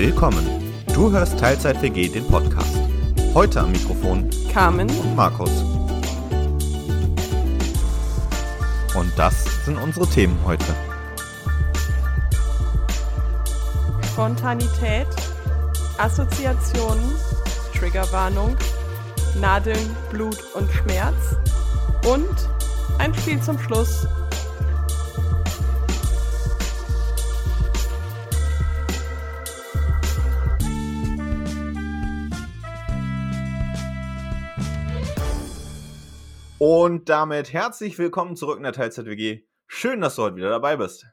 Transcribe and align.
Willkommen. 0.00 0.46
Du 0.94 1.12
hörst 1.12 1.38
Teilzeit 1.38 1.82
WG, 1.82 2.08
den 2.08 2.26
Podcast. 2.26 2.74
Heute 3.34 3.60
am 3.60 3.70
Mikrofon 3.70 4.30
Carmen 4.50 4.88
und 4.88 5.14
Markus. 5.14 5.50
Und 8.94 9.12
das 9.18 9.44
sind 9.66 9.76
unsere 9.76 10.06
Themen 10.06 10.38
heute. 10.46 10.64
Spontanität, 14.06 15.06
Assoziationen, 15.98 17.12
Triggerwarnung, 17.78 18.56
Nadeln, 19.38 19.94
Blut 20.10 20.38
und 20.54 20.72
Schmerz 20.72 21.36
und 22.10 22.48
ein 22.98 23.12
Spiel 23.12 23.38
zum 23.42 23.58
Schluss. 23.58 24.06
Und 36.62 37.08
damit 37.08 37.54
herzlich 37.54 37.96
willkommen 37.98 38.36
zurück 38.36 38.58
in 38.58 38.64
der 38.64 38.74
Teilzeit 38.74 39.06
WG. 39.06 39.46
Schön, 39.66 40.02
dass 40.02 40.16
du 40.16 40.24
heute 40.24 40.36
wieder 40.36 40.50
dabei 40.50 40.76
bist. 40.76 41.06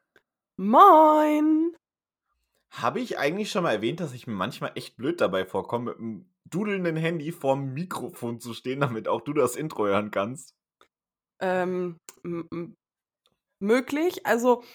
Moin! 0.57 1.73
Habe 2.69 2.99
ich 2.99 3.17
eigentlich 3.17 3.49
schon 3.49 3.63
mal 3.63 3.71
erwähnt, 3.71 4.01
dass 4.01 4.11
ich 4.11 4.27
mir 4.27 4.33
manchmal 4.33 4.73
echt 4.75 4.97
blöd 4.97 5.21
dabei 5.21 5.45
vorkomme, 5.45 5.91
mit 5.91 5.99
einem 5.99 6.33
dudelnden 6.43 6.97
Handy 6.97 7.31
vorm 7.31 7.73
Mikrofon 7.73 8.41
zu 8.41 8.53
stehen, 8.53 8.81
damit 8.81 9.07
auch 9.07 9.21
du 9.21 9.31
das 9.31 9.55
Intro 9.55 9.85
hören 9.85 10.11
kannst? 10.11 10.53
Ähm, 11.39 11.95
möglich. 13.61 14.25
Also 14.25 14.65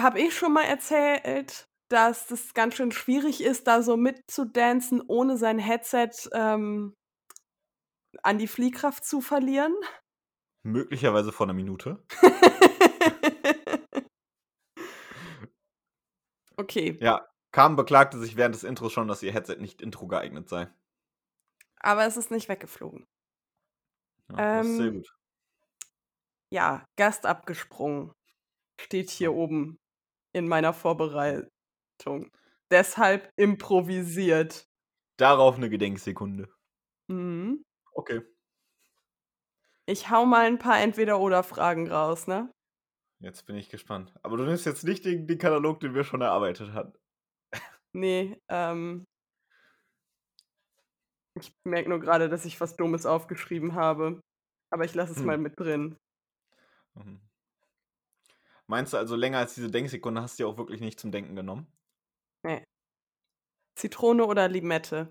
habe 0.00 0.20
ich 0.20 0.36
schon 0.36 0.52
mal 0.52 0.66
erzählt, 0.66 1.64
dass 1.90 2.28
das 2.28 2.54
ganz 2.54 2.76
schön 2.76 2.92
schwierig 2.92 3.42
ist, 3.42 3.66
da 3.66 3.82
so 3.82 3.96
mitzudancen, 3.96 5.02
ohne 5.08 5.36
sein 5.36 5.58
Headset 5.58 6.10
ähm, 6.32 6.94
an 8.22 8.38
die 8.38 8.48
Fliehkraft 8.48 9.04
zu 9.04 9.20
verlieren. 9.20 9.74
Möglicherweise 10.62 11.32
vor 11.32 11.46
einer 11.46 11.52
Minute. 11.54 12.04
okay, 16.58 16.98
Ja, 17.00 17.26
Carmen 17.52 17.74
beklagte 17.76 18.18
sich 18.20 18.36
während 18.36 18.54
des 18.54 18.62
Intros 18.64 18.92
schon, 18.92 19.08
dass 19.08 19.22
ihr 19.24 19.32
Headset 19.32 19.56
nicht 19.58 19.82
Intro 19.82 20.06
geeignet 20.06 20.48
sei. 20.48 20.68
aber 21.80 22.06
es 22.06 22.16
ist 22.16 22.30
nicht 22.30 22.48
weggeflogen. 22.48 23.04
Ja, 24.30 24.44
ist 24.60 24.76
sehr 24.76 24.90
Ähm, 24.90 24.92
gut. 24.92 25.08
Ja, 26.52 26.86
Gast 26.96 27.26
abgesprungen. 27.26 28.12
Steht 28.80 29.10
hier 29.10 29.34
oben 29.34 29.78
in 30.34 30.48
meiner 30.48 30.74
Vorbereitung. 30.74 31.50
Deshalb 32.72 33.30
improvisiert. 33.36 34.64
Darauf 35.16 35.56
eine 35.56 35.68
Gedenksekunde. 35.70 36.48
Mhm. 37.08 37.62
Okay. 37.98 38.22
Ich 39.86 40.08
hau 40.10 40.24
mal 40.24 40.46
ein 40.46 40.58
paar 40.58 40.78
Entweder-Oder-Fragen 40.80 41.90
raus, 41.90 42.28
ne? 42.28 42.52
Jetzt 43.20 43.46
bin 43.46 43.54
ich 43.56 43.68
gespannt. 43.68 44.12
Aber 44.24 44.36
du 44.36 44.44
nimmst 44.44 44.66
jetzt 44.66 44.82
nicht 44.82 45.04
den, 45.04 45.26
den 45.28 45.38
Katalog, 45.38 45.78
den 45.80 45.94
wir 45.94 46.02
schon 46.04 46.20
erarbeitet 46.20 46.72
hatten. 46.72 46.98
Nee, 47.92 48.40
ähm. 48.48 49.04
Ich 51.40 51.52
merke 51.64 51.88
nur 51.88 52.00
gerade, 52.00 52.28
dass 52.28 52.44
ich 52.44 52.60
was 52.60 52.76
Dummes 52.76 53.06
aufgeschrieben 53.06 53.74
habe. 53.74 54.20
Aber 54.70 54.84
ich 54.84 54.94
lasse 54.94 55.12
es 55.12 55.18
Hm. 55.20 55.26
mal 55.26 55.38
mit 55.38 55.58
drin. 55.58 55.96
Mhm. 56.94 57.18
Meinst 58.68 58.92
du 58.92 58.98
also 58.98 59.16
länger 59.16 59.38
als 59.38 59.54
diese 59.56 59.68
Denksekunde 59.70 60.22
hast 60.22 60.38
du 60.38 60.44
dir 60.44 60.48
auch 60.48 60.58
wirklich 60.58 60.80
nicht 60.80 61.00
zum 61.00 61.10
Denken 61.10 61.34
genommen? 61.34 61.66
Zitrone 63.76 64.26
oder 64.26 64.46
Limette? 64.46 65.10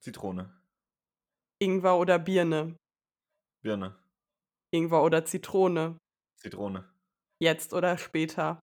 Zitrone, 0.00 0.59
Ingwer 1.62 1.98
oder 1.98 2.18
Birne? 2.18 2.74
Birne, 3.62 3.94
Ingwer 4.72 5.02
oder 5.02 5.26
Zitrone? 5.26 5.98
Zitrone. 6.36 6.90
Jetzt 7.38 7.74
oder 7.74 7.98
später? 7.98 8.60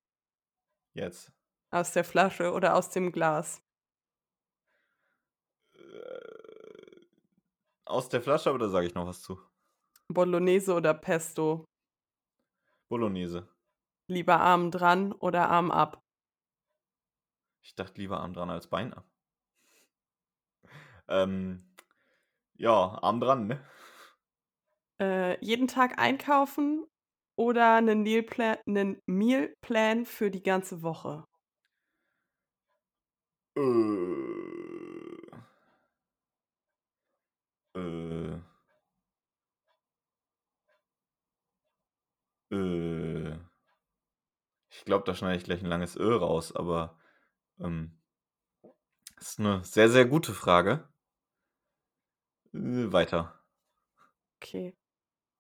Jetzt. 0.96 1.32
Aus 1.72 1.94
der 1.94 2.04
Flasche 2.04 2.52
oder 2.54 2.76
aus 2.76 2.90
dem 2.90 3.12
Glas? 3.12 3.62
Äh, 5.76 7.06
aus 7.86 8.10
der 8.10 8.22
Flasche, 8.24 8.50
aber 8.50 8.58
da 8.58 8.70
sage 8.70 8.88
ich 8.88 8.96
noch 8.96 9.06
was 9.06 9.22
zu. 9.22 9.40
Bolognese 10.12 10.74
oder 10.74 10.96
Pesto? 10.96 11.66
Bolognese. 12.90 13.48
Lieber 14.10 14.40
Arm 14.40 14.72
dran 14.72 15.12
oder 15.12 15.50
Arm 15.50 15.70
ab? 15.70 16.02
Ich 17.62 17.76
dachte 17.76 18.02
lieber 18.02 18.22
Arm 18.22 18.34
dran 18.34 18.50
als 18.50 18.68
Bein 18.68 18.94
ab. 18.94 19.06
Ähm, 21.10 21.67
ja, 22.58 22.98
Arm 23.02 23.20
dran, 23.20 23.48
ne? 23.48 23.60
Äh, 25.02 25.44
jeden 25.44 25.68
Tag 25.68 26.00
einkaufen 26.00 26.86
oder 27.36 27.76
einen 27.76 28.04
Mealplan, 28.04 28.58
einen 28.68 29.02
Mealplan 29.08 30.06
für 30.06 30.32
die 30.32 30.44
ganze 30.44 30.82
Woche? 30.84 31.26
Äh. 33.56 35.38
Äh. 37.76 38.40
Äh. 42.52 43.38
Ich 44.70 44.86
glaube, 44.86 45.04
da 45.06 45.16
schneide 45.16 45.38
ich 45.38 45.44
gleich 45.44 45.62
ein 45.62 45.68
langes 45.70 45.96
Ö 45.96 46.16
raus, 46.16 46.56
aber 46.56 46.98
ähm, 47.60 48.00
das 49.16 49.30
ist 49.32 49.40
eine 49.40 49.64
sehr, 49.64 49.90
sehr 49.90 50.06
gute 50.06 50.34
Frage. 50.34 50.88
Äh, 52.58 52.92
weiter. 52.92 53.34
Okay. 54.42 54.74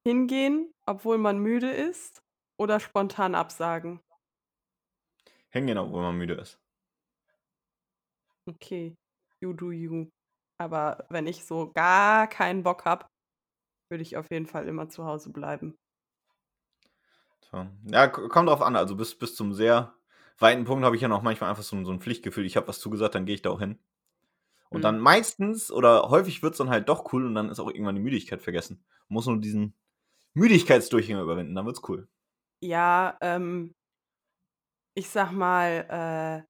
Hingehen, 0.06 0.72
obwohl 0.86 1.18
man 1.18 1.40
müde 1.40 1.70
ist 1.70 2.22
oder 2.60 2.80
spontan 2.80 3.36
absagen? 3.36 4.00
Hängen, 5.50 5.78
obwohl 5.78 6.02
man 6.02 6.18
müde 6.18 6.36
ist. 6.36 6.60
Okay. 8.48 8.96
You 9.42 9.54
do 9.54 9.72
you. 9.72 10.10
Aber 10.60 11.06
wenn 11.10 11.28
ich 11.28 11.46
so 11.46 11.72
gar 11.74 12.28
keinen 12.28 12.64
Bock 12.64 12.86
habe, 12.86 13.06
würde 13.90 14.02
ich 14.02 14.18
auf 14.18 14.32
jeden 14.32 14.48
Fall 14.48 14.68
immer 14.68 14.90
zu 14.90 15.06
Hause 15.06 15.32
bleiben. 15.32 15.76
Ja, 17.86 18.08
kommt 18.08 18.50
drauf 18.50 18.62
an. 18.62 18.76
Also 18.76 18.96
bis, 18.96 19.18
bis 19.18 19.36
zum 19.36 19.54
sehr 19.54 19.94
weiten 20.38 20.66
Punkt 20.66 20.86
habe 20.86 20.96
ich 20.96 21.02
ja 21.02 21.08
noch 21.08 21.22
manchmal 21.22 21.50
einfach 21.50 21.64
so, 21.64 21.84
so 21.84 21.92
ein 21.92 22.02
Pflichtgefühl. 22.02 22.46
Ich 22.46 22.58
habe 22.58 22.68
was 22.68 22.80
zugesagt, 22.80 23.16
dann 23.16 23.26
gehe 23.26 23.36
ich 23.36 23.42
da 23.42 23.50
auch 23.50 23.60
hin. 23.60 23.80
Und 24.70 24.82
Hm. 24.82 24.82
dann 24.84 25.00
meistens 25.00 25.72
oder 25.72 26.10
häufig 26.10 26.44
wird 26.44 26.54
es 26.54 26.58
dann 26.60 26.70
halt 26.70 26.90
doch 26.90 27.12
cool 27.14 27.26
und 27.26 27.36
dann 27.36 27.50
ist 27.50 27.60
auch 27.60 27.70
irgendwann 27.70 27.96
die 27.96 28.02
Müdigkeit 28.02 28.42
vergessen. 28.42 28.84
Man 29.10 29.16
muss 29.16 29.26
nur 29.28 29.38
diesen 29.40 29.76
Müdigkeitsdurchhänger 30.36 31.24
überwinden, 31.24 31.56
dann 31.56 31.66
wird's 31.66 31.84
cool. 31.90 32.08
Ja, 32.62 33.18
ähm, 33.22 33.74
ich 34.96 35.10
sag 35.10 35.32
mal, 35.32 36.44
äh, 36.46 36.48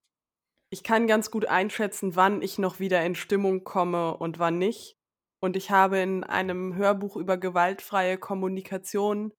ich 0.71 0.83
kann 0.83 1.07
ganz 1.07 1.31
gut 1.31 1.45
einschätzen, 1.47 2.15
wann 2.15 2.41
ich 2.41 2.57
noch 2.59 2.79
wieder 2.79 3.05
in 3.05 3.15
Stimmung 3.15 3.63
komme 3.63 4.17
und 4.17 4.39
wann 4.39 4.57
nicht. 4.57 4.95
Und 5.41 5.55
ich 5.57 5.71
habe 5.71 5.99
in 5.99 6.23
einem 6.23 6.75
Hörbuch 6.75 7.17
über 7.17 7.37
gewaltfreie 7.37 8.17
Kommunikation 8.17 9.33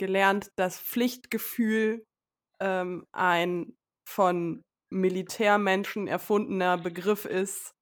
gelernt, 0.00 0.50
dass 0.58 0.80
Pflichtgefühl 0.80 2.04
ähm, 2.60 3.06
ein 3.12 3.76
von 4.08 4.62
Militärmenschen 4.92 6.08
erfundener 6.08 6.78
Begriff 6.78 7.24
ist, 7.26 7.72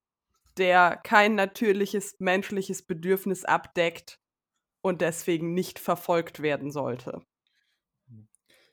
der 0.59 1.01
kein 1.03 1.35
natürliches 1.35 2.17
menschliches 2.19 2.83
Bedürfnis 2.83 3.45
abdeckt 3.45 4.21
und 4.83 5.01
deswegen 5.01 5.55
nicht 5.55 5.79
verfolgt 5.79 6.43
werden 6.43 6.71
sollte. 6.71 7.23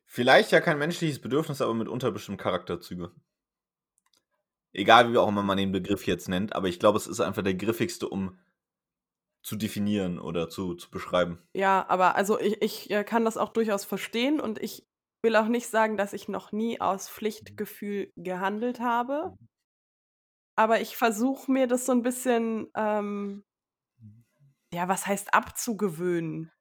Vielleicht 0.05 0.51
ja 0.51 0.59
kein 0.59 0.77
menschliches 0.77 1.21
Bedürfnis, 1.21 1.61
aber 1.61 1.73
mitunter 1.73 2.11
bestimmte 2.11 2.43
Charakterzüge. 2.43 3.11
Egal 4.73 5.11
wie 5.11 5.17
auch 5.17 5.27
immer 5.27 5.43
man 5.43 5.57
den 5.57 5.71
Begriff 5.71 6.05
jetzt 6.07 6.29
nennt, 6.29 6.53
aber 6.53 6.67
ich 6.67 6.79
glaube, 6.79 6.97
es 6.97 7.07
ist 7.07 7.19
einfach 7.19 7.43
der 7.43 7.55
griffigste, 7.55 8.07
um 8.09 8.37
zu 9.41 9.55
definieren 9.55 10.19
oder 10.19 10.49
zu, 10.49 10.75
zu 10.75 10.91
beschreiben. 10.91 11.41
Ja, 11.53 11.85
aber 11.87 12.15
also 12.15 12.39
ich, 12.39 12.61
ich 12.61 12.91
äh, 12.91 13.03
kann 13.03 13.25
das 13.25 13.37
auch 13.37 13.49
durchaus 13.49 13.85
verstehen 13.85 14.39
und 14.39 14.61
ich 14.61 14.85
will 15.23 15.35
auch 15.35 15.47
nicht 15.47 15.67
sagen, 15.67 15.97
dass 15.97 16.13
ich 16.13 16.27
noch 16.27 16.51
nie 16.51 16.79
aus 16.79 17.09
Pflichtgefühl 17.09 18.11
gehandelt 18.15 18.79
habe. 18.79 19.37
Aber 20.61 20.79
ich 20.79 20.95
versuche 20.95 21.51
mir 21.51 21.65
das 21.65 21.87
so 21.87 21.91
ein 21.91 22.03
bisschen, 22.03 22.69
ähm, 22.75 23.43
ja, 24.71 24.87
was 24.87 25.07
heißt 25.07 25.33
abzugewöhnen? 25.33 26.51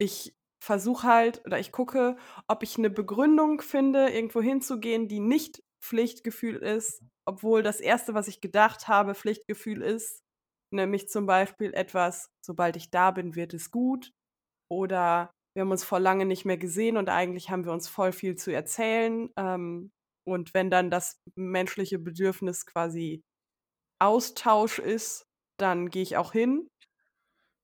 Ich 0.00 0.36
versuche 0.64 1.08
halt 1.08 1.44
oder 1.46 1.58
ich 1.60 1.72
gucke, 1.72 2.16
ob 2.48 2.62
ich 2.62 2.78
eine 2.78 2.90
Begründung 2.90 3.60
finde, 3.60 4.08
irgendwo 4.10 4.42
hinzugehen, 4.42 5.08
die 5.08 5.20
nicht 5.20 5.62
Pflichtgefühl 5.82 6.56
ist, 6.56 7.02
obwohl 7.26 7.62
das 7.62 7.80
Erste, 7.80 8.14
was 8.14 8.28
ich 8.28 8.40
gedacht 8.40 8.88
habe, 8.88 9.14
Pflichtgefühl 9.14 9.82
ist. 9.82 10.22
Nämlich 10.72 11.08
zum 11.10 11.26
Beispiel 11.26 11.74
etwas, 11.74 12.30
sobald 12.44 12.76
ich 12.76 12.90
da 12.90 13.10
bin, 13.12 13.34
wird 13.36 13.54
es 13.54 13.70
gut. 13.70 14.12
Oder 14.70 15.32
wir 15.54 15.62
haben 15.62 15.72
uns 15.72 15.84
vor 15.84 16.00
lange 16.00 16.26
nicht 16.26 16.46
mehr 16.46 16.58
gesehen 16.58 16.96
und 16.96 17.10
eigentlich 17.10 17.50
haben 17.50 17.66
wir 17.66 17.72
uns 17.72 17.88
voll 17.88 18.12
viel 18.12 18.36
zu 18.36 18.52
erzählen. 18.52 19.30
Ähm, 19.36 19.92
und 20.28 20.54
wenn 20.54 20.70
dann 20.70 20.90
das 20.90 21.18
menschliche 21.36 21.98
Bedürfnis 22.00 22.66
quasi 22.66 23.22
Austausch 24.00 24.78
ist, 24.80 25.24
dann 25.58 25.90
gehe 25.90 26.02
ich 26.02 26.16
auch 26.18 26.32
hin. 26.32 26.68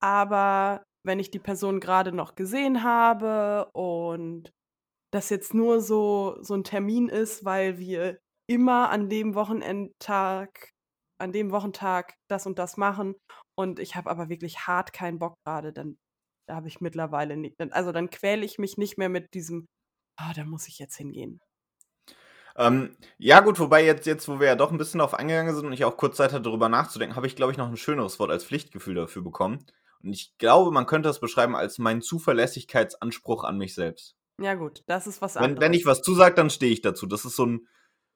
Aber 0.01 0.83
wenn 1.05 1.19
ich 1.19 1.31
die 1.31 1.39
Person 1.39 1.79
gerade 1.81 2.11
noch 2.13 2.35
gesehen 2.35 2.83
habe 2.83 3.69
und 3.73 4.51
das 5.13 5.29
jetzt 5.31 5.53
nur 5.55 5.81
so 5.81 6.37
so 6.41 6.55
'n 6.55 6.63
Termin 6.65 7.09
ist, 7.09 7.45
weil 7.45 7.79
wir 7.79 8.19
immer 8.47 8.89
an 8.91 9.09
dem 9.09 9.35
Wochenendtag 9.35 10.71
an 11.19 11.31
dem 11.33 11.51
Wochentag 11.51 12.15
das 12.29 12.45
und 12.47 12.59
das 12.59 12.77
machen 12.77 13.15
und 13.57 13.79
ich 13.79 13.95
habe 13.97 14.09
aber 14.11 14.29
wirklich 14.29 14.67
hart 14.67 14.93
keinen 14.93 15.19
Bock 15.19 15.35
gerade, 15.45 15.73
dann 15.73 15.97
da 16.47 16.55
habe 16.57 16.67
ich 16.69 16.81
mittlerweile 16.81 17.37
ni 17.37 17.55
also, 17.71 17.91
dann 17.93 18.09
quäle 18.11 18.45
ich 18.45 18.59
mich 18.59 18.77
nicht 18.77 18.97
mehr 18.99 19.09
mit 19.09 19.33
diesem: 19.35 19.67
„Ah, 20.17 20.33
da 20.35 20.45
muss 20.45 20.67
ich 20.69 20.79
jetzt 20.79 20.97
hingehen.“ 20.97 21.39
Ähm, 22.57 22.95
ja 23.17 23.41
gut, 23.41 23.59
wobei 23.59 23.83
jetzt 23.85 24.05
jetzt, 24.05 24.27
wo 24.29 24.39
wir 24.39 24.47
ja 24.47 24.55
doch 24.55 24.71
'n 24.71 24.77
bisschen 24.77 24.99
drauf 24.99 25.13
eingegangen 25.13 25.53
sind 25.53 25.65
und 25.65 25.73
ich 25.73 25.83
auch 25.83 25.97
kurz 25.97 26.15
Zeit 26.17 26.31
hatte, 26.31 26.43
darüber 26.43 26.69
nachzudenken, 26.69 27.15
habe 27.17 27.27
ich, 27.27 27.35
glaube 27.35 27.51
ich, 27.51 27.57
noch 27.57 27.67
'n 27.69 27.75
schöneres 27.77 28.17
Wort 28.19 28.31
als 28.31 28.45
Pflichtgefühl 28.45 28.95
dafür 28.95 29.23
bekommen. 29.23 29.65
Und 30.01 30.13
ich 30.13 30.37
glaube, 30.37 30.71
man 30.71 30.85
könnte 30.85 31.09
das 31.09 31.19
beschreiben 31.19 31.55
als 31.55 31.79
meinen 31.79 32.01
Zuverlässigkeitsanspruch 32.01 33.43
an 33.43 33.57
mich 33.57 33.73
selbst. 33.75 34.13
Ja 34.39 34.53
gut, 34.55 34.83
das 34.87 35.07
ist 35.07 35.21
was 35.21 35.37
Wenn 35.37 35.59
wenn 35.59 35.73
anderes. 35.73 35.73
ich 35.73 35.85
was 35.85 36.01
zusage, 36.01 36.35
dann 36.35 36.49
stehe 36.49 36.71
ich 36.71 36.81
dazu. 36.81 37.05
Das 37.07 37.25
ist 37.25 37.35
so 37.35 37.43
'n 37.45 37.67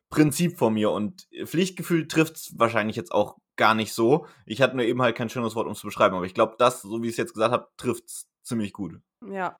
Prinzip 0.09 0.57
von 0.57 0.74
mir 0.74 0.91
und 0.91 1.27
Pflichtgefühl 1.45 2.07
trifft's 2.07 2.53
wahrscheinlich 2.57 2.95
jetzt 2.97 3.12
auch 3.13 3.38
gar 3.57 3.75
nicht 3.75 3.94
so. 3.94 4.27
Ich 4.45 4.62
hatte 4.62 4.75
nur 4.77 4.86
eben 4.86 5.01
halt 5.01 5.18
kein 5.18 5.30
schönes 5.30 5.56
Wort, 5.56 5.68
um's 5.68 5.80
zu 5.80 5.88
beschreiben, 5.88 6.15
aber 6.15 6.25
ich 6.25 6.33
glaube, 6.36 6.56
das, 6.59 6.81
so 6.83 7.03
wie 7.03 7.09
ich's 7.09 7.18
jetzt 7.18 7.33
gesagt 7.33 7.53
habe, 7.53 7.68
trifft's 7.77 8.30
ziemlich 8.44 8.74
gut. 8.74 9.01
Ja. 9.21 9.57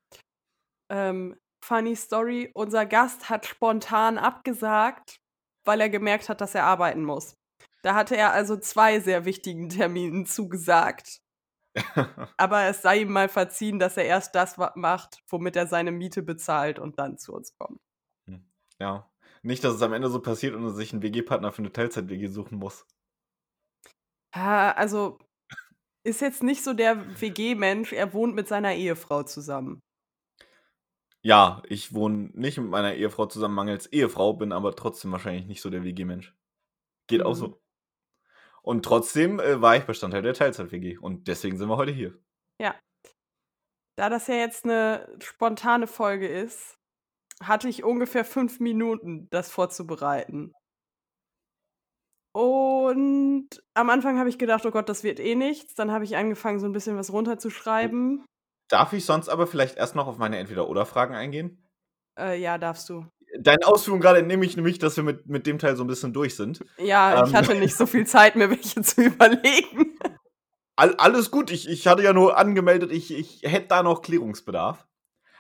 Ähm, 0.90 1.36
funny 1.62 1.96
Story, 1.96 2.52
unser 2.54 2.86
Gast 2.86 3.30
hat 3.30 3.46
spontan 3.46 4.18
abgesagt, 4.18 5.20
weil 5.66 5.82
er 5.82 5.90
gemerkt 5.90 6.30
hat, 6.30 6.42
dass 6.42 6.56
er 6.56 6.66
arbeiten 6.66 7.04
muss. 7.04 7.36
Da 7.84 7.96
hatte 7.96 8.16
er 8.18 8.34
also 8.34 8.58
2 8.58 9.00
sehr 9.00 9.26
wichtigen 9.26 9.70
Terminen 9.70 10.26
zugesagt. 10.26 11.20
Aber 12.40 12.64
es 12.70 12.82
sei 12.82 13.02
ihm 13.02 13.12
mal 13.12 13.28
verziehen, 13.28 13.80
dass 13.80 13.98
er 13.98 14.06
erst 14.06 14.34
das 14.34 14.56
macht, 14.76 15.20
womit 15.28 15.58
er 15.58 15.68
seine 15.68 15.92
Miete 15.92 16.24
bezahlt 16.24 16.80
und 16.80 16.98
dann 16.98 17.18
zu 17.18 17.34
uns 17.34 17.54
kommt. 17.58 17.80
Hm, 18.28 18.44
ja. 18.80 19.10
Nicht, 19.42 19.64
dass 19.64 19.76
es 19.76 19.82
am 19.82 19.94
Ende 19.94 20.10
so 20.10 20.22
passiert 20.22 20.56
und 20.56 20.64
er 20.64 20.72
sich 20.72 20.94
'n 20.94 21.02
WG-Partner 21.02 21.52
für 21.52 21.62
'ne 21.62 21.72
Teilzeit-WG 21.72 22.28
suchen 22.28 22.58
muss. 22.58 22.86
Ah, 24.34 24.72
also, 24.74 25.18
ist 26.04 26.22
jetzt 26.22 26.44
nicht 26.44 26.64
so 26.64 26.74
der 26.74 27.22
WG-Mensch, 27.22 27.94
er 27.94 28.14
wohnt 28.14 28.36
mit 28.36 28.48
seiner 28.48 28.76
Ehefrau 28.76 29.24
zusammen. 29.24 29.82
Ja, 31.26 31.62
ich 31.68 31.94
wohne 31.94 32.30
nicht 32.34 32.58
mit 32.58 32.70
meiner 32.70 32.94
Ehefrau 32.94 33.26
zusammen 33.26 33.54
mangels 33.56 33.88
Ehefrau, 33.88 34.34
bin 34.34 34.54
aber 34.54 34.74
trotzdem 34.76 35.12
wahrscheinlich 35.12 35.46
nicht 35.48 35.62
so 35.62 35.70
der 35.70 35.84
WG-Mensch. 35.84 36.34
Geht 37.08 37.24
auch 37.26 37.36
Mhm. 37.36 37.36
so. 37.36 37.60
Und 38.66 38.84
trotzdem, 38.86 39.40
äh, 39.40 39.62
war 39.62 39.78
ich 39.78 39.84
Bestandteil 39.86 40.22
der 40.22 40.34
Teilzeit-WG 40.34 40.98
und 40.98 41.28
deswegen 41.28 41.58
sind 41.58 41.70
wir 41.70 41.78
heute 41.78 41.92
hier. 41.92 42.20
Ja. 42.60 42.80
Da 43.98 44.10
das 44.10 44.28
ja 44.28 44.36
jetzt 44.36 44.66
'ne 44.66 45.08
spontane 45.22 45.88
Folge 45.88 46.28
ist, 46.28 46.78
hatte 47.44 47.70
ich 47.70 47.84
ungefähr 47.84 48.26
5 48.26 48.60
Minuten, 48.60 49.28
das 49.32 49.52
vorzubereiten. 49.52 50.54
Und 52.36 53.50
am 53.74 53.90
Anfang 53.90 54.20
habe 54.20 54.30
ich 54.30 54.38
gedacht: 54.38 54.66
„Oh 54.66 54.72
Gott, 54.72 54.88
das 54.90 55.04
wird 55.04 55.20
eh 55.20 55.36
nichts.“ 55.36 55.74
Dann 55.74 55.92
habe 55.92 56.04
ich 56.06 56.16
angefangen, 56.16 56.60
so 56.60 56.68
'n 56.68 56.72
bisschen 56.74 56.96
was 56.98 57.12
runterzuschreiben. 57.12 58.24
Darf 58.72 58.94
ich 58.94 59.04
sonst 59.04 59.30
aber 59.30 59.48
vielleicht 59.48 59.78
erst 59.78 59.96
noch 59.96 60.06
auf 60.08 60.18
meine 60.20 60.38
Entweder-Oder-Fragen 60.38 61.16
eingehen? 61.16 61.64
Äh, 62.18 62.40
ja, 62.42 62.58
darfst 62.58 62.90
du. 62.90 63.10
Deinen 63.40 63.64
Ausführungen 63.64 64.02
grade 64.02 64.20
entnehme 64.20 64.46
ich 64.46 64.56
nämlich, 64.56 64.80
dass 64.80 64.96
wir 64.98 65.04
mit 65.04 65.28
mit 65.28 65.46
dem 65.46 65.60
Teil 65.60 65.76
so 65.76 65.84
'n 65.84 65.88
bisschen 65.88 66.14
durch 66.14 66.36
sind. 66.36 66.66
Ja, 66.78 67.18
ich 67.18 67.34
Ähm 67.34 67.36
hatte 67.36 67.56
nicht 67.56 67.76
so 67.76 67.86
viel 67.86 68.06
Zeit, 68.08 68.36
mir 68.36 68.50
welche 68.50 68.82
zu 68.82 69.02
überlegen. 69.06 69.98
All 70.78 70.96
alles 70.96 71.30
gut, 71.32 71.52
ich 71.52 71.68
ich 71.68 71.88
hatte 71.88 72.04
ja 72.04 72.14
nur 72.14 72.38
angemeldet, 72.38 72.92
ich 72.92 73.12
ich 73.12 73.42
hätte 73.44 73.68
da 73.68 73.84
noch 73.84 74.02
Klärungsbedarf. 74.02 74.88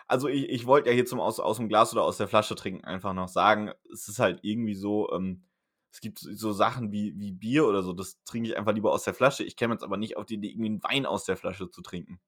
Also, 0.07 0.27
i 0.29 0.45
ich 0.47 0.65
wollte 0.67 0.89
ja 0.89 0.95
hier 0.95 1.05
zum 1.07 1.19
aus 1.21 1.39
aus'm 1.39 1.67
Glas 1.69 1.93
oder 1.93 2.03
aus 2.03 2.17
der 2.17 2.27
Flasche 2.29 2.55
trinken 2.55 2.85
einfach 2.85 3.13
noch 3.13 3.29
sagen, 3.29 3.71
es 3.93 4.07
ist 4.09 4.19
halt 4.19 4.39
irgendwie 4.43 4.75
so, 4.75 5.11
ähm, 5.13 5.45
es 5.93 6.01
gibt 6.01 6.19
so 6.19 6.53
Sachen 6.53 6.91
wie 6.93 7.15
wie 7.19 7.31
Bier 7.33 7.67
oder 7.67 7.83
so, 7.83 7.93
das 7.93 8.23
trinke 8.25 8.49
ich 8.49 8.57
einfach 8.57 8.73
lieber 8.73 8.93
aus 8.93 9.03
der 9.05 9.13
Flasche. 9.15 9.43
Ich 9.45 9.57
käme 9.57 9.73
jetzt 9.75 9.83
aber 9.83 9.97
nicht 9.97 10.17
auf 10.17 10.25
die 10.27 10.35
Idee, 10.35 10.49
irgendwie 10.51 10.69
'n 10.71 10.83
Wein 10.83 11.05
aus 11.07 11.25
der 11.25 11.37
Flasche 11.37 11.69
zu 11.71 11.81
trinken. 11.83 12.19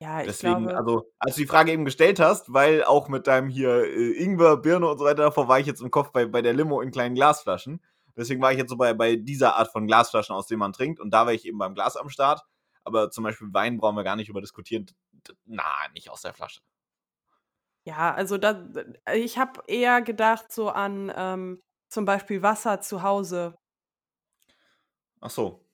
Ja, 0.00 0.22
ich 0.22 0.28
Deswegen, 0.28 0.66
glaube 0.66 0.76
also, 0.76 1.12
als 1.18 1.34
du 1.36 1.40
die 1.42 1.46
Frage 1.46 1.72
eben 1.72 1.84
gestellt 1.84 2.20
hast, 2.20 2.52
weil 2.52 2.84
auch 2.84 3.08
mit 3.08 3.26
deinem 3.26 3.48
hier, 3.48 3.84
äh, 3.84 4.12
Ingwer, 4.22 4.56
Birne 4.56 4.88
und 4.88 4.98
so 4.98 5.04
weiter, 5.04 5.22
davor 5.24 5.48
war 5.48 5.58
ich 5.58 5.66
jetzt 5.66 5.80
im 5.80 5.90
Kopf 5.90 6.10
bei 6.12 6.26
bei 6.26 6.42
der 6.42 6.52
Limo 6.54 6.80
in 6.80 6.90
kleinen 6.90 7.14
Glasflaschen. 7.14 7.82
Deswegen 8.16 8.40
war 8.42 8.52
ich 8.52 8.58
jetzt 8.58 8.70
so 8.70 8.76
bei 8.76 8.94
bei 8.94 9.16
dieser 9.16 9.56
Art 9.56 9.70
von 9.72 9.86
Glasflaschen, 9.86 10.34
aus 10.34 10.46
denen 10.46 10.60
man 10.60 10.72
trinkt 10.72 11.00
und 11.00 11.10
da 11.10 11.26
war 11.26 11.32
ich 11.32 11.46
eben 11.46 11.58
beim 11.58 11.74
Glas 11.74 11.96
am 11.96 12.08
Start. 12.10 12.42
Aber 12.84 13.10
zum 13.10 13.24
Beispiel 13.24 13.48
Wein 13.52 13.78
brauchen 13.78 13.96
wir 13.96 14.04
gar 14.04 14.16
nicht 14.16 14.28
drüber 14.28 14.40
diskutieren. 14.40 14.86
Na, 15.46 15.64
nicht 15.94 16.10
aus 16.10 16.22
der 16.22 16.32
Flasche. 16.34 16.60
Ja, 17.86 18.14
also, 18.14 18.38
da 18.38 18.52
d 18.54 18.84
ich 19.14 19.38
habe 19.38 19.62
eher 19.66 20.02
gedacht 20.02 20.52
so 20.52 20.68
an, 20.70 21.12
ähm, 21.16 21.60
zum 21.88 22.04
Beispiel 22.04 22.42
Wasser 22.42 22.80
zu 22.80 23.02
Hause. 23.02 23.58
Ach 25.20 25.30
so. 25.30 25.67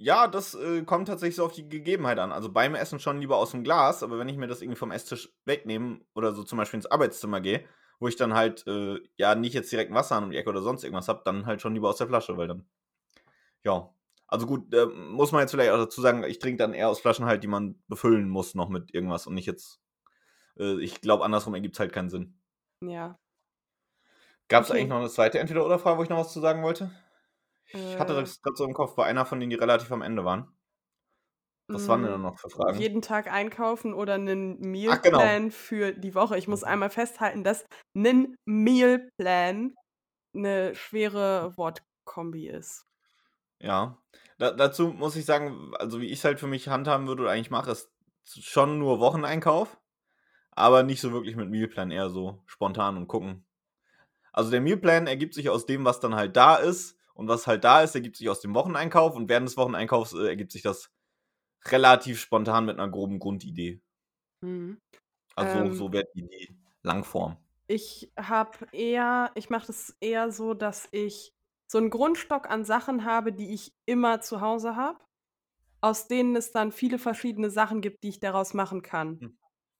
Ja, 0.00 0.28
das, 0.28 0.54
äh, 0.54 0.82
kommt 0.84 1.08
tatsächlich 1.08 1.34
so 1.34 1.44
auf 1.44 1.50
die 1.52 1.68
Gegebenheit 1.68 2.20
an. 2.20 2.30
Also, 2.30 2.52
beim 2.52 2.76
Essen 2.76 3.00
schon 3.00 3.18
lieber 3.20 3.36
aus'm 3.36 3.64
Glas, 3.64 4.04
aber 4.04 4.16
wenn 4.20 4.28
ich 4.28 4.36
mir 4.36 4.46
das 4.46 4.62
irgendwie 4.62 4.78
vom 4.78 4.92
Esstisch 4.92 5.34
wegnehme 5.44 6.02
oder 6.14 6.32
so 6.32 6.44
zum 6.44 6.56
Beispiel 6.56 6.78
ins 6.78 6.86
Arbeitszimmer 6.86 7.40
gehe, 7.40 7.64
wo 7.98 8.06
ich 8.06 8.14
dann 8.14 8.32
halt, 8.32 8.64
äh, 8.68 9.00
ja, 9.16 9.34
nicht 9.34 9.54
jetzt 9.54 9.72
direkt 9.72 9.90
'n 9.90 9.94
Wasserhahn 9.96 10.22
um 10.22 10.30
die 10.30 10.36
Ecke 10.36 10.50
oder 10.50 10.62
sonst 10.62 10.84
irgendwas 10.84 11.08
habe, 11.08 11.22
dann 11.24 11.46
halt 11.46 11.60
schon 11.60 11.74
lieber 11.74 11.88
aus 11.88 11.96
der 11.98 12.06
Flasche, 12.06 12.36
weil 12.36 12.46
dann 12.46 12.68
ja. 13.64 13.90
Also, 14.28 14.46
gut, 14.46 14.74
ähm, 14.74 15.10
muss 15.12 15.32
man 15.32 15.42
jetzt 15.42 15.52
vielleicht 15.52 15.72
auch 15.72 15.78
dazu 15.78 16.00
sagen, 16.02 16.24
ich 16.24 16.38
trinke 16.40 16.58
dann 16.58 16.74
eher 16.74 16.88
aus 16.90 17.00
Flaschen 17.00 17.26
halt, 17.26 17.44
die 17.44 17.48
man 17.48 17.82
befüllen 17.88 18.28
muss 18.30 18.54
noch 18.54 18.68
mit 18.70 18.94
irgendwas 18.94 19.26
und 19.26 19.34
nicht 19.34 19.46
jetzt 19.46 19.80
äh, 20.58 20.80
ich 20.82 21.00
glaube, 21.02 21.24
andersrum 21.24 21.54
ergibt's 21.54 21.80
halt 21.80 21.92
keinen 21.92 22.10
Sinn. 22.10 22.40
Ja. 22.82 23.18
Gab's 24.50 24.70
eigentlich 24.70 24.86
Okay. 24.86 24.88
noch 24.88 25.00
'ne 25.00 25.10
2. 25.10 25.38
Entweder-Oder-Frage, 25.38 25.98
wo 25.98 26.02
ich 26.02 26.08
noch 26.08 26.16
was 26.18 26.32
zu 26.32 26.40
sagen 26.40 26.62
wollte? 26.62 26.90
Ich 27.70 27.98
hatte 27.98 28.14
Äh 28.14 28.22
das 28.22 28.40
grad 28.40 28.56
so 28.56 28.64
im 28.64 28.72
Kopf 28.74 28.94
bei 28.96 29.04
einer 29.04 29.26
von 29.26 29.40
denen, 29.40 29.50
die 29.50 29.56
relativ 29.56 29.92
am 29.92 30.00
Ende 30.02 30.24
waren. 30.24 30.48
Was 31.74 31.86
waren 31.88 32.02
denn 32.02 32.10
da 32.12 32.16
Hm, 32.16 32.30
noch 32.30 32.38
für 32.40 32.48
Fragen? 32.50 32.88
jeden 32.88 33.02
Tag 33.02 33.30
einkaufen 33.30 33.92
oder 33.92 34.16
'nen 34.16 34.58
Ach, 34.86 35.00
genau. 35.02 35.38
Mealplan 35.40 35.50
für 35.50 35.92
die 35.92 36.14
Woche. 36.14 36.38
Ich 36.38 36.48
muss 36.48 36.64
einmal 36.64 36.88
festhalten, 36.88 37.44
dass 37.44 37.66
'nen 37.94 38.36
Mealplan 38.46 39.74
'ne 40.34 40.74
schwere 40.74 41.56
Wortkombi 41.58 42.48
ist. 42.48 42.84
Ja. 43.60 43.98
Da 44.38 44.52
dazu 44.52 44.88
muss 44.88 45.16
ich 45.16 45.24
sagen, 45.24 45.72
also, 45.78 46.00
wie 46.00 46.06
ich's 46.06 46.24
halt 46.24 46.38
für 46.38 46.46
mich 46.46 46.68
handhaben 46.68 47.06
würde 47.08 47.22
oder 47.22 47.32
eigentlich 47.32 47.50
mache, 47.50 47.72
ist 47.72 47.90
schon 48.24 48.78
nur 48.78 49.00
Wocheneinkauf, 49.00 49.78
aber 50.52 50.82
nicht 50.84 51.00
so 51.00 51.12
wirklich 51.12 51.36
mit 51.36 51.50
Mealplan, 51.50 51.90
eher 51.92 52.10
so 52.10 52.42
spontan 52.46 52.96
und 52.98 53.08
gucken. 53.08 53.46
Also, 54.32 54.50
der 54.52 54.62
Mealplan 54.62 55.08
ergibt 55.08 55.34
sich 55.34 55.50
aus 55.50 55.66
dem, 55.66 55.84
was 55.86 56.00
dann 56.00 56.16
halt 56.16 56.36
da 56.36 56.56
ist 56.56 56.97
und 57.18 57.28
was 57.28 57.46
halt 57.48 57.64
da 57.64 57.82
ist, 57.82 57.94
ergibt 57.96 58.16
sich 58.16 58.30
aus 58.30 58.40
dem 58.40 58.54
Wocheneinkauf 58.54 59.16
und 59.16 59.28
während 59.28 59.48
des 59.48 59.58
Wocheneinkaufs, 59.58 60.14
äh, 60.14 60.28
ergibt 60.28 60.52
sich 60.52 60.62
das 60.62 60.90
relativ 61.66 62.20
spontan 62.20 62.66
mit 62.66 62.76
'ner 62.78 62.88
groben 62.90 63.18
Grundidee. 63.20 63.80
Mhm. 64.42 64.80
Also, 65.36 65.70
so 65.70 65.72
Ähm 65.72 65.86
so 65.86 65.92
wäre 65.92 66.04
die 66.14 66.26
die 66.28 66.56
Langform. 66.82 67.38
Ich 67.70 68.10
habe 68.18 68.66
eher 68.72 69.30
ich 69.34 69.50
mache 69.50 69.66
das 69.66 69.94
eher 70.00 70.32
so, 70.32 70.54
dass 70.54 70.88
ich 70.90 71.34
so 71.70 71.76
'n 71.76 71.90
Grundstock 71.90 72.48
an 72.48 72.64
Sachen 72.64 73.04
habe, 73.04 73.30
die 73.30 73.52
ich 73.52 73.74
immer 73.84 74.22
zu 74.22 74.40
Hause 74.40 74.74
habe, 74.74 75.00
aus 75.82 76.08
denen 76.08 76.36
es 76.36 76.52
dann 76.52 76.72
viele 76.72 76.98
verschiedene 76.98 77.50
Sachen 77.50 77.80
gibt, 77.82 78.04
die 78.04 78.10
ich 78.10 78.20
daraus 78.20 78.54
machen 78.54 78.82
kann. 78.82 79.20
Hm. 79.20 79.28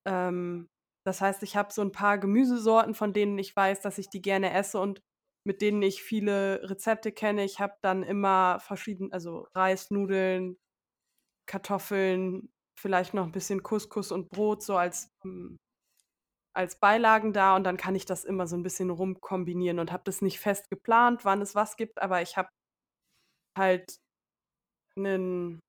Ähm, 0.07 0.69
das 1.07 1.21
heißt, 1.21 1.43
ich 1.45 1.57
habe 1.57 1.73
so 1.73 1.83
'n 1.83 1.93
paar 1.93 2.19
Gemüsesorten, 2.19 2.95
von 2.95 3.13
denen 3.15 3.39
ich 3.39 3.57
weiß, 3.57 3.81
dass 3.83 3.99
ich 3.99 4.11
die 4.11 4.23
gerne 4.23 4.53
esse 4.55 4.81
und 4.81 5.01
mit 5.49 5.63
denen 5.63 5.83
ich 5.83 6.05
viele 6.05 6.63
Rezepte 6.71 7.13
kenne. 7.13 7.45
Ich 7.45 7.61
habe 7.61 7.75
dann 7.83 8.05
immer 8.05 8.61
verschieden 8.61 9.13
also, 9.13 9.49
Reis, 9.57 9.91
Nudeln, 9.91 10.59
Kartoffeln, 11.47 12.51
vielleicht 12.79 13.15
noch 13.15 13.27
'n 13.27 13.33
bisschen 13.33 13.63
Couscous 13.65 14.13
und 14.13 14.31
Brot 14.31 14.63
so 14.65 14.77
als 14.79 15.11
hm, 15.23 15.59
als 16.55 16.81
Beilagen 16.81 17.33
da 17.35 17.57
und 17.57 17.65
dann 17.65 17.77
kann 17.79 17.95
ich 17.97 18.07
das 18.07 18.25
immer 18.25 18.47
so 18.49 18.57
'n 18.57 18.63
bisschen 18.65 18.91
rumkombinieren 18.91 19.79
und 19.81 19.93
habe 19.93 20.05
das 20.07 20.23
nicht 20.23 20.41
fest 20.41 20.71
geplant, 20.71 21.25
wann 21.25 21.43
es 21.43 21.55
was 21.57 21.77
gibt, 21.77 22.03
aber 22.03 22.23
ich 22.23 22.37
habe 22.39 22.51
halt 23.57 23.99
'nen 24.97 25.61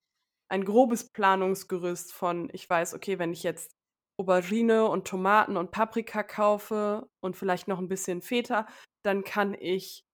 ein 0.50 0.66
grobes 0.66 1.10
Planungsgerüst 1.12 2.14
von 2.14 2.50
ich 2.54 2.70
weiß, 2.70 2.94
okay, 2.96 3.20
wenn 3.20 3.34
ich 3.34 3.44
jetzt 3.44 3.72
Aubergine 4.20 4.88
und 4.90 5.08
Tomaten 5.08 5.58
und 5.58 5.72
Paprika 5.72 6.24
kaufe 6.24 7.08
und 7.22 7.36
vielleicht 7.38 7.68
noch 7.70 7.80
'n 7.80 7.90
bisschen 7.90 8.22
Feta, 8.22 8.68
dann 9.04 9.24
kann 9.24 9.54
ich 9.54 10.06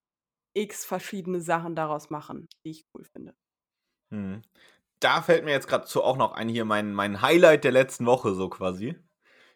X 0.54 0.86
verschiedene 0.86 1.42
Sachen 1.42 1.76
daraus 1.76 2.10
machen, 2.10 2.48
die 2.64 2.72
ich 2.72 2.86
cool 2.94 3.04
finde. 3.04 3.36
Mhm. 4.10 4.42
Da 5.00 5.22
fällt 5.22 5.44
mir 5.44 5.52
jetzt 5.52 5.68
grad 5.68 5.88
zu 5.88 6.04
auch 6.04 6.18
noch 6.18 6.34
ein 6.34 6.48
hier 6.48 6.66
mein 6.66 6.94
mein 6.94 7.22
Highlight 7.22 7.64
der 7.64 7.72
letzten 7.72 8.06
Woche 8.06 8.34
so 8.34 8.50
quasi. 8.50 8.96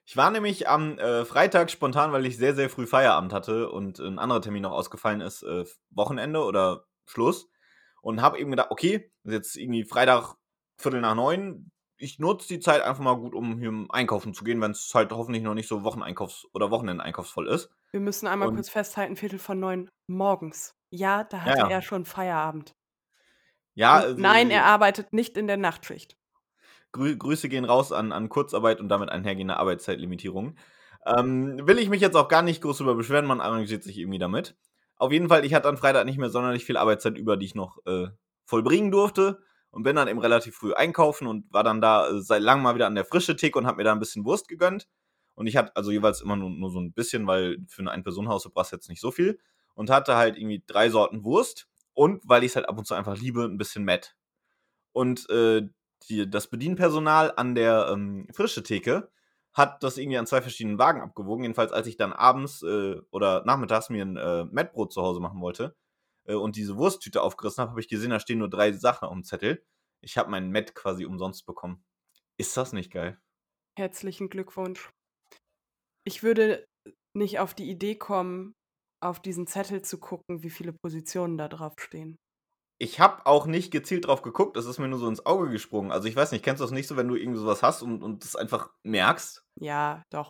Ich 0.05 0.17
war 0.17 0.31
nämlich 0.31 0.67
am 0.67 0.97
äh, 0.97 1.23
Freitag 1.23 1.69
spontan, 1.69 2.11
weil 2.11 2.25
ich 2.25 2.35
sehr, 2.35 2.55
sehr 2.55 2.69
früh 2.71 2.87
Feierabend 2.87 3.31
hatte 3.31 3.69
und 3.69 3.99
ein 3.99 4.17
anderer 4.17 4.41
Termin 4.41 4.63
noch 4.63 4.71
ausgefallen 4.71 5.21
ist, 5.21 5.43
äh, 5.43 5.65
Wochenende 5.91 6.43
oder 6.43 6.85
Schluss. 7.05 7.47
Und 8.01 8.19
habe 8.21 8.39
eben 8.39 8.49
gedacht, 8.49 8.71
okay, 8.71 9.11
jetzt 9.23 9.55
irgendwie 9.55 9.83
Freitag, 9.83 10.35
Viertel 10.79 11.01
nach 11.01 11.13
neun. 11.13 11.71
Ich 12.01 12.17
nutze 12.17 12.47
die 12.47 12.61
Zeit 12.61 12.81
einfach 12.81 13.03
mal 13.03 13.15
gut, 13.17 13.35
um 13.35 13.59
hier 13.59 13.85
einkaufen 13.89 14.33
zu 14.33 14.45
gehen, 14.45 14.61
wenn 14.61 14.71
es 14.71 14.89
halt 14.95 15.11
hoffentlich 15.11 15.43
noch 15.43 15.53
nicht 15.53 15.67
so 15.67 15.79
Wocheneinkaufs- 15.83 16.45
oder 16.53 16.71
Wochenendeinkaufsvoll 16.71 17.47
ist. 17.47 17.69
Wir 17.91 17.99
müssen 17.99 18.25
einmal 18.25 18.47
Und- 18.47 18.55
kurz 18.55 18.69
festhalten, 18.69 19.17
Viertel 19.17 19.37
von 19.37 19.59
neun 19.59 19.89
morgens. 20.07 20.73
Ja, 20.91 21.25
da 21.25 21.37
Ja, 21.37 21.43
hatte 21.43 21.57
ja. 21.59 21.67
er 21.69 21.81
schon 21.81 22.05
Feierabend. 22.05 22.73
Ja, 23.75 23.97
Und 23.97 24.03
also, 24.03 24.21
nein, 24.21 24.49
er 24.49 24.65
arbeitet 24.65 25.11
nicht 25.13 25.37
in 25.37 25.47
der 25.47 25.57
Nachtschicht. 25.57 26.15
Grü 26.91 27.17
Grüße 27.17 27.49
gehen 27.49 27.65
raus 27.65 27.91
an, 27.91 28.11
an 28.13 28.29
Kurzarbeit 28.29 28.79
und 28.79 28.89
damit 28.89 29.09
einhergehende 29.09 29.57
Arbeitszeitlimitierung. 29.57 30.55
Ähm, 31.05 31.67
will 31.67 31.79
ich 31.79 31.89
mich 31.89 32.01
jetzt 32.01 32.15
auch 32.15 32.29
gar 32.29 32.41
nicht 32.41 32.61
groß 32.61 32.77
drüber 32.77 32.95
beschweren, 32.95 33.25
man 33.25 33.41
arrangiert 33.41 33.83
sich 33.83 33.97
irgendwie 33.97 34.19
damit. 34.19 34.55
Auf 34.95 35.11
jeden 35.11 35.27
Fall, 35.29 35.45
ich 35.45 35.53
hatte 35.53 35.67
am 35.67 35.77
Freitag 35.77 36.05
nicht 36.05 36.17
mehr 36.17 36.29
sonderlich 36.29 36.65
viel 36.65 36.77
Arbeitszeit 36.77 37.17
über, 37.17 37.37
die 37.37 37.45
ich 37.45 37.55
noch 37.55 37.77
äh, 37.85 38.07
vollbringen 38.45 38.89
durfte 38.91 39.43
und 39.71 39.83
bin 39.83 39.95
dann 39.95 40.07
eben 40.07 40.19
relativ 40.19 40.55
früh 40.55 40.73
einkaufen 40.73 41.27
und 41.27 41.51
war 41.53 41.63
dann 41.63 41.81
da 41.81 42.09
äh, 42.09 42.21
seit 42.21 42.41
langem 42.41 42.63
mal 42.63 42.75
wieder 42.75 42.87
an 42.87 42.95
der 42.95 43.05
frische 43.05 43.35
Theke 43.35 43.57
und 43.59 43.67
habe 43.67 43.77
mir 43.77 43.83
da 43.83 43.91
ein 43.91 43.99
bisschen 43.99 44.25
Wurst 44.25 44.47
gegönnt. 44.47 44.87
Und 45.35 45.47
ich 45.47 45.55
hatte 45.55 45.75
also 45.75 45.91
jeweils 45.91 46.21
immer 46.21 46.35
nur, 46.35 46.49
nur 46.49 46.69
so 46.69 46.79
ein 46.79 46.91
bisschen, 46.91 47.25
weil 47.27 47.57
für 47.67 47.81
eine 47.81 47.91
Ein-Personen-Haus 47.91 48.49
brauchst 48.53 48.71
jetzt 48.71 48.89
nicht 48.89 48.99
so 48.99 49.11
viel. 49.11 49.39
Und 49.75 49.89
hatte 49.89 50.15
halt 50.15 50.37
irgendwie 50.37 50.61
drei 50.67 50.89
Sorten 50.89 51.23
Wurst 51.23 51.69
und, 51.93 52.21
weil 52.27 52.43
ich 52.43 52.51
es 52.51 52.55
halt 52.57 52.67
ab 52.67 52.77
und 52.77 52.85
zu 52.85 52.93
einfach 52.93 53.15
liebe, 53.15 53.43
ein 53.43 53.57
bisschen 53.57 53.85
Matt. 53.85 54.17
Und 54.91 55.29
äh, 55.29 55.61
die, 56.09 56.29
das 56.29 56.47
Bedienpersonal 56.47 57.31
an 57.37 57.55
der 57.55 57.89
ähm, 57.91 58.27
frische 58.33 58.63
Theke 58.63 59.09
hat 59.53 59.83
das 59.83 59.97
irgendwie 59.97 60.17
an 60.17 60.27
zwei 60.27 60.41
verschiedenen 60.41 60.79
Wagen 60.79 61.01
abgewogen. 61.01 61.43
Jedenfalls, 61.43 61.71
als 61.71 61.87
ich 61.87 61.95
dann 61.95 62.11
abends 62.11 62.61
äh, 62.63 62.97
oder 63.11 63.43
nachmittags 63.45 63.89
mir 63.89 64.03
ein 64.03 64.17
äh, 64.17 64.45
Mettbrot 64.45 64.91
zu 64.91 65.01
Hause 65.01 65.21
machen 65.21 65.39
wollte 65.41 65.75
äh, 66.29 66.35
und 66.35 66.55
diese 66.55 66.77
Wursttüte 66.77 67.21
aufgerissen 67.21 67.61
habe, 67.61 67.71
habe 67.71 67.81
ich 67.81 67.89
gesehen, 67.89 68.11
da 68.11 68.19
stehen 68.19 68.39
nur 68.39 68.49
drei 68.49 68.71
Sachen 68.71 69.07
auf 69.07 69.13
dem 69.13 69.23
Zettel. 69.23 69.65
Ich 70.01 70.17
habe 70.17 70.29
meinen 70.29 70.51
Met 70.51 70.75
quasi 70.75 71.05
umsonst 71.05 71.45
bekommen. 71.45 71.83
Ist 72.37 72.55
das 72.55 72.71
nicht 72.71 72.91
geil? 72.91 73.19
Herzlichen 73.77 74.29
Glückwunsch. 74.29 74.91
Ich 76.05 76.23
würde 76.23 76.65
nicht 77.17 77.39
auf 77.39 77.53
die 77.53 77.69
Idee 77.69 77.95
kommen, 77.95 78.53
auf 79.03 79.19
diesen 79.19 79.47
Zettel 79.47 79.81
zu 79.81 79.99
gucken, 79.99 80.43
wie 80.43 80.49
viele 80.49 80.73
Positionen 80.73 81.37
da 81.37 81.47
drauf 81.47 81.73
stehen. 81.77 82.15
Ich 82.81 83.01
habe 83.01 83.25
auch 83.25 83.45
nicht 83.45 83.71
gezielt 83.71 84.07
drauf 84.07 84.21
geguckt, 84.21 84.55
das 84.55 84.65
ist 84.65 84.79
mir 84.79 84.87
nur 84.87 84.99
so 84.99 85.09
ins 85.09 85.25
Auge 85.25 85.49
gesprungen. 85.49 85.91
Also 85.91 86.07
ich 86.07 86.15
weiß 86.15 86.31
nicht, 86.31 86.45
kennst 86.45 86.61
du 86.61 86.63
das 86.63 86.71
nicht 86.71 86.87
so, 86.87 86.95
wenn 86.95 87.09
du 87.09 87.15
irgendwie 87.15 87.39
sowas 87.39 87.61
hast 87.61 87.81
und, 87.81 88.01
und 88.01 88.23
das 88.23 88.37
einfach 88.37 88.71
merkst? 88.83 89.43
Ja, 89.59 90.03
doch, 90.09 90.29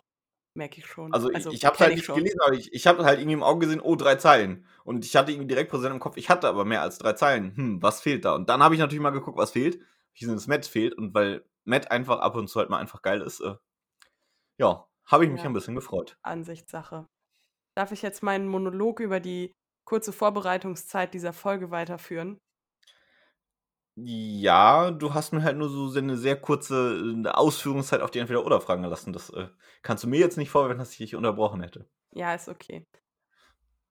merke 0.54 0.78
ich 0.78 0.86
schon. 0.86 1.12
Also, 1.12 1.30
ich, 1.30 1.46
ich 1.46 1.64
habe 1.64 1.78
halt 1.78 1.94
nicht 1.94 2.06
gelesen, 2.06 2.40
aber 2.44 2.54
ich, 2.54 2.72
ich 2.72 2.86
habe 2.86 3.04
halt 3.04 3.18
irgendwie 3.18 3.34
im 3.34 3.42
Auge 3.42 3.66
gesehen, 3.66 3.80
oh, 3.80 3.96
drei 3.96 4.16
Zeilen. 4.16 4.66
Und 4.84 5.04
ich 5.04 5.16
hatte 5.16 5.32
irgendwie 5.32 5.48
direkt 5.48 5.70
präsent 5.70 5.94
im 5.94 6.00
Kopf, 6.00 6.16
ich 6.16 6.28
hatte 6.28 6.48
aber 6.48 6.64
mehr 6.64 6.82
als 6.82 6.98
drei 6.98 7.12
Zeilen. 7.12 7.56
Hm, 7.56 7.82
was 7.82 8.00
fehlt 8.00 8.24
da? 8.24 8.34
Und 8.34 8.48
dann 8.48 8.62
habe 8.62 8.74
ich 8.74 8.80
natürlich 8.80 9.02
mal 9.02 9.10
geguckt, 9.10 9.38
was 9.38 9.52
fehlt. 9.52 9.80
Wie 10.14 10.26
das 10.26 10.46
Matt 10.48 10.66
fehlt. 10.66 10.94
Und 10.94 11.14
weil 11.14 11.44
Matt 11.64 11.90
einfach 11.90 12.20
ab 12.20 12.36
und 12.36 12.48
zu 12.48 12.58
halt 12.58 12.70
mal 12.70 12.78
einfach 12.78 13.02
geil 13.02 13.20
ist, 13.20 13.40
äh, 13.40 13.54
ja, 14.58 14.86
habe 15.06 15.24
ich 15.24 15.30
mich 15.30 15.42
Ja. 15.42 15.48
ein 15.48 15.52
bisschen 15.52 15.74
gefreut. 15.74 16.16
Ansichtssache. 16.22 17.06
Darf 17.76 17.92
ich 17.92 18.02
jetzt 18.02 18.22
meinen 18.22 18.48
Monolog 18.48 19.00
über 19.00 19.20
die 19.20 19.52
kurze 19.86 20.12
Vorbereitungszeit 20.12 21.14
dieser 21.14 21.32
Folge 21.32 21.70
weiterführen? 21.70 22.38
Ja, 23.96 24.90
du 24.90 25.14
hast 25.14 25.32
mir 25.32 25.42
halt 25.42 25.58
nur 25.58 25.68
so 25.68 25.98
eine 25.98 26.16
sehr 26.16 26.40
kurze 26.40 27.22
äh, 27.24 27.28
Ausführungszeit 27.28 28.00
auf 28.00 28.10
die 28.10 28.18
Entweder-Oder-Fragen 28.20 28.82
gelassen. 28.82 29.12
Das 29.12 29.30
äh, 29.30 29.48
kannst 29.82 30.04
du 30.04 30.08
mir 30.08 30.20
jetzt 30.20 30.38
nicht 30.38 30.50
vorwerfen, 30.50 30.78
dass 30.78 30.92
ich 30.92 30.98
dich 30.98 31.16
unterbrochen 31.16 31.60
hätte. 31.60 31.88
Ja, 32.12 32.34
ist 32.34 32.48
okay. 32.48 32.86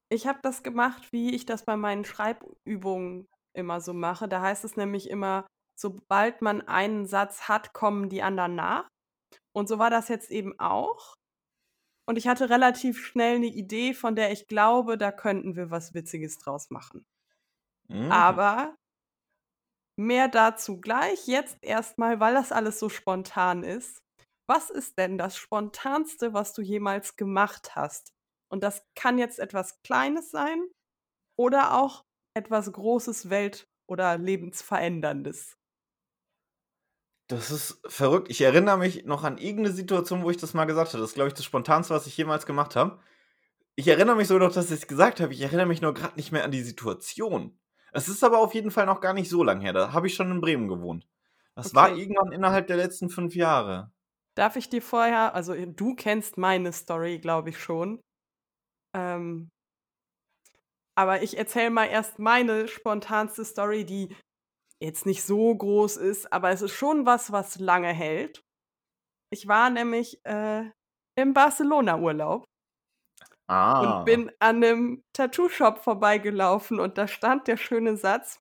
Ich 0.09 0.25
habe 0.25 0.39
das 0.41 0.63
gemacht, 0.63 1.11
wie 1.11 1.35
ich 1.35 1.45
das 1.45 1.65
bei 1.65 1.77
meinen 1.77 2.05
Schreibübungen 2.05 3.27
immer 3.53 3.81
so 3.81 3.93
mache. 3.93 4.27
Da 4.27 4.41
heißt 4.41 4.63
es 4.65 4.77
nämlich 4.77 5.09
immer, 5.09 5.45
sobald 5.75 6.41
man 6.41 6.61
einen 6.61 7.05
Satz 7.05 7.47
hat, 7.47 7.73
kommen 7.73 8.09
die 8.09 8.23
anderen 8.23 8.55
nach. 8.55 8.87
Und 9.53 9.67
so 9.67 9.77
war 9.77 9.89
das 9.89 10.07
jetzt 10.07 10.31
eben 10.31 10.59
auch. 10.59 11.13
Und 12.07 12.17
ich 12.17 12.27
hatte 12.27 12.49
relativ 12.49 13.05
schnell 13.05 13.35
eine 13.35 13.47
Idee, 13.47 13.93
von 13.93 14.15
der 14.15 14.31
ich 14.31 14.47
glaube, 14.47 14.97
da 14.97 15.11
könnten 15.11 15.55
wir 15.55 15.69
was 15.69 15.93
Witziges 15.93 16.39
draus 16.39 16.71
machen. 16.71 17.05
Mhm. 17.87 18.11
Aber 18.11 18.75
mehr 19.99 20.27
dazu 20.27 20.81
gleich. 20.81 21.27
Jetzt 21.27 21.57
erstmal, 21.61 22.19
weil 22.19 22.33
das 22.33 22.51
alles 22.51 22.79
so 22.79 22.89
spontan 22.89 23.63
ist. 23.63 24.01
Was 24.47 24.71
ist 24.71 24.97
denn 24.97 25.17
das 25.17 25.37
Spontanste, 25.37 26.33
was 26.33 26.53
du 26.53 26.61
jemals 26.61 27.15
gemacht 27.15 27.75
hast? 27.75 28.13
Und 28.51 28.63
das 28.63 28.83
kann 28.95 29.19
jetzt 29.19 29.37
etwas 29.37 29.79
Kleines 29.83 30.31
sein 30.31 30.63
oder 31.37 31.77
auch 31.77 32.05
etwas 32.35 32.71
Großes, 32.71 33.29
Welt- 33.29 33.67
oder 33.87 34.17
Lebensveränderndes. 34.17 35.55
Das 37.27 37.51
ist 37.51 37.79
verrückt. 37.85 38.31
Ich 38.31 38.41
erinnere 38.41 38.77
mich 38.77 39.05
noch 39.05 39.23
an 39.23 39.37
irgendeine 39.37 39.75
Situation, 39.75 40.23
wo 40.23 40.31
ich 40.31 40.37
das 40.37 40.55
mal 40.55 40.65
gesagt 40.65 40.93
habe. 40.93 41.01
Das 41.01 41.11
ist, 41.11 41.15
glaube 41.15 41.27
ich, 41.27 41.35
das 41.35 41.45
Spontanste, 41.45 41.93
was 41.93 42.07
ich 42.07 42.17
jemals 42.17 42.47
gemacht 42.47 42.75
habe. 42.75 42.99
Ich 43.75 43.87
erinnere 43.87 44.15
mich 44.15 44.27
so 44.27 44.39
noch, 44.39 44.51
dass 44.51 44.71
ich 44.71 44.81
es 44.81 44.87
gesagt 44.87 45.19
habe. 45.19 45.31
Ich 45.31 45.41
erinnere 45.41 45.67
mich 45.67 45.81
nur 45.81 45.93
gerade 45.93 46.15
nicht 46.15 46.31
mehr 46.31 46.43
an 46.43 46.51
die 46.51 46.63
Situation. 46.63 47.59
Es 47.93 48.07
ist 48.07 48.23
aber 48.23 48.39
auf 48.39 48.53
jeden 48.53 48.71
Fall 48.71 48.85
noch 48.85 49.01
gar 49.01 49.13
nicht 49.13 49.29
so 49.29 49.43
lang 49.43 49.61
her. 49.61 49.73
Da 49.73 49.93
habe 49.93 50.07
ich 50.07 50.15
schon 50.15 50.31
in 50.31 50.41
Bremen 50.41 50.67
gewohnt. 50.67 51.07
Das 51.55 51.73
war 51.75 51.91
Okay. 51.91 52.01
irgendwann 52.01 52.31
innerhalb 52.31 52.67
der 52.67 52.77
letzten 52.77 53.09
fünf 53.09 53.35
Jahre. 53.35 53.91
Darf 54.35 54.55
ich 54.55 54.69
dir 54.69 54.81
vorher, 54.81 55.35
also 55.35 55.53
du 55.53 55.95
kennst 55.95 56.37
meine 56.37 56.71
Story, 56.71 57.19
glaube 57.19 57.49
ich 57.49 57.59
schon. 57.59 57.99
Ähm, 58.95 59.49
aber 60.97 61.21
ich 61.23 61.37
erzähle 61.37 61.69
mal 61.69 61.85
erst 61.85 62.19
meine 62.19 62.67
spontanste 62.67 63.45
Story, 63.45 63.85
die 63.85 64.15
jetzt 64.81 65.05
nicht 65.05 65.23
so 65.23 65.55
groß 65.55 65.97
ist, 65.97 66.31
aber 66.33 66.51
es 66.51 66.61
ist 66.61 66.73
schon 66.73 67.05
was, 67.05 67.31
was 67.31 67.59
lange 67.59 67.93
hält. 67.93 68.41
Ich 69.31 69.47
war 69.47 69.69
nämlich 69.69 70.19
äh, 70.25 70.69
im 71.17 71.33
Barcelona-Urlaub 71.33 72.45
Ah. 73.49 73.99
und 73.99 74.05
bin 74.05 74.29
an 74.39 74.57
einem 74.57 75.03
Tattoo-Shop 75.13 75.79
vorbeigelaufen 75.79 76.79
und 76.79 76.99
da 76.99 77.07
stand 77.07 77.47
der 77.47 77.57
schöne 77.57 77.97
Satz: 77.97 78.39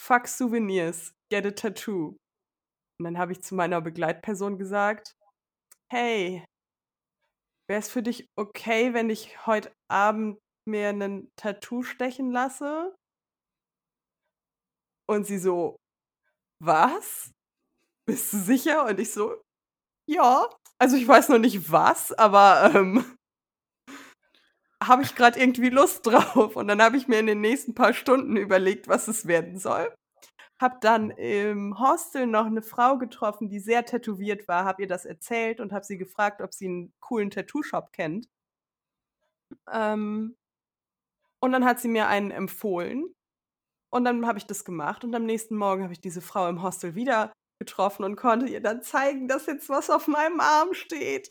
Fuck 0.00 0.26
Souvenirs, 0.26 1.14
get 1.30 1.46
a 1.46 1.52
tattoo. 1.52 2.16
Und 2.98 3.04
dann 3.04 3.18
habe 3.18 3.32
ich 3.32 3.42
zu 3.42 3.54
meiner 3.54 3.80
Begleitperson 3.80 4.58
gesagt: 4.58 5.14
Hey, 5.90 6.44
wäre 7.68 7.80
es 7.80 7.88
für 7.88 8.02
dich 8.02 8.26
okay, 8.36 8.94
wenn 8.94 9.10
ich 9.10 9.46
heute 9.46 9.72
Abend 9.88 10.38
mir 10.66 10.88
ein 10.88 11.28
Tattoo 11.36 11.82
stechen 11.84 12.32
lasse? 12.32 12.94
Und 15.08 15.26
sie 15.26 15.38
so: 15.38 15.76
Was? 16.60 17.30
Bist 18.06 18.32
du 18.32 18.38
sicher? 18.38 18.86
Und 18.86 19.00
ich 19.00 19.12
so: 19.12 19.40
Ja. 20.08 20.48
Also 20.78 20.96
ich 20.96 21.06
weiß 21.06 21.28
noch 21.28 21.38
nicht 21.38 21.70
was, 21.70 22.12
aber 22.12 22.72
ähm, 22.74 23.04
habe 24.86 25.02
ich 25.02 25.14
gerade 25.14 25.38
irgendwie 25.40 25.70
Lust 25.70 26.06
drauf. 26.06 26.56
Und 26.56 26.68
dann 26.68 26.82
habe 26.82 26.96
ich 26.96 27.08
mir 27.08 27.18
in 27.18 27.26
den 27.26 27.40
nächsten 27.40 27.74
paar 27.74 27.94
Stunden 27.94 28.36
überlegt, 28.36 28.88
was 28.88 29.08
es 29.08 29.26
werden 29.26 29.58
soll. 29.58 29.94
Hab 30.60 30.80
dann 30.80 31.10
im 31.10 31.78
Hostel 31.80 32.26
noch 32.26 32.46
eine 32.46 32.62
Frau 32.62 32.98
getroffen, 32.98 33.48
die 33.48 33.58
sehr 33.58 33.84
tätowiert 33.84 34.46
war, 34.46 34.64
habe 34.64 34.82
ihr 34.82 34.88
das 34.88 35.04
erzählt 35.04 35.60
und 35.60 35.72
habe 35.72 35.84
sie 35.84 35.98
gefragt, 35.98 36.40
ob 36.40 36.54
sie 36.54 36.66
einen 36.66 36.92
coolen 37.00 37.30
Tattoo-Shop 37.30 37.92
kennt. 37.92 38.28
Ähm, 39.72 40.36
und 41.40 41.52
dann 41.52 41.64
hat 41.64 41.80
sie 41.80 41.88
mir 41.88 42.06
einen 42.06 42.30
empfohlen. 42.30 43.12
Und 43.90 44.04
dann 44.04 44.26
habe 44.26 44.38
ich 44.38 44.46
das 44.46 44.64
gemacht. 44.64 45.04
Und 45.04 45.14
am 45.14 45.24
nächsten 45.24 45.56
Morgen 45.56 45.82
habe 45.82 45.92
ich 45.92 46.00
diese 46.00 46.22
Frau 46.22 46.48
im 46.48 46.62
Hostel 46.62 46.94
wieder 46.94 47.32
getroffen 47.58 48.04
und 48.04 48.16
konnte 48.16 48.46
ihr 48.46 48.60
dann 48.60 48.82
zeigen, 48.82 49.28
dass 49.28 49.46
jetzt 49.46 49.68
was 49.68 49.90
auf 49.90 50.08
meinem 50.08 50.40
Arm 50.40 50.74
steht. 50.74 51.30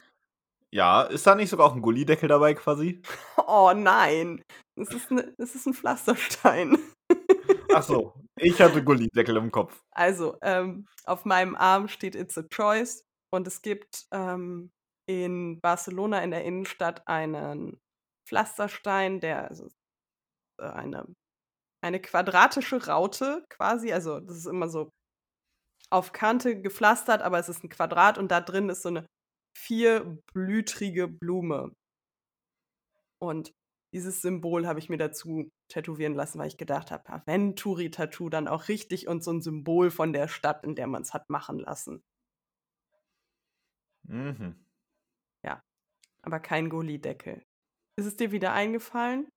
Ja, 0.73 1.03
ist 1.03 1.27
da 1.27 1.35
nicht 1.35 1.49
sogar 1.49 1.67
auch 1.67 1.75
ein 1.75 1.81
Gullideckel 1.81 2.29
dabei 2.29 2.53
quasi? 2.53 3.01
Oh 3.47 3.73
nein, 3.75 4.41
es 4.75 4.89
ist, 4.93 5.11
ne, 5.11 5.33
es 5.37 5.55
ist 5.55 5.65
ein 5.67 5.73
Pflasterstein. 5.73 6.77
Ach 7.73 7.83
so, 7.83 8.13
ich 8.37 8.61
hatte 8.61 8.83
Gullideckel 8.83 9.35
im 9.35 9.51
Kopf. 9.51 9.81
Also, 9.91 10.37
ähm, 10.41 10.87
auf 11.05 11.25
meinem 11.25 11.55
Arm 11.55 11.87
steht 11.89 12.15
It's 12.15 12.37
a 12.37 12.43
Choice 12.43 13.03
und 13.33 13.47
es 13.47 13.61
gibt 13.61 14.05
ähm, 14.11 14.71
in 15.07 15.59
Barcelona 15.59 16.19
in 16.23 16.31
der 16.31 16.45
Innenstadt 16.45 17.05
einen 17.07 17.79
Pflasterstein, 18.27 19.19
der 19.19 19.49
also, 19.49 19.67
äh, 20.59 20.65
eine, 20.65 21.05
eine 21.83 22.01
quadratische 22.01 22.85
Raute 22.87 23.45
quasi, 23.49 23.93
also 23.93 24.19
das 24.21 24.37
ist 24.37 24.47
immer 24.47 24.69
so 24.69 24.91
auf 25.89 26.13
Kante 26.13 26.61
gepflastert, 26.61 27.21
aber 27.21 27.39
es 27.39 27.49
ist 27.49 27.63
ein 27.63 27.69
Quadrat 27.69 28.17
und 28.17 28.31
da 28.31 28.41
drin 28.41 28.69
ist 28.69 28.83
so 28.83 28.89
eine 28.89 29.05
vierblütrige 29.55 31.07
Blume. 31.07 31.75
Und 33.19 33.53
dieses 33.93 34.21
Symbol 34.21 34.67
habe 34.67 34.79
ich 34.79 34.89
mir 34.89 34.97
dazu 34.97 35.51
tätowieren 35.67 36.15
lassen, 36.15 36.39
weil 36.39 36.47
ich 36.47 36.57
gedacht 36.57 36.91
habe, 36.91 37.03
ja, 37.07 37.21
wenn 37.25 37.55
Touri-Tattoo, 37.55 38.29
dann 38.29 38.47
auch 38.47 38.67
richtig 38.67 39.07
und 39.07 39.23
so 39.23 39.31
ein 39.31 39.41
Symbol 39.41 39.91
von 39.91 40.13
der 40.13 40.27
Stadt, 40.27 40.63
in 40.63 40.75
der 40.75 40.87
man 40.87 41.01
es 41.01 41.13
hat 41.13 41.29
machen 41.29 41.59
lassen. 41.59 42.03
Mhm. 44.03 44.55
Aber 46.23 46.39
kein 46.39 46.69
Gullideckel. 46.69 47.43
Ist 47.97 48.05
es 48.05 48.15
dir 48.15 48.31
wieder 48.31 48.53
eingefallen? 48.53 49.27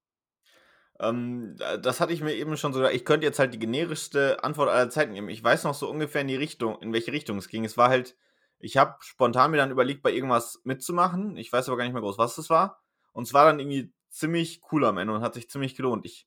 Ähm, 1.00 1.56
das 1.82 2.00
hatte 2.00 2.12
ich 2.12 2.22
mir 2.22 2.34
eben 2.34 2.56
schon 2.56 2.72
so 2.72 2.86
ich 2.86 3.04
könnte 3.04 3.26
jetzt 3.26 3.38
halt 3.38 3.52
die 3.52 3.58
generischste 3.58 4.44
Antwort 4.44 4.68
aller 4.68 4.90
Zeiten 4.90 5.12
nehmen. 5.12 5.28
Ich 5.28 5.42
weiß 5.42 5.64
noch 5.64 5.74
so 5.74 5.90
ungefähr 5.90 6.20
in 6.20 6.28
die 6.28 6.36
Richtung 6.36 6.80
in 6.80 6.92
welche 6.92 7.12
Richtung 7.12 7.38
es 7.38 7.48
ging. 7.48 7.64
Es 7.64 7.76
war 7.76 7.88
halt 7.88 8.16
ich 8.58 8.76
habe 8.76 8.96
spontan 9.00 9.50
mir 9.50 9.58
dann 9.58 9.70
überlegt, 9.70 10.02
bei 10.02 10.12
irgendwas 10.12 10.60
mitzumachen. 10.64 11.36
Ich 11.36 11.52
weiß 11.52 11.68
aber 11.68 11.76
gar 11.76 11.84
nicht 11.84 11.92
mehr 11.92 12.02
groß, 12.02 12.18
was 12.18 12.36
das 12.36 12.50
war. 12.50 12.80
Und 13.12 13.24
es 13.24 13.34
war 13.34 13.44
dann 13.46 13.60
irgendwie 13.60 13.92
ziemlich 14.10 14.62
cool 14.72 14.84
am 14.84 14.98
Ende 14.98 15.14
und 15.14 15.22
hat 15.22 15.34
sich 15.34 15.50
ziemlich 15.50 15.74
gelohnt. 15.74 16.04
Ich 16.06 16.26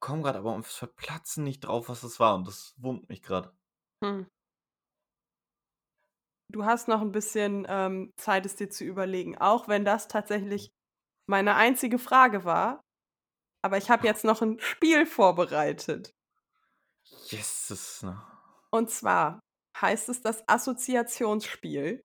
komme 0.00 0.22
gerade 0.22 0.38
aber 0.38 0.52
ums 0.52 0.74
Verplatzen 0.74 1.44
nicht 1.44 1.60
drauf, 1.60 1.88
was 1.88 2.02
das 2.02 2.20
war 2.20 2.34
und 2.34 2.46
das 2.46 2.74
wurmt 2.78 3.08
mich 3.08 3.22
gerade. 3.22 3.52
Hm. 4.04 4.26
Du 6.50 6.64
hast 6.64 6.88
noch 6.88 7.02
ein 7.02 7.12
bisschen, 7.12 7.66
ähm, 7.68 8.12
Zeit, 8.16 8.46
es 8.46 8.56
dir 8.56 8.70
zu 8.70 8.84
überlegen, 8.84 9.36
auch 9.36 9.68
wenn 9.68 9.84
das 9.84 10.08
tatsächlich 10.08 10.70
meine 11.26 11.56
einzige 11.56 11.98
Frage 11.98 12.44
war. 12.44 12.80
Aber 13.62 13.76
ich 13.76 13.90
habe 13.90 14.06
jetzt 14.06 14.24
noch 14.24 14.40
ein 14.40 14.58
Spiel 14.60 15.04
vorbereitet. 15.04 16.14
Jesus, 17.02 18.02
ne? 18.02 18.22
Und 18.70 18.90
zwar 18.90 19.40
heißt 19.82 20.08
es 20.08 20.22
das 20.22 20.42
Assoziationsspiel. 20.48 22.02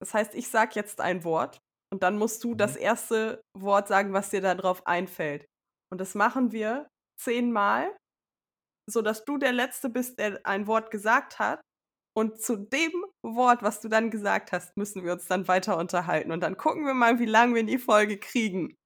Das 0.00 0.14
heißt, 0.14 0.34
ich 0.34 0.48
sage 0.48 0.72
jetzt 0.74 1.00
ein 1.00 1.24
Wort 1.24 1.58
und 1.92 2.02
dann 2.02 2.18
musst 2.18 2.44
du 2.44 2.54
das 2.54 2.76
Mhm. 2.76 2.82
erste 2.82 3.42
Wort 3.56 3.88
sagen, 3.88 4.12
was 4.12 4.30
dir 4.30 4.40
da 4.40 4.54
drauf 4.54 4.86
einfällt. 4.86 5.46
Und 5.90 6.00
das 6.00 6.14
machen 6.14 6.52
wir 6.52 6.88
zehnmal, 7.20 7.96
sodass 8.90 9.24
du 9.24 9.38
der 9.38 9.52
Letzte 9.52 9.90
bist, 9.90 10.18
der 10.18 10.40
ein 10.46 10.66
Wort 10.66 10.90
gesagt 10.90 11.38
hat. 11.38 11.60
Und 12.16 12.40
zu 12.42 12.56
dem 12.56 12.92
Wort, 13.24 13.62
was 13.62 13.80
du 13.80 13.88
dann 13.88 14.10
gesagt 14.10 14.52
hast, 14.52 14.76
müssen 14.76 15.04
wir 15.04 15.12
uns 15.14 15.26
dann 15.26 15.48
weiter 15.48 15.78
unterhalten. 15.78 16.32
Und 16.32 16.40
dann 16.42 16.56
gucken 16.58 16.86
wir 16.86 16.94
mal, 16.94 17.20
wie 17.20 17.26
lange 17.26 17.54
wir 17.54 17.60
in 17.62 17.68
die 17.68 17.78
Folge 17.78 18.18
kriegen. 18.18 18.76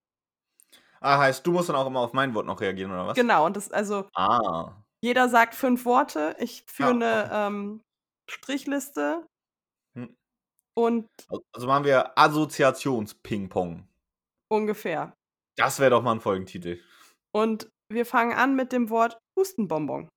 Ah, 1.01 1.19
heißt, 1.19 1.47
du 1.47 1.53
musst 1.53 1.69
dann 1.69 1.77
auch 1.77 1.87
immer 1.87 2.01
auf 2.01 2.13
mein 2.13 2.33
Wort 2.35 2.47
noch 2.47 2.61
reagieren, 2.61 2.93
oder 2.93 3.07
was? 3.09 3.17
Genau, 3.17 3.47
und 3.47 3.57
das 3.57 3.71
also 3.71 4.09
Ah. 4.15 4.82
Jeder 5.03 5.29
sagt 5.29 5.55
fünf 5.55 5.85
Worte. 5.85 6.37
Ich 6.39 6.65
führe 6.67 7.01
Ja, 7.01 7.25
eine 7.25 7.31
ähm, 7.33 7.83
Strichliste. 8.31 9.27
Hm. 9.97 10.15
Und 10.75 11.07
Al 11.29 11.41
also 11.53 11.67
machen 11.67 11.85
wir 11.85 12.17
Assoziations-Ping-Pong. 12.19 13.87
ungefähr. 14.51 15.13
Das 15.57 15.81
wäre 15.81 15.91
doch 15.91 16.03
mal 16.03 16.13
ein 16.13 16.21
Folgentitel. 16.21 16.81
Und 17.35 17.69
wir 17.93 18.07
fangen 18.07 18.33
an 18.33 18.57
mit 18.57 18.73
dem 18.73 18.89
Wort 18.89 19.19
Hustenbonbon. 19.39 20.09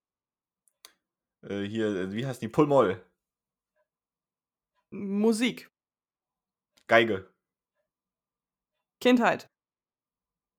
Äh, 1.46 1.64
hier, 1.64 1.88
äh, 1.88 2.14
wie 2.14 2.26
heißt 2.26 2.42
die? 2.42 2.48
Pull-Moll. 2.48 3.04
Musik. 4.92 5.68
Geige. 6.88 7.34
Kindheit. 9.02 9.48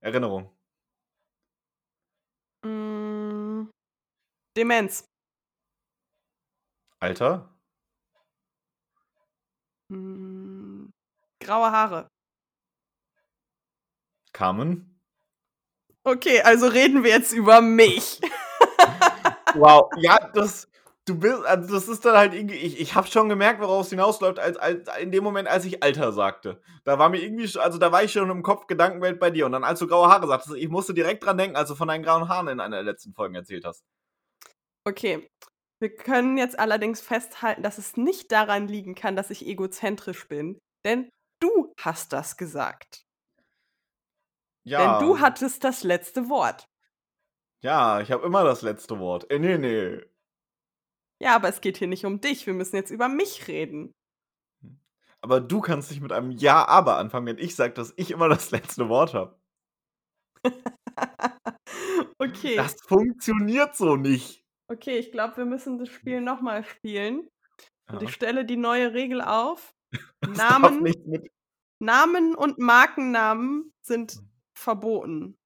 Erinnerung. 0.03 0.51
Hm, 2.65 3.06
Demenz. 4.57 5.05
Alter. 7.01 7.49
Hm, 9.91 10.93
graue 11.41 11.71
Haare. 11.71 12.09
Carmen. 14.33 14.97
Okay, 16.05 16.41
also 16.43 16.69
reden 16.69 17.03
wir 17.03 17.11
jetzt 17.11 17.33
über 17.33 17.61
mich. 17.61 18.21
Wow. 19.55 19.91
Ja, 19.97 20.19
das 20.35 20.69
du 21.07 21.19
bist 21.19 21.45
also, 21.47 21.73
das 21.75 21.89
ist 21.89 22.05
dann 22.05 22.17
halt 22.17 22.35
irgendwie 22.35 22.57
ich 22.57 22.79
ich 22.79 22.95
habe 22.95 23.07
schon 23.07 23.29
gemerkt, 23.31 23.61
worauf 23.61 23.87
es 23.87 23.91
hinausläuft, 23.91 24.39
als 24.39 24.59
als 24.59 24.87
in 25.01 25.11
dem 25.13 25.25
Moment, 25.25 25.49
als 25.49 25.65
ich 25.65 25.83
Alter 25.83 26.13
sagte. 26.13 26.61
Da 26.85 26.99
war 26.99 27.09
mir 27.09 27.23
irgendwie 27.23 27.49
also, 27.59 27.79
da 27.79 27.91
war 27.91 28.03
ich 28.05 28.13
schon 28.13 28.29
im 28.29 28.43
Kopf 28.43 28.67
Gedankenwelt 28.67 29.19
bei 29.19 29.31
dir 29.31 29.47
und 29.47 29.53
dann, 29.53 29.65
als 29.65 29.79
du 29.79 29.87
graue 29.87 30.09
Haare 30.09 30.27
sagtest, 30.27 30.57
ich 30.57 30.69
musste 30.69 30.93
direkt 30.93 31.25
dran 31.25 31.39
denken, 31.39 31.57
als 31.57 31.71
du 31.71 31.75
von 31.75 31.89
deinen 31.89 32.03
grauen 32.03 32.29
Haaren 32.29 32.49
in 32.49 32.61
einer 32.61 32.77
der 32.77 32.85
letzten 32.85 33.15
Folgen 33.15 33.35
erzählt 33.35 33.65
hast. 33.65 33.83
Okay. 34.87 35.29
Wir 35.81 35.95
können 35.95 36.39
jetzt 36.39 36.59
allerdings 36.59 37.01
festhalten, 37.01 37.63
dass 37.63 37.77
es 37.79 37.97
nicht 37.97 38.33
daran 38.33 38.67
liegen 38.69 38.95
kann, 38.95 39.15
dass 39.17 39.31
ich 39.31 39.47
egozentrisch 39.47 40.27
bin, 40.29 40.59
denn 40.87 41.11
du 41.41 41.73
hast 41.79 42.13
das 42.13 42.37
gesagt. 42.39 43.03
Denn 44.79 44.99
du 44.99 45.17
Ja. 45.17 45.21
hattest 45.21 45.65
das 45.65 45.83
letzte 45.83 46.29
Wort. 46.29 46.67
Ja, 47.63 48.01
ich 48.01 48.11
habe 48.13 48.25
immer 48.27 48.45
das 48.45 48.63
letzte 48.63 48.99
Wort. 48.99 49.31
Äh, 49.31 49.39
ne, 49.39 49.59
ne. 49.59 50.07
Ja, 51.21 51.35
aber 51.37 51.49
es 51.49 51.61
geht 51.61 51.77
hier 51.79 51.89
nicht 51.89 52.05
um 52.07 52.21
dich. 52.21 52.47
Wir 52.47 52.55
müssen 52.55 52.77
jetzt 52.77 52.91
über 52.91 53.09
mich 53.09 53.49
reden. 53.49 53.93
Aber 55.21 55.41
du 55.41 55.61
kannst 55.61 55.91
nicht 55.91 56.01
mit 56.01 56.11
einem 56.13 56.31
Ja, 56.31 56.67
aber 56.69 56.97
anfangen, 56.99 57.27
wenn 57.27 57.39
ich 57.39 57.55
sage, 57.57 57.75
dass 57.75 57.93
ich 57.97 58.11
immer 58.11 58.29
das 58.31 58.51
letzte 58.51 58.89
Wort 58.89 59.13
habe. 59.15 59.39
Okay. 62.21 62.57
Das 62.57 62.77
funktioniert 62.87 63.77
so 63.77 63.97
nicht. 63.97 64.46
Okay, 64.71 64.99
ich 64.99 65.13
glaube, 65.13 65.37
wir 65.37 65.45
müssen 65.45 65.79
das 65.79 65.89
Spiel 65.91 66.21
noch 66.21 66.41
mal 66.41 66.65
spielen. 66.65 67.29
Und 67.93 68.03
ich 68.03 68.13
Ja. 68.13 68.15
stelle 68.15 68.45
die 68.47 68.57
neue 68.57 68.95
Regel 68.95 69.23
auf. 69.23 69.75
Namen 70.25 70.95
Namen 71.81 72.35
und 72.37 72.59
Markennamen 72.59 73.73
sind 73.83 74.21
verboten. 74.55 75.37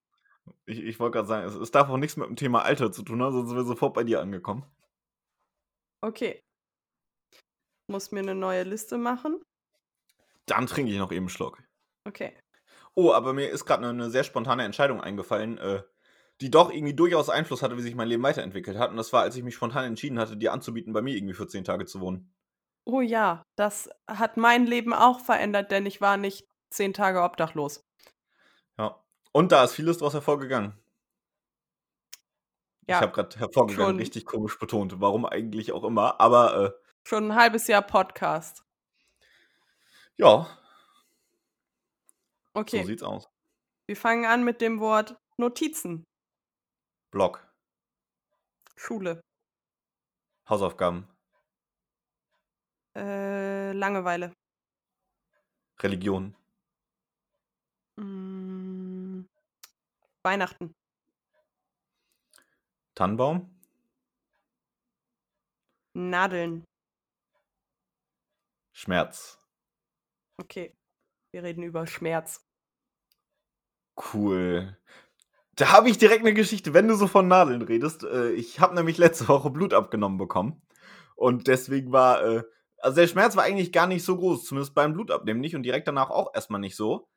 Ich 0.68 0.78
ich 0.82 1.00
wollte 1.00 1.18
grad 1.18 1.26
sagen, 1.26 1.46
es 1.46 1.54
es 1.54 1.70
darf 1.70 1.88
auch 1.88 1.96
nix 1.96 2.16
mit 2.16 2.28
dem 2.28 2.36
Thema 2.36 2.62
Alter 2.62 2.92
zu 2.92 3.02
tun 3.02 3.22
haben, 3.22 3.32
sonst 3.32 3.48
sind 3.48 3.56
wir 3.56 3.64
sofort 3.64 3.94
bei 3.94 4.04
dir 4.04 4.20
angekommen. 4.20 4.64
Okay. 6.02 6.40
Muss 7.90 8.12
mir 8.12 8.22
'ne 8.22 8.34
neue 8.36 8.62
Liste 8.62 8.98
machen. 8.98 9.40
Dann 10.48 10.66
trinke 10.66 10.92
ich 10.92 10.98
noch 10.98 11.12
eben 11.12 11.26
'n 11.26 11.28
Schluck. 11.28 11.62
Okay. 12.06 12.40
Oh, 12.96 13.12
aber 13.12 13.32
mir 13.32 13.48
ist 13.50 13.64
grad 13.66 13.80
'ne 13.80 13.92
'ne 13.94 14.10
sehr 14.10 14.24
spontane 14.24 14.64
Entscheidung 14.64 15.00
eingefallen, 15.00 15.58
äh, 15.58 15.82
die 16.40 16.50
doch 16.50 16.70
irgendwie 16.72 16.94
durchaus 16.94 17.28
Einfluss 17.30 17.62
hatte, 17.62 17.76
wie 17.78 17.82
sich 17.82 17.94
mein 17.94 18.08
Leben 18.08 18.22
weiterentwickelt 18.22 18.78
hat. 18.78 18.90
Und 18.90 18.96
das 18.96 19.12
war, 19.12 19.22
als 19.22 19.36
ich 19.36 19.42
mich 19.44 19.54
spontan 19.54 19.84
entschieden 19.84 20.18
hatte, 20.18 20.36
dir 20.36 20.52
anzubieten, 20.52 20.92
bei 20.92 21.02
mir 21.02 21.16
irgendwie 21.16 21.34
für 21.34 21.46
10 21.48 21.64
Tage 21.64 21.86
zu 21.86 22.00
wohnen. 22.00 22.32
Oh 22.86 23.00
ja, 23.00 23.42
das 23.56 23.88
hat 24.08 24.36
mein 24.36 24.66
Leben 24.66 24.92
auch 24.94 25.20
verändert, 25.20 25.70
denn 25.70 25.86
ich 25.86 26.00
war 26.00 26.16
nicht 26.16 26.46
10 26.70 26.92
Tage 26.94 27.22
obdachlos. 27.22 27.82
Ja. 28.78 29.04
Und 29.32 29.52
da 29.52 29.64
ist 29.64 29.74
vieles 29.74 29.98
draus 29.98 30.14
hervorgegangen. 30.14 30.74
Ich 32.88 33.00
Ja, 33.00 33.02
habe 33.02 33.12
grad 33.12 33.36
hervorgegangen 33.38 33.94
richtig 33.96 34.24
komisch 34.26 34.58
betont, 34.58 35.00
warum 35.00 35.24
eigentlich 35.24 35.72
auch 35.72 35.84
immer, 35.84 36.20
aber, 36.20 36.64
äh 36.76 36.80
schon 37.06 37.24
'n 37.30 37.34
halbes 37.34 37.66
Jahr 37.66 37.82
Podcast. 37.82 38.62
Ja. 40.18 40.46
So 42.66 42.82
Okay. 42.82 42.84
sieht's 42.84 43.02
aus. 43.02 43.30
Wir 43.88 43.96
fangen 43.96 44.24
an 44.26 44.44
mit 44.44 44.60
dem 44.62 44.80
Wort 44.80 45.16
Notizen. 45.38 46.04
Blog. 47.10 47.44
Schule. 48.76 49.20
Hausaufgaben. 50.48 51.08
Äh, 52.94 53.72
Langeweile. 53.72 54.32
Religion. 55.80 56.36
Hm. 57.98 59.28
Weihnachten. 60.22 60.72
Tannenbaum. 62.94 63.50
Nadeln. 65.94 66.64
Schmerz. 68.72 69.38
Okay. 70.36 70.74
Wir 71.32 71.42
reden 71.42 71.62
über 71.62 71.86
Schmerz. 71.86 72.44
Cool. 73.96 74.76
Da 75.60 75.72
habe 75.72 75.90
ich 75.90 75.98
direkt 75.98 76.24
'ne 76.24 76.32
Geschichte, 76.32 76.72
wenn 76.72 76.88
du 76.88 76.94
so 76.94 77.06
von 77.06 77.28
Nadeln 77.28 77.60
redest. 77.60 78.02
Äh, 78.04 78.30
ich 78.32 78.60
habe 78.60 78.74
nämlich 78.74 78.96
letzte 78.96 79.28
Woche 79.28 79.50
Blut 79.50 79.74
abgenommen 79.74 80.16
bekommen. 80.16 80.62
Und 81.16 81.48
deswegen 81.48 81.92
war, 81.92 82.22
äh 82.24 82.42
also, 82.78 82.96
der 82.98 83.08
Schmerz 83.08 83.36
war 83.36 83.44
eigentlich 83.44 83.70
gar 83.72 83.86
nicht 83.86 84.02
so 84.02 84.16
groß, 84.16 84.46
zumindest 84.46 84.74
beim 84.74 84.94
Blutabnehmen 84.94 85.38
nicht 85.42 85.54
und 85.54 85.62
direkt 85.64 85.86
danach 85.86 86.08
auch 86.08 86.30
erst 86.34 86.48
mal 86.50 86.58
nicht 86.58 86.76
so. 86.76 87.08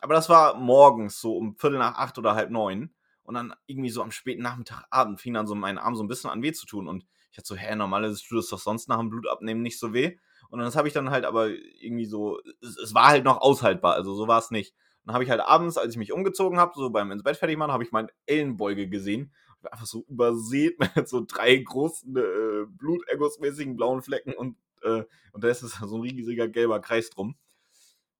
Aber 0.00 0.14
das 0.14 0.28
war 0.28 0.56
morgens 0.58 1.20
so 1.20 1.36
um 1.36 1.54
7:45 1.56 2.18
oder 2.18 2.34
8:30 2.34 2.92
und 3.22 3.34
dann 3.36 3.54
irgendwie 3.66 3.90
so 3.90 4.02
am 4.02 4.10
späten 4.10 4.42
Nachmittagabend 4.42 5.20
fing 5.20 5.34
dann 5.34 5.46
so 5.46 5.54
mein 5.54 5.78
Arm 5.78 5.94
so 5.94 6.02
'n 6.02 6.08
bisschen 6.08 6.28
an 6.30 6.42
weh 6.42 6.50
zu 6.52 6.66
tun 6.66 6.88
und 6.88 7.04
ich 7.30 7.36
dachte 7.36 7.46
so: 7.48 7.54
„Hä, 7.56 7.76
normalerweise 7.76 8.20
tut 8.28 8.38
das 8.38 8.48
doch 8.48 8.58
sonst 8.58 8.88
nach 8.88 8.98
dem 8.98 9.10
Blutabnehmen 9.10 9.62
nicht 9.62 9.78
so 9.78 9.92
weh.“ 9.94 10.16
Und 10.50 10.58
das 10.58 10.74
habe 10.74 10.88
ich 10.88 10.94
dann 10.94 11.10
halt 11.10 11.24
aber 11.24 11.50
irgendwie 11.50 12.06
so 12.06 12.40
es 12.62 12.76
es 12.78 12.94
war 12.94 13.06
halt 13.08 13.22
noch 13.24 13.40
aushaltbar, 13.40 13.94
also, 13.94 14.14
so 14.14 14.26
war's 14.26 14.50
nicht. 14.50 14.74
Dann 15.04 15.14
habe 15.14 15.24
ich 15.24 15.30
halt 15.30 15.40
abends, 15.40 15.76
als 15.78 15.92
ich 15.92 15.98
mich 15.98 16.12
umgezogen 16.12 16.58
habe, 16.58 16.72
so 16.76 16.90
beim 16.90 17.10
ins 17.12 17.22
Bett 17.24 17.36
fertig 17.36 17.58
machen, 17.58 17.72
habe 17.72 17.84
ich 17.84 17.92
meinen 17.92 18.08
Ellenbeuge 18.26 18.88
gesehen. 18.88 19.32
Einfach 19.70 19.86
so 19.86 20.04
übersät 20.08 20.78
mit 20.80 20.90
so 21.08 21.24
3 21.26 21.56
großen, 21.58 22.16
äh, 22.16 22.66
blutergussmäßigen 22.68 23.76
blauen 23.76 24.02
Flecken 24.02 24.34
und, 24.34 24.56
äh 24.82 25.04
und 25.32 25.44
da 25.44 25.48
ist 25.48 25.60
so 25.60 25.96
'n 25.96 26.02
riesiger 26.02 26.48
gelber 26.48 26.80
Kreis 26.80 27.10
drum. 27.10 27.36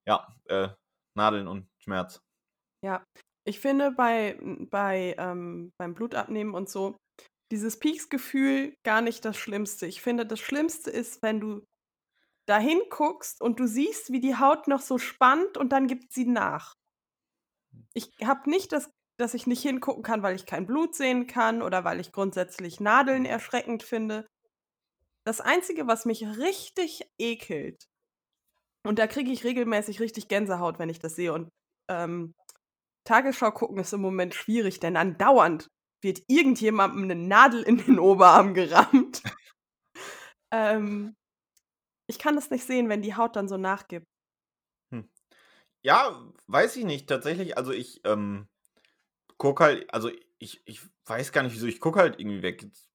Ja, 0.06 0.36
äh, 0.46 0.68
Nadeln 1.14 1.48
und 1.48 1.68
Schmerz. 1.78 2.22
Ja. 2.84 3.04
Ich 3.44 3.60
finde 3.60 3.90
bei 3.92 4.38
bei, 4.70 5.14
ähm 5.18 5.72
beim 5.78 5.94
Blutabnehmen 5.94 6.54
und 6.54 6.68
so, 6.68 6.96
dieses 7.52 7.78
Pieksgefühl 7.78 8.74
gar 8.84 9.02
nicht 9.02 9.24
das 9.24 9.36
Schlimmste. 9.36 9.86
Ich 9.86 10.02
finde, 10.02 10.26
das 10.26 10.40
Schlimmste 10.40 10.90
ist, 10.90 11.22
wenn 11.22 11.40
du 11.40 11.62
dahin 12.46 12.80
guckst 12.90 13.40
und 13.40 13.60
du 13.60 13.66
siehst, 13.66 14.12
wie 14.12 14.20
die 14.20 14.36
Haut 14.36 14.68
noch 14.68 14.80
so 14.80 14.98
spannt 14.98 15.56
und 15.58 15.70
dann 15.72 15.86
gibt 15.86 16.12
sie 16.12 16.26
nach. 16.26 16.74
Ich 17.96 18.10
habe 18.24 18.48
nicht 18.50 18.72
das 18.72 18.90
dass 19.18 19.34
ich 19.34 19.46
nicht 19.46 19.62
hingucken 19.62 20.02
kann, 20.02 20.22
weil 20.22 20.34
ich 20.34 20.46
kein 20.46 20.66
Blut 20.66 20.94
sehen 20.96 21.26
kann 21.26 21.62
oder 21.62 21.84
weil 21.84 22.00
ich 22.00 22.10
grundsätzlich 22.12 22.80
Nadeln 22.80 23.24
erschreckend 23.26 23.82
finde. 23.84 24.26
Das 25.26 25.40
Einzige, 25.40 25.86
was 25.86 26.04
mich 26.06 26.24
richtig 26.38 27.04
ekelt 27.18 27.84
und 28.84 28.98
da 28.98 29.06
kriege 29.06 29.30
ich 29.30 29.44
regelmäßig 29.44 30.00
richtig 30.00 30.28
Gänsehaut, 30.28 30.78
wenn 30.78 30.88
ich 30.88 30.98
das 30.98 31.14
sehe 31.16 31.32
und, 31.32 31.48
ähm, 31.88 32.34
Tagesschau 33.04 33.52
gucken 33.52 33.78
ist 33.78 33.92
im 33.94 34.02
Moment 34.02 34.34
schwierig, 34.34 34.80
denn 34.80 34.96
andauernd 34.96 35.68
wird 36.02 36.22
irgendjemandem 36.28 37.06
'ne 37.08 37.16
Nadel 37.16 37.62
in 37.62 37.78
den 37.78 37.98
Oberarm 38.00 38.54
gerammt. 38.54 39.22
Ähm, 40.52 41.16
ich 42.12 42.18
kann 42.18 42.36
das 42.36 42.50
nicht 42.50 42.64
sehen, 42.66 42.88
wenn 42.90 43.02
die 43.02 43.16
Haut 43.16 43.36
dann 43.36 43.48
so 43.48 43.56
nachgibt. 43.56 44.06
Hm. 44.92 45.08
Ja, 45.82 46.22
weiß 46.48 46.76
ich 46.76 46.84
nicht. 46.84 47.08
Tatsächlich, 47.08 47.58
also 47.58 47.72
ich, 47.72 48.02
ähm, 48.04 48.48
gucke 49.38 49.64
halt 49.64 49.94
also 49.94 50.10
ich 50.38 50.62
ich 50.66 50.80
weiß 51.06 51.32
gar 51.32 51.42
nicht, 51.44 51.54
wieso 51.54 51.66
ich 51.66 51.80
gucke 51.80 52.00
halt 52.00 52.20
irgendwie 52.20 52.42
weg. 52.42 52.64
Es 52.72 52.90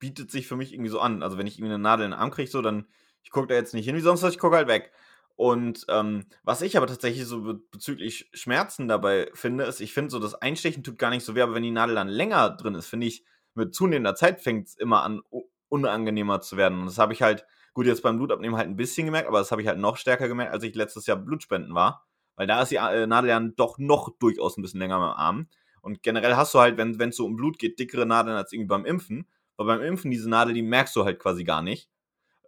bietet 0.00 0.30
sich 0.32 0.48
für 0.48 0.56
mich 0.56 0.72
irgendwie 0.74 0.90
so 0.90 1.00
an. 1.00 1.22
Also, 1.24 1.38
wenn 1.38 1.46
ich 1.48 1.58
irgendwie 1.58 1.70
'ne 1.72 1.78
Nadel 1.80 2.06
in 2.06 2.12
den 2.12 2.20
Arm 2.20 2.30
kriege, 2.32 2.50
so, 2.50 2.62
dann 2.62 2.88
ich 3.24 3.30
gucke 3.32 3.48
da 3.48 3.54
jetzt 3.56 3.74
nicht 3.74 3.86
hin 3.86 3.96
wie 3.96 4.00
sonst 4.00 4.22
was, 4.22 4.34
ich 4.34 4.38
gucke 4.40 4.56
halt 4.56 4.68
weg. 4.68 4.92
Und, 5.36 5.86
ähm, 5.90 6.26
was 6.44 6.62
ich 6.62 6.76
aber 6.78 6.86
tatsächlich 6.88 7.26
so 7.26 7.42
be 7.42 7.54
bezüglich 7.72 8.30
Schmerzen 8.34 8.88
dabei 8.88 9.30
finde, 9.34 9.64
ist, 9.64 9.80
ich 9.82 9.94
finde 9.94 10.10
so, 10.10 10.18
das 10.20 10.34
Einstechen 10.36 10.84
tut 10.84 10.98
gar 10.98 11.10
nicht 11.10 11.24
so 11.24 11.34
weh, 11.36 11.42
aber 11.42 11.54
wenn 11.54 11.62
die 11.64 11.70
Nadel 11.72 11.96
dann 11.96 12.08
länger 12.08 12.50
drin 12.52 12.74
ist, 12.76 12.86
finde 12.88 13.06
ich, 13.08 13.24
mit 13.54 13.74
zunehmender 13.74 14.14
Zeit 14.16 14.40
fängt's 14.42 14.74
immer 14.76 15.02
an, 15.04 15.22
unangenehmer 15.70 16.40
zu 16.42 16.56
werden. 16.58 16.80
Und 16.80 16.86
das 16.86 16.98
habe 16.98 17.12
ich 17.14 17.22
halt 17.22 17.46
gut, 17.78 17.86
jetzt 17.86 18.02
beim 18.02 18.18
Blutabnehmen 18.18 18.58
halt 18.58 18.68
'n 18.68 18.76
bisschen 18.76 19.06
gemerkt, 19.06 19.28
aber 19.28 19.38
das 19.40 19.52
habe 19.52 19.62
ich 19.62 19.68
halt 19.68 19.78
noch 19.80 19.96
stärker 19.98 20.28
gemerkt, 20.28 20.52
als 20.52 20.64
ich 20.64 20.74
letztes 20.76 21.06
Jahr 21.06 21.16
Blutspenden 21.18 21.74
war. 21.74 22.04
Weil 22.36 22.46
da 22.48 22.62
ist 22.62 22.70
die 22.72 22.76
äh, 22.76 23.06
Nadel 23.08 23.30
ja 23.30 23.40
doch 23.40 23.78
noch 23.78 24.10
durchaus 24.20 24.58
'n 24.58 24.62
bisschen 24.62 24.80
länger 24.80 24.96
im 24.96 25.02
Arm. 25.04 25.48
Und 25.82 26.02
generell 26.02 26.36
hast 26.36 26.54
du 26.54 26.60
halt, 26.60 26.76
wenn 26.78 26.98
wenn's 27.00 27.16
so 27.16 27.26
um 27.26 27.36
Blut 27.36 27.58
geht, 27.58 27.78
dickere 27.80 28.06
Nadeln 28.06 28.36
als 28.36 28.52
irgendwie 28.52 28.68
beim 28.68 28.84
Impfen. 28.86 29.28
Weil 29.56 29.66
beim 29.66 29.82
Impfen, 29.82 30.10
diese 30.12 30.28
Nadel, 30.30 30.54
die 30.54 30.62
merkst 30.62 30.96
du 30.96 31.04
halt 31.04 31.20
quasi 31.20 31.44
gar 31.44 31.62
nicht. 31.62 31.90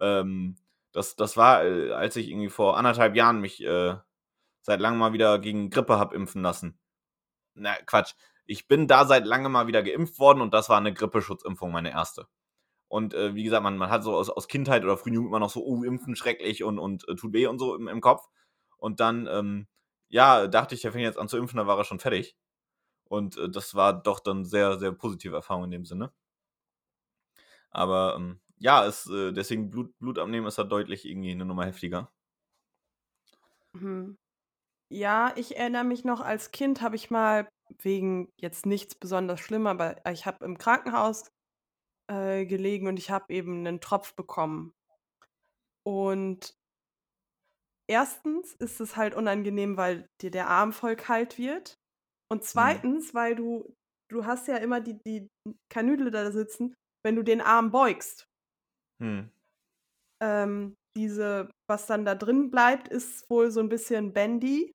Ähm, 0.01 0.57
das 0.93 1.17
das 1.17 1.37
war, 1.39 1.65
äh, 1.65 1.93
als 1.93 2.17
ich 2.17 2.29
irgendwie 2.31 2.51
vor 2.51 2.77
1,5 2.79 3.17
Jahren 3.17 3.41
mich, 3.43 3.63
äh, 3.65 3.97
seit 4.63 4.81
langem 4.81 4.99
mal 5.01 5.13
wieder 5.15 5.39
gegen 5.41 5.71
Grippe 5.71 5.99
habe 5.99 6.15
impfen 6.17 6.43
lassen. 6.43 6.79
Na, 7.55 7.75
Quatsch. 7.87 8.15
Ich 8.47 8.69
bin 8.69 8.89
da 8.89 9.07
seit 9.07 9.27
langem 9.27 9.53
mal 9.53 9.67
wieder 9.69 9.83
geimpft 9.85 10.19
worden 10.21 10.41
und 10.43 10.55
das 10.55 10.69
war 10.71 10.81
'ne 10.83 10.95
Grippeschutzimpfung, 10.95 11.73
meine 11.73 11.91
erste. 11.93 12.27
Und, 12.91 13.15
äh, 13.15 13.35
wie 13.37 13.45
gesagt, 13.45 13.65
man 13.65 13.79
man 13.79 13.91
hat 13.91 14.05
so 14.05 14.17
aus 14.17 14.31
aus 14.31 14.49
Kindheit 14.49 14.85
oder 14.85 14.99
frühen 14.99 15.15
Jugend 15.15 15.31
immer 15.31 15.41
noch 15.41 15.51
so: 15.51 15.65
„Oh, 15.65 15.85
Impfen 15.85 16.17
schrecklich 16.17 16.65
und 16.65 16.79
und, 16.81 17.09
äh, 17.09 17.17
tut 17.17 17.33
weh“ 17.35 17.47
und 17.49 17.59
so 17.61 17.77
im 17.77 17.89
im 17.89 18.03
Kopf. 18.03 18.29
Und 18.79 19.01
dann, 19.01 19.29
ähm, 19.31 19.69
ja, 20.11 20.49
dachte 20.49 20.75
ich, 20.77 20.83
der 20.83 20.93
fängt 20.93 21.05
jetzt 21.05 21.19
an 21.19 21.29
zu 21.29 21.39
impfen, 21.39 21.59
da 21.59 21.67
war 21.69 21.79
er 21.79 21.85
schon 21.85 22.01
fertig. 22.01 22.37
Und, 23.05 23.37
äh, 23.39 23.51
das 23.51 23.75
war 23.77 23.95
doch 24.03 24.21
dann 24.21 24.45
sehr, 24.47 24.79
sehr 24.81 24.93
positive 24.93 25.37
Erfahrung 25.37 25.65
in 25.67 25.71
dem 25.73 25.85
Sinne. 25.87 26.13
Aber, 27.71 28.15
ähm, 28.17 28.41
ja, 28.59 28.85
es 28.87 29.07
äh, 29.09 29.33
deswegen 29.33 29.71
Blut 29.71 29.99
Blutabnehmen 29.99 30.47
ist 30.49 30.59
da 30.59 30.65
deutlich 30.65 31.05
irgendwie 31.09 31.35
'ne 31.35 31.45
Nummer 31.45 31.67
heftiger. 31.67 32.11
Mhm. 33.75 34.17
Ja, 34.91 35.35
ich 35.37 35.57
erinnere 35.59 35.85
mich 35.85 36.05
noch, 36.05 36.21
als 36.21 36.53
Kind 36.53 36.83
habe 36.83 36.97
ich 36.97 37.11
mal 37.11 37.49
wegen 37.83 38.31
jetzt 38.39 38.67
nichts 38.67 38.95
besonders 38.97 39.41
schlimm, 39.41 39.67
aber 39.67 39.97
ich 40.11 40.27
habe 40.27 40.45
im 40.45 40.59
Krankenhaus, 40.59 41.31
äh, 42.11 42.47
gelegen 42.47 42.89
und 42.89 42.99
ich 42.99 43.11
habe 43.11 43.33
eben 43.35 43.63
'nen 43.63 43.81
Tropf 43.81 44.15
bekommen. 44.17 44.73
Und 45.87 46.55
erstens 47.89 48.55
ist 48.55 48.81
es 48.81 48.97
halt 48.97 49.15
unangenehm, 49.15 49.77
weil 49.77 50.07
dir 50.21 50.31
der 50.31 50.49
Arm 50.49 50.73
voll 50.73 50.97
kalt 50.97 51.39
wird. 51.39 51.75
Und 52.31 52.45
Mhm. 52.55 52.81
zweitens, 52.85 53.15
weil 53.15 53.35
du 53.37 53.75
du 54.11 54.27
hast 54.27 54.49
ja 54.49 54.57
immer 54.57 54.81
die 54.81 54.99
die 55.07 55.29
Kanüle 55.71 56.11
da 56.11 56.31
sitzen, 56.33 56.75
wenn 57.05 57.17
du 57.17 57.23
den 57.25 57.41
Arm 57.41 57.71
beugst. 57.73 58.27
Mhm. 59.01 59.31
Ähm, 60.23 60.75
diese 60.97 61.51
was 61.69 61.87
dann 61.87 62.05
da 62.05 62.15
drin 62.15 62.51
bleibt, 62.51 62.89
ist 62.89 63.25
wohl 63.31 63.51
so 63.51 63.61
'n 63.61 63.69
bisschen 63.69 64.13
bendy, 64.13 64.73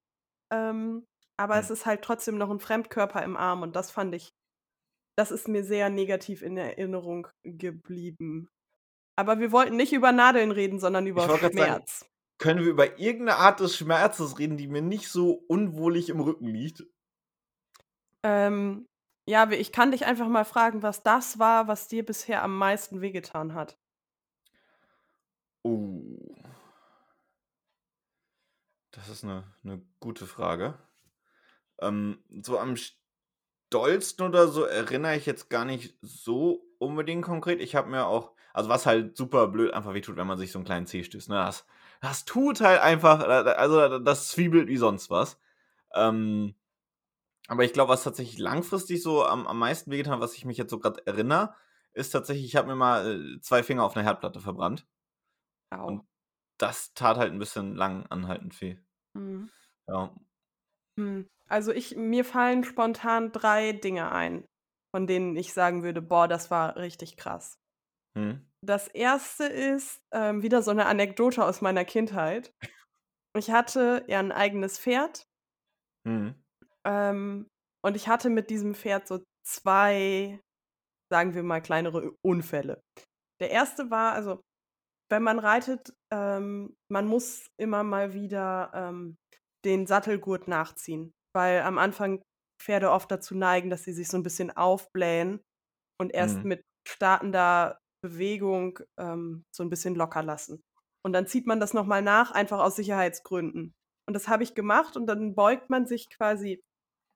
ähm, 0.51 1.05
aber 1.37 1.59
es 1.59 1.69
Hm. 1.69 1.71
ist 1.71 1.85
halt 1.85 2.03
trotzdem 2.03 2.37
noch 2.37 2.49
'n 2.51 2.59
Fremdkörper 2.59 3.23
im 3.23 3.37
Arm 3.37 3.61
und 3.63 3.75
das 3.75 3.91
fand 3.91 4.15
ich 4.15 4.31
das 5.17 5.31
ist 5.31 5.47
mir 5.47 5.63
sehr 5.63 5.89
negativ 5.89 6.41
in 6.41 6.57
Erinnerung 6.57 7.27
geblieben. 7.43 8.49
Aber 9.17 9.39
wir 9.39 9.51
wollten 9.53 9.77
nicht 9.77 9.93
über 9.93 10.11
Nadeln 10.13 10.51
reden, 10.51 10.79
sondern 10.79 11.07
über 11.07 11.29
grad 11.33 11.55
sagen, 11.55 11.85
Schmerz. 11.89 12.05
können 12.39 12.61
wir 12.63 12.71
über 12.71 12.99
irgend 12.99 13.25
'ne 13.25 13.35
Art 13.37 13.59
des 13.61 13.77
Schmerzes 13.77 14.39
reden, 14.39 14.57
die 14.57 14.67
mir 14.67 14.81
nicht 14.81 15.09
so 15.09 15.31
unwohlig 15.33 16.09
im 16.09 16.19
Rücken 16.21 16.47
liegt? 16.47 16.85
Ähm, 18.23 18.87
ja, 19.27 19.49
ich 19.51 19.71
kann 19.71 19.91
dich 19.91 20.05
einfach 20.05 20.27
mal 20.27 20.45
fragen, 20.45 20.81
was 20.83 21.03
das 21.03 21.39
war, 21.39 21.67
was 21.67 21.87
dir 21.87 22.05
bisher 22.05 22.43
am 22.43 22.57
meisten 22.57 23.01
wehgetan 23.01 23.53
hat? 23.53 23.77
Oh. 25.67 26.35
Das 28.93 29.09
ist 29.09 29.23
'ne 29.23 29.43
'ne 29.63 29.81
gute 29.99 30.25
Frage. 30.27 30.77
Ähm, 31.81 32.23
so 32.43 32.59
am 32.59 32.75
dollsten 33.71 34.27
oder 34.27 34.47
so 34.47 34.63
erinnere 34.63 35.15
ich 35.17 35.25
jetzt 35.25 35.49
gar 35.49 35.65
nicht 35.65 35.95
so 36.01 36.65
unbedingt 36.79 37.23
konkret. 37.25 37.61
Ich 37.61 37.75
habe 37.75 37.89
mir 37.89 38.05
auch 38.07 38.33
also, 38.53 38.69
was 38.69 38.85
halt 38.85 39.17
super 39.17 39.47
blöd 39.49 39.73
einfach 39.73 39.93
wehtut, 39.93 40.15
wenn 40.17 40.27
man 40.27 40.37
sich 40.37 40.51
so 40.51 40.59
'n 40.59 40.65
kleinen 40.65 40.85
Zeh 40.87 41.03
stößt, 41.03 41.29
ne? 41.29 41.35
Das 41.37 41.65
das 42.01 42.25
tut 42.25 42.61
halt 42.61 42.81
einfach, 42.81 43.21
also, 43.57 43.99
das 43.99 44.29
zwiebelt 44.29 44.67
wie 44.69 44.77
sonst 44.77 45.09
was. 45.09 45.39
Ähm, 45.95 46.55
aber 47.49 47.63
ich 47.65 47.73
glaube, 47.73 47.91
was 47.93 48.03
tatsächlich 48.03 48.39
langfristig 48.39 49.01
so 49.03 49.25
am 49.25 49.47
am 49.47 49.59
meisten 49.59 49.91
wehgetan 49.91 50.21
was 50.21 50.35
ich 50.35 50.45
mich 50.45 50.57
jetzt 50.57 50.71
so 50.71 50.79
grad 50.79 51.07
erinnere, 51.07 51.55
ist 51.93 52.11
tatsächlich, 52.11 52.45
ich 52.47 52.55
habe 52.57 52.67
mir 52.69 52.75
mal, 52.77 53.37
äh, 53.37 53.41
2 53.41 53.63
Finger 53.63 53.83
auf 53.85 53.95
'ner 53.95 54.03
Herdplatte 54.03 54.41
verbrannt. 54.41 54.85
Au. 55.71 55.87
Und 55.87 56.03
das 56.59 56.93
tat 56.95 57.17
halt 57.17 57.33
'n 57.33 57.39
bisschen 57.39 57.75
lang 57.75 58.05
anhaltend 58.09 58.59
weh. 58.61 58.77
Mhm. 59.15 59.49
Ja. 59.87 60.11
Hm, 60.97 61.29
also, 61.49 61.71
ich 61.71 61.95
mir 61.95 62.25
fallen 62.25 62.63
spontan 62.63 63.31
3 63.31 63.71
Dinge 63.73 64.11
ein, 64.11 64.45
von 64.95 65.07
denen 65.07 65.35
ich 65.37 65.53
sagen 65.53 65.83
würde: 65.83 66.01
„Boah, 66.01 66.27
das 66.27 66.51
war 66.51 66.77
richtig 66.77 67.17
krass.“ 67.17 67.55
Mhm. 68.15 68.45
Das 68.63 68.87
1. 68.87 69.47
ist, 69.47 69.99
ähm, 70.11 70.41
wieder 70.41 70.61
so 70.61 70.71
'ne 70.73 70.85
Anekdote 70.85 71.43
aus 71.45 71.61
meiner 71.61 71.85
Kindheit. 71.85 72.51
Ich 73.37 73.51
hatte 73.51 74.05
ja 74.07 74.19
'n 74.19 74.31
eigenes 74.31 74.79
Pferd 74.79 75.25
Mhm. 76.05 76.35
ähm, 76.85 77.47
und 77.83 77.95
ich 77.95 78.07
hatte 78.07 78.29
mit 78.29 78.49
diesem 78.49 78.75
Pferd 78.75 79.07
so 79.07 79.19
2, 79.43 80.39
sagen 81.11 81.35
wir 81.35 81.43
mal, 81.43 81.61
kleinere 81.61 82.13
Unfälle. 82.23 82.81
Der 83.41 83.51
1. 83.51 83.91
war 83.91 84.13
also, 84.13 84.41
wenn 85.11 85.23
man 85.23 85.39
reitet, 85.39 85.93
ähm, 86.11 86.75
man 86.91 87.07
muss 87.07 87.47
immer 87.59 87.83
mal 87.83 88.13
wieder, 88.13 88.71
ähm, 88.75 89.17
den 89.65 89.87
Sattelgurt 89.87 90.47
nachziehen, 90.49 91.13
weil 91.35 91.61
am 91.61 91.77
Anfang 91.79 92.23
Pferde 92.61 92.91
oft 92.91 93.11
dazu 93.11 93.35
neigen, 93.35 93.69
dass 93.69 93.83
sie 93.85 93.93
sich 93.93 94.09
so 94.09 94.17
'n 94.17 94.23
bisschen 94.23 94.55
aufblähen 94.55 95.41
und 95.99 96.13
erst 96.13 96.43
Mhm. 96.43 96.45
mit 96.45 96.63
startender 96.87 97.79
Bewegung, 98.03 98.79
ähm, 98.99 99.43
so 99.55 99.63
'n 99.63 99.69
bisschen 99.69 99.95
locker 99.95 100.23
lassen. 100.23 100.61
Und 101.03 101.13
dann 101.13 101.27
zieht 101.27 101.47
man 101.47 101.59
das 101.59 101.73
noch 101.73 101.85
mal 101.85 102.01
nach, 102.01 102.31
einfach 102.31 102.59
aus 102.59 102.75
Sicherheitsgründen. 102.77 103.73
Und 104.07 104.13
das 104.15 104.27
habe 104.29 104.43
ich 104.43 104.55
gemacht 104.55 104.97
und 104.97 105.07
dann 105.07 105.35
beugt 105.35 105.69
man 105.69 105.85
sich 105.87 106.09
quasi 106.09 106.61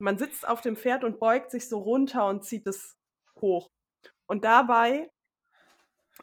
man 0.02 0.18
sitzt 0.18 0.48
auf 0.48 0.62
dem 0.62 0.78
Pferd 0.78 1.04
und 1.06 1.20
beugt 1.20 1.52
sich 1.52 1.70
so 1.70 1.80
runter 1.80 2.28
und 2.28 2.44
zieht 2.46 2.68
es 2.68 2.96
hoch. 3.42 3.70
Und 4.28 4.46
dabei 4.46 5.10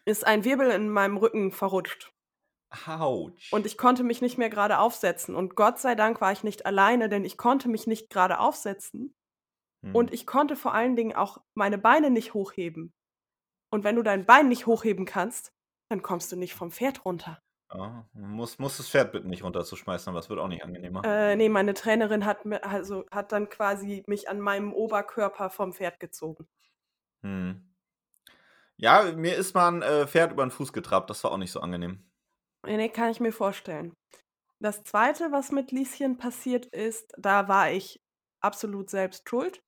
ist 0.06 0.26
ein 0.26 0.44
Wirbel 0.44 0.70
in 0.70 0.88
meinem 0.88 1.16
Rücken 1.16 1.52
verrutscht. 1.52 2.12
Und 3.50 3.66
Autsch. 3.66 3.66
ich 3.66 3.78
konnte 3.78 4.02
mich 4.04 4.20
nicht 4.20 4.38
mehr 4.38 4.50
gerade 4.50 4.78
aufsetzen 4.78 5.34
und 5.34 5.54
Gott 5.56 5.78
sei 5.78 5.94
Dank 5.94 6.20
war 6.20 6.32
ich 6.32 6.42
nicht 6.44 6.66
alleine, 6.66 7.08
denn 7.08 7.24
ich 7.24 7.36
konnte 7.38 7.68
mich 7.68 7.86
nicht 7.86 8.10
gerade 8.10 8.38
aufsetzen 8.40 9.14
und 9.92 10.12
Mhm. 10.12 10.14
ich 10.14 10.26
konnte 10.26 10.56
vor 10.56 10.74
allen 10.74 10.96
Dingen 10.96 11.14
auch 11.16 11.38
meine 11.54 11.78
Beine 11.78 12.10
nicht 12.10 12.34
hochheben. 12.34 12.94
Und 13.70 13.84
wenn 13.84 13.96
du 13.96 14.02
dein 14.04 14.26
Bein 14.26 14.48
nicht 14.48 14.66
hochheben 14.66 15.06
kannst, 15.06 15.52
dann 15.90 16.02
kommst 16.02 16.32
du 16.32 16.36
nicht 16.36 16.54
vom 16.54 16.72
Pferd 16.72 17.04
runter. 17.06 17.40
Ah, 17.68 18.08
musst 18.12 18.58
musst 18.60 18.78
das 18.80 18.88
Pferd 18.88 19.12
bitten, 19.12 19.28
nicht 19.28 19.42
runterzuschmeißen, 19.44 20.10
aber 20.10 20.18
es 20.20 20.28
wird 20.30 20.38
auch 20.40 20.48
nicht 20.48 20.62
angenehmer. 20.64 21.04
Äh, 21.04 21.36
ne, 21.36 21.48
meine 21.48 21.72
Trainerin 21.72 22.26
hat 22.26 22.44
mir 22.44 22.62
also, 22.64 23.06
hat 23.10 23.32
dann 23.32 23.48
quasi 23.48 24.02
mich 24.06 24.28
an 24.28 24.40
meinem 24.40 24.74
Oberkörper 24.74 25.48
vom 25.50 25.72
Pferd 25.72 26.00
gezogen. 26.00 26.46
Mhm. 27.22 27.66
Ja, 28.78 29.02
mir 29.12 29.36
ist 29.36 29.54
mal 29.54 29.68
'n, 29.68 29.82
äh, 29.82 30.06
Pferd 30.06 30.32
über 30.32 30.42
'n 30.42 30.50
Fuß 30.50 30.72
getrabt, 30.72 31.08
das 31.10 31.22
war 31.24 31.30
auch 31.32 31.36
nicht 31.38 31.52
so 31.52 31.60
angenehm. 31.60 32.10
Ne, 32.66 32.88
kann 32.90 33.10
ich 33.10 33.20
mir 33.20 33.32
vorstellen. 33.32 33.94
Das 34.60 34.82
2., 34.84 35.32
was 35.32 35.52
mit 35.52 35.72
Lieschen 35.72 36.18
passiert 36.18 36.66
ist, 36.66 37.12
da 37.18 37.48
war 37.48 37.70
ich 37.70 37.98
absolut 38.42 38.90
selbst 38.90 39.28
schuld. 39.28 39.60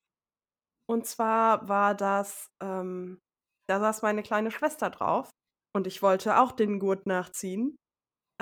Und 0.89 1.07
zwar 1.07 1.69
war 1.69 1.95
das, 1.95 2.49
ähm 2.63 3.19
da 3.69 3.81
saß 3.81 4.01
meine 4.03 4.23
kleine 4.23 4.51
Schwester 4.51 4.89
drauf 4.91 5.29
und 5.75 5.87
ich 5.87 6.01
wollte 6.03 6.39
auch 6.41 6.53
den 6.53 6.79
Gurt 6.79 7.07
nachziehen. 7.07 7.77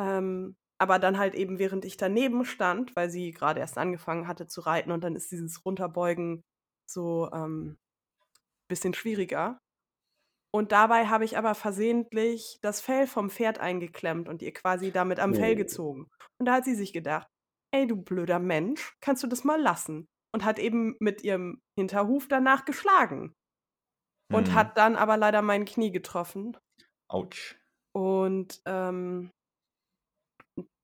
Ähm, 0.01 0.57
aber 0.81 0.99
dann 1.01 1.19
halt 1.19 1.35
eben, 1.35 1.59
während 1.59 1.85
ich 1.85 1.97
daneben 1.97 2.45
stand, 2.45 2.97
weil 2.97 3.11
sie 3.11 3.33
gerade 3.33 3.61
erst 3.61 3.79
angefangen 3.79 4.29
hatte 4.29 4.47
zu 4.49 4.61
reiten 4.63 4.93
und 4.93 5.05
dann 5.05 5.17
ist 5.17 5.33
dieses 5.33 5.65
Runterbeugen 5.67 6.43
so 6.91 7.31
ähm, 7.33 7.77
bisschen 8.69 8.95
schwieriger. 8.95 9.59
Und 10.55 10.73
dabei 10.73 11.07
habe 11.07 11.25
ich 11.25 11.37
aber 11.37 11.55
versehentlich 11.55 12.59
das 12.63 12.81
Fell 12.81 13.07
vom 13.07 13.31
Pferd 13.31 13.59
eingeklemmt 13.59 14.29
und 14.29 14.43
ihr 14.43 14.53
quasi 14.53 14.91
damit 14.93 15.21
am 15.21 15.35
Fell 15.35 15.55
Oh. 15.55 15.57
gezogen. 15.57 16.09
Und 16.41 16.47
da 16.47 16.55
hat 16.55 16.65
sie 16.65 16.75
sich 16.75 16.93
gedacht, 16.93 17.29
ey 17.75 17.87
du 17.87 17.97
blöder 17.97 18.39
Mensch, 18.39 18.95
kannst 19.01 19.23
du 19.23 19.27
das 19.27 19.45
mal 19.45 19.61
lassen? 19.61 20.07
Und 20.35 20.45
hat 20.45 20.59
eben 20.59 20.97
mit 21.01 21.23
ihrem 21.23 21.61
Hinterhuf 21.79 22.29
danach 22.29 22.65
geschlagen. 22.65 23.33
Und 24.33 24.49
Hm. 24.49 24.55
hat 24.55 24.77
dann 24.79 24.97
aber 24.97 25.17
leider 25.17 25.43
mein 25.43 25.65
Knie 25.65 25.93
getroffen 25.93 26.57
Autsch. 27.09 27.57
und 27.95 28.61
ähm, 28.67 29.31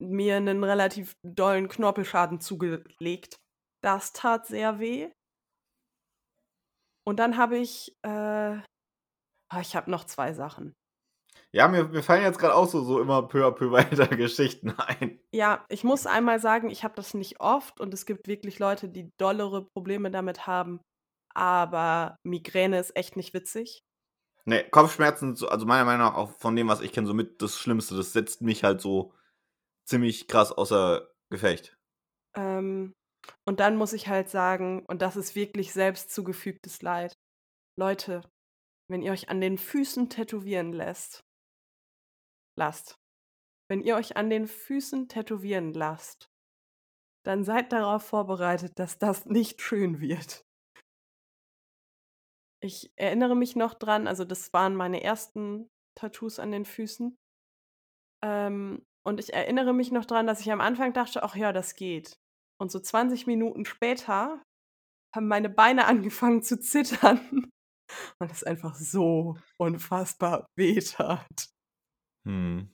mir 0.01 0.37
einen 0.37 0.65
relativ 0.65 1.15
dollen 1.25 1.69
Knorpelschaden 1.69 2.41
zugelegt. 2.41 3.37
Das 3.83 4.13
tat 4.13 4.47
sehr 4.47 4.79
weh. 4.79 5.11
Und 7.07 7.19
dann 7.19 7.37
habe 7.37 7.59
ich, 7.59 7.95
äh, 8.03 8.59
ah, 9.53 9.61
ich 9.61 9.77
habe 9.77 9.91
noch 9.91 10.05
zwei 10.05 10.33
Sachen. 10.33 10.75
Ja, 11.55 11.69
mir, 11.69 11.85
mir 11.85 12.03
fallen 12.03 12.23
jetzt 12.23 12.39
gerade 12.39 12.55
auch 12.55 12.67
so, 12.67 12.83
so 12.83 13.01
immer 13.01 13.29
peu 13.29 13.47
à 13.47 13.51
peu 13.51 13.71
weiter 13.73 14.07
Geschichten 14.09 14.71
ein. 14.79 15.21
Ja, 15.33 15.65
ich 15.69 15.85
muss 15.85 16.07
einmal 16.07 16.41
sagen, 16.41 16.71
ich 16.71 16.85
habe 16.85 16.95
das 16.95 17.15
nicht 17.15 17.41
oft 17.41 17.81
und 17.81 17.93
es 17.93 18.07
gibt 18.07 18.27
wirklich 18.27 18.59
Leute, 18.59 18.89
die 18.89 19.11
dollere 19.19 19.67
Probleme 19.75 20.11
damit 20.11 20.47
haben. 20.47 20.81
Aber 21.35 22.17
Migräne 22.25 22.79
ist 22.79 22.97
echt 22.97 23.17
nicht 23.17 23.35
witzig. 23.35 23.83
Ne, 24.45 24.65
Kopfschmerzen, 24.71 25.37
so, 25.37 25.49
also 25.49 25.67
meiner 25.67 25.85
Meinung 25.85 26.07
nach 26.07 26.17
auch 26.17 26.31
von 26.41 26.57
dem, 26.57 26.69
was 26.69 26.81
ich 26.81 26.93
kenne, 26.93 27.07
somit 27.07 27.41
das 27.41 27.59
Schlimmste. 27.59 27.97
Das 27.97 28.13
setzt 28.13 28.43
mich 28.43 28.65
halt 28.65 28.81
so 28.81 29.15
ziemlich 29.85 30.29
krass 30.29 30.53
außer 30.53 31.09
Gefecht. 31.31 31.77
Ähm, 32.35 32.93
und 33.47 33.61
dann 33.61 33.77
muss 33.77 33.93
ich 33.93 34.09
halt 34.09 34.29
sagen, 34.29 34.85
und 34.89 35.01
das 35.03 35.17
ist 35.17 35.35
wirklich 35.35 35.73
selbst 35.73 36.11
zugefügtes 36.11 36.83
Leid. 36.83 37.15
Leute, 37.79 38.23
wenn 38.93 39.03
ihr 39.03 39.13
euch 39.13 39.31
an 39.31 39.41
den 39.41 39.59
Füßen 39.59 40.11
tätowieren 40.11 40.73
lässt, 40.73 41.25
lasst. 42.57 42.99
Wenn 43.69 43.81
ihr 43.81 43.97
euch 43.97 44.17
an 44.17 44.29
den 44.29 44.47
Füßen 44.47 45.09
tätowieren 45.09 45.73
lasst, 45.73 46.29
dann 47.25 47.45
seid 47.45 47.73
darauf 47.73 48.05
vorbereitet, 48.05 48.79
dass 48.79 48.99
das 48.99 49.27
nicht 49.27 49.63
schön 49.63 50.01
wird. 50.01 50.45
Ich 52.63 52.93
erinnere 52.97 53.35
mich 53.35 53.57
noch 53.57 53.75
dran, 53.75 54.07
also 54.07 54.25
das 54.25 54.53
waren 54.53 54.77
meine 54.77 55.03
ersten 55.03 55.69
Tattoos 55.99 56.39
an 56.39 56.53
den 56.53 56.65
Füßen. 56.65 57.17
Ähm, 58.25 58.85
und 59.05 59.21
ich 59.21 59.33
erinnere 59.33 59.73
mich 59.73 59.91
noch 59.91 60.05
dran, 60.05 60.27
dass 60.27 60.41
ich 60.41 60.53
am 60.53 60.61
Anfang 60.61 60.93
dachte, 60.93 61.23
ach 61.23 61.35
ja, 61.35 61.53
das 61.53 61.75
geht. 61.75 62.21
Und 62.61 62.71
so 62.71 62.79
20 62.79 63.27
Minuten 63.27 63.65
später 63.65 64.43
haben 65.15 65.29
meine 65.29 65.49
Beine 65.49 65.87
angefangen 65.87 66.43
zu 66.43 66.61
zittern. 66.61 67.51
Und 68.19 68.31
es 68.31 68.45
einfach 68.45 68.75
so 68.75 69.37
unfassbar 69.59 70.47
wehtat. 70.57 71.49
Hm. 72.25 72.71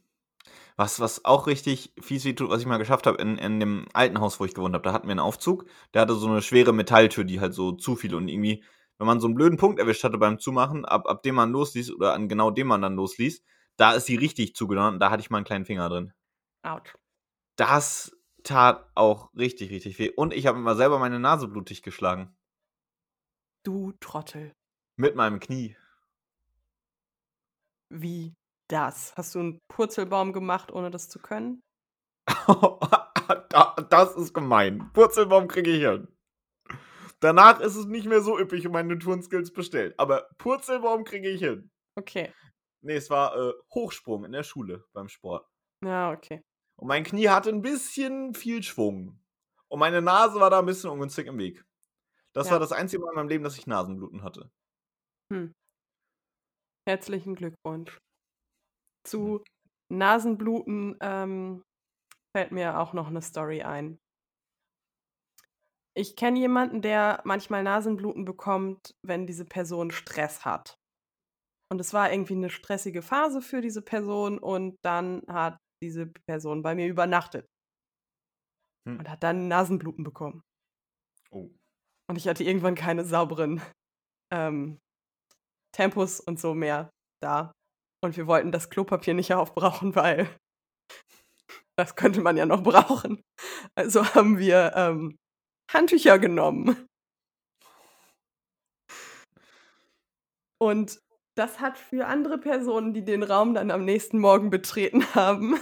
Was, 0.77 1.01
was 1.01 1.25
auch 1.25 1.47
richtig 1.47 1.93
fies 2.01 2.25
wie 2.25 2.35
tut, 2.35 2.51
was 2.51 2.61
ich 2.61 2.67
mal 2.67 2.79
geschafft 2.79 3.07
habe, 3.07 3.21
in, 3.21 3.37
in 3.37 3.59
dem 3.59 3.87
alten 3.95 4.21
Haus, 4.21 4.39
wo 4.39 4.45
ich 4.45 4.55
gewohnt 4.55 4.75
habe, 4.75 4.85
da 4.85 4.93
hatten 4.93 5.09
wir 5.09 5.13
einen 5.13 5.21
Aufzug, 5.21 5.65
der 5.93 6.03
hatte 6.03 6.15
so 6.15 6.29
eine 6.29 6.41
schwere 6.41 6.73
Metalltür, 6.73 7.25
die 7.25 7.41
halt 7.41 7.53
so 7.53 7.73
zufiel 7.73 8.15
und 8.15 8.29
irgendwie, 8.29 8.63
wenn 8.99 9.07
man 9.07 9.19
so 9.19 9.27
einen 9.27 9.35
blöden 9.35 9.59
Punkt 9.59 9.81
erwischt 9.81 10.05
hatte 10.05 10.19
beim 10.19 10.39
Zumachen, 10.39 10.85
ab, 10.85 11.09
ab 11.09 11.23
dem 11.25 11.35
man 11.35 11.51
losließ 11.51 11.93
oder 11.93 12.15
an 12.15 12.29
genau 12.29 12.53
dem 12.53 12.69
man 12.69 12.81
dann 12.81 12.95
losließ, 12.95 13.43
da 13.77 13.93
ist 13.93 14.07
sie 14.07 14.17
richtig 14.17 14.55
zugenommen 14.55 14.95
und 14.95 15.01
da 15.01 15.11
hatte 15.11 15.21
ich 15.21 15.31
mal 15.31 15.39
einen 15.39 15.47
kleinen 15.47 15.65
Finger 15.65 15.89
drin. 15.89 16.13
Autsch. 16.63 16.95
Das 17.57 18.13
tat 18.45 18.89
auch 18.95 19.35
richtig, 19.35 19.71
richtig 19.71 19.99
weh. 19.99 20.11
Und 20.11 20.33
ich 20.33 20.47
habe 20.47 20.59
immer 20.59 20.77
selber 20.77 20.99
meine 20.99 21.19
Nase 21.19 21.49
blutig 21.49 21.83
geschlagen. 21.83 22.37
Du 23.65 23.93
Trottel. 24.01 24.55
Mit 24.99 25.15
meinem 25.15 25.39
Knie. 25.39 25.77
Wie 27.89 28.35
das? 28.69 29.15
Hast 29.17 29.35
du 29.35 29.39
einen 29.39 29.59
Purzelbaum 29.69 30.33
gemacht, 30.33 30.73
ohne 30.73 30.91
das 30.91 31.09
zu 31.09 31.21
können? 31.21 31.63
Da- 33.51 33.75
das 33.91 34.17
ist 34.17 34.33
gemein. 34.33 34.91
Purzelbaum 34.95 35.49
kriege 35.49 35.71
ich 35.71 35.83
hin. 35.83 36.09
Danach 37.21 37.61
ist 37.61 37.77
es 37.77 37.85
nicht 37.87 38.07
mehr 38.07 38.23
so 38.23 38.39
üppig 38.39 38.67
und 38.67 38.73
meine 38.73 38.99
Turnskills 38.99 39.53
bestellt. 39.53 39.95
Aber 39.99 40.29
Purzelbaum 40.39 41.05
kriege 41.05 41.29
ich 41.29 41.41
hin. 41.41 41.71
Okay. 41.97 42.33
Nee, 42.81 42.95
es 42.97 43.11
war 43.11 43.37
äh, 43.37 43.53
Hochsprung 43.75 44.25
in 44.25 44.33
der 44.33 44.45
Schule 44.45 44.85
beim 44.95 45.09
Sport. 45.09 45.47
Ja, 45.85 46.11
okay. 46.13 46.43
Und 46.77 46.89
mein 46.89 47.05
Knie 47.05 47.29
hatte 47.29 47.51
ein 47.51 47.61
bisschen 47.63 48.35
viel 48.35 48.63
Schwung. 48.63 49.21
Und 49.69 49.79
meine 49.81 50.01
Nase 50.01 50.41
war 50.41 50.49
da 50.51 50.59
ein 50.61 50.67
bisschen 50.67 50.91
ungünstig 50.91 51.27
im 51.27 51.39
Weg. 51.39 51.65
Das 52.33 52.47
Ja. 52.47 52.53
war 52.53 52.61
das 52.61 52.73
einzige 52.73 53.03
Mal 53.03 53.11
in 53.11 53.17
meinem 53.17 53.29
Leben, 53.29 53.45
dass 53.45 53.59
ich 53.59 53.67
Nasenbluten 53.67 54.23
hatte. 54.23 54.51
Hm. 55.33 55.53
Herzlichen 56.89 57.35
Glückwunsch. 57.35 57.99
Zu 59.07 59.43
Nasenbluten 59.93 60.97
ähm, 61.01 61.63
fällt 62.37 62.53
mir 62.53 62.79
auch 62.79 62.93
noch 62.93 63.09
eine 63.09 63.23
Story 63.23 63.63
ein. 63.63 63.99
Ich 65.97 66.17
kenne 66.17 66.39
jemanden, 66.39 66.81
der 66.81 67.21
manchmal 67.25 67.63
Nasenbluten 67.63 68.25
bekommt, 68.25 68.95
wenn 69.05 69.27
diese 69.27 69.45
Person 69.45 69.91
Stress 69.91 70.45
hat. 70.45 70.77
Und 71.71 71.81
es 71.81 71.93
war 71.93 72.11
irgendwie 72.13 72.35
eine 72.35 72.51
stressige 72.51 73.03
Phase 73.03 73.43
für 73.43 73.61
diese 73.61 73.83
Person 73.83 74.39
und 74.39 74.77
dann 74.83 75.23
hat 75.29 75.59
diese 75.83 76.07
Person 76.07 76.63
bei 76.63 76.75
mir 76.75 76.87
übernachtet 76.87 77.47
Hm. 78.89 78.99
und 78.99 79.11
hat 79.11 79.23
dann 79.23 79.49
Nasenbluten 79.49 80.05
bekommen. 80.05 80.43
Oh. 81.31 81.51
Und 82.09 82.17
ich 82.17 82.27
hatte 82.27 82.45
irgendwann 82.45 82.75
keine 82.75 83.05
sauberen 83.05 83.61
ähm, 84.33 84.79
Tempos 85.73 86.21
und 86.21 86.41
so 86.41 86.55
mehr 86.55 86.91
da. 87.21 87.53
Und 88.03 88.17
wir 88.17 88.27
wollten 88.27 88.53
das 88.53 88.71
Klopapier 88.71 89.15
nicht 89.15 89.33
aufbrauchen, 89.35 89.95
weil 89.95 90.29
das 91.77 91.95
könnte 91.97 92.21
man 92.21 92.37
ja 92.37 92.47
noch 92.47 92.63
brauchen. 92.63 93.23
Also 93.77 94.05
haben 94.15 94.39
wir 94.39 94.73
ähm, 94.75 95.17
Handtücher 95.73 96.19
genommen. 96.19 96.89
Und 100.61 101.01
das 101.37 101.61
hat 101.61 101.79
für 101.79 102.07
andere 102.07 102.39
Personen, 102.39 102.93
die 102.93 103.05
den 103.05 103.23
Raum 103.23 103.55
dann 103.55 103.71
am 103.71 103.85
nächsten 103.85 104.19
Morgen 104.19 104.51
betreten 104.51 105.15
haben, 105.15 105.57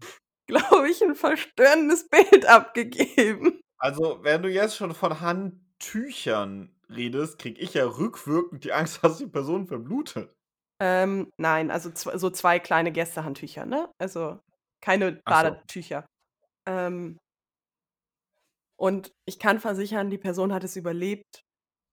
glaube 0.46 0.88
ich, 0.90 1.02
ein 1.02 1.14
verstörendes 1.14 2.08
Bild 2.08 2.46
abgegeben. 2.46 3.60
Also, 3.78 4.20
wenn 4.22 4.42
du 4.42 4.48
jetzt 4.48 4.76
schon 4.76 4.94
von 4.94 5.20
Handtüchern 5.20 6.74
redest, 6.96 7.38
kriege 7.38 7.60
ich 7.60 7.74
ja 7.74 7.86
rückwirkend 7.86 8.64
die 8.64 8.72
Angst, 8.72 9.02
dass 9.02 9.18
die 9.18 9.26
Person 9.26 9.66
verblutet. 9.66 10.34
Ähm, 10.80 11.30
nein, 11.38 11.70
also 11.70 11.90
so 11.94 12.30
zwei 12.30 12.58
kleine 12.58 12.92
Gästehandtücher, 12.92 13.66
ne? 13.66 13.90
Also 13.98 14.40
keine 14.80 15.20
Ach 15.24 15.42
so. 15.42 15.50
Badetücher. 15.50 16.06
Ähm, 16.66 17.18
und 18.78 19.12
ich 19.26 19.38
kann 19.38 19.60
versichern, 19.60 20.10
die 20.10 20.18
Person 20.18 20.52
hat 20.52 20.64
es 20.64 20.76
überlebt 20.76 21.42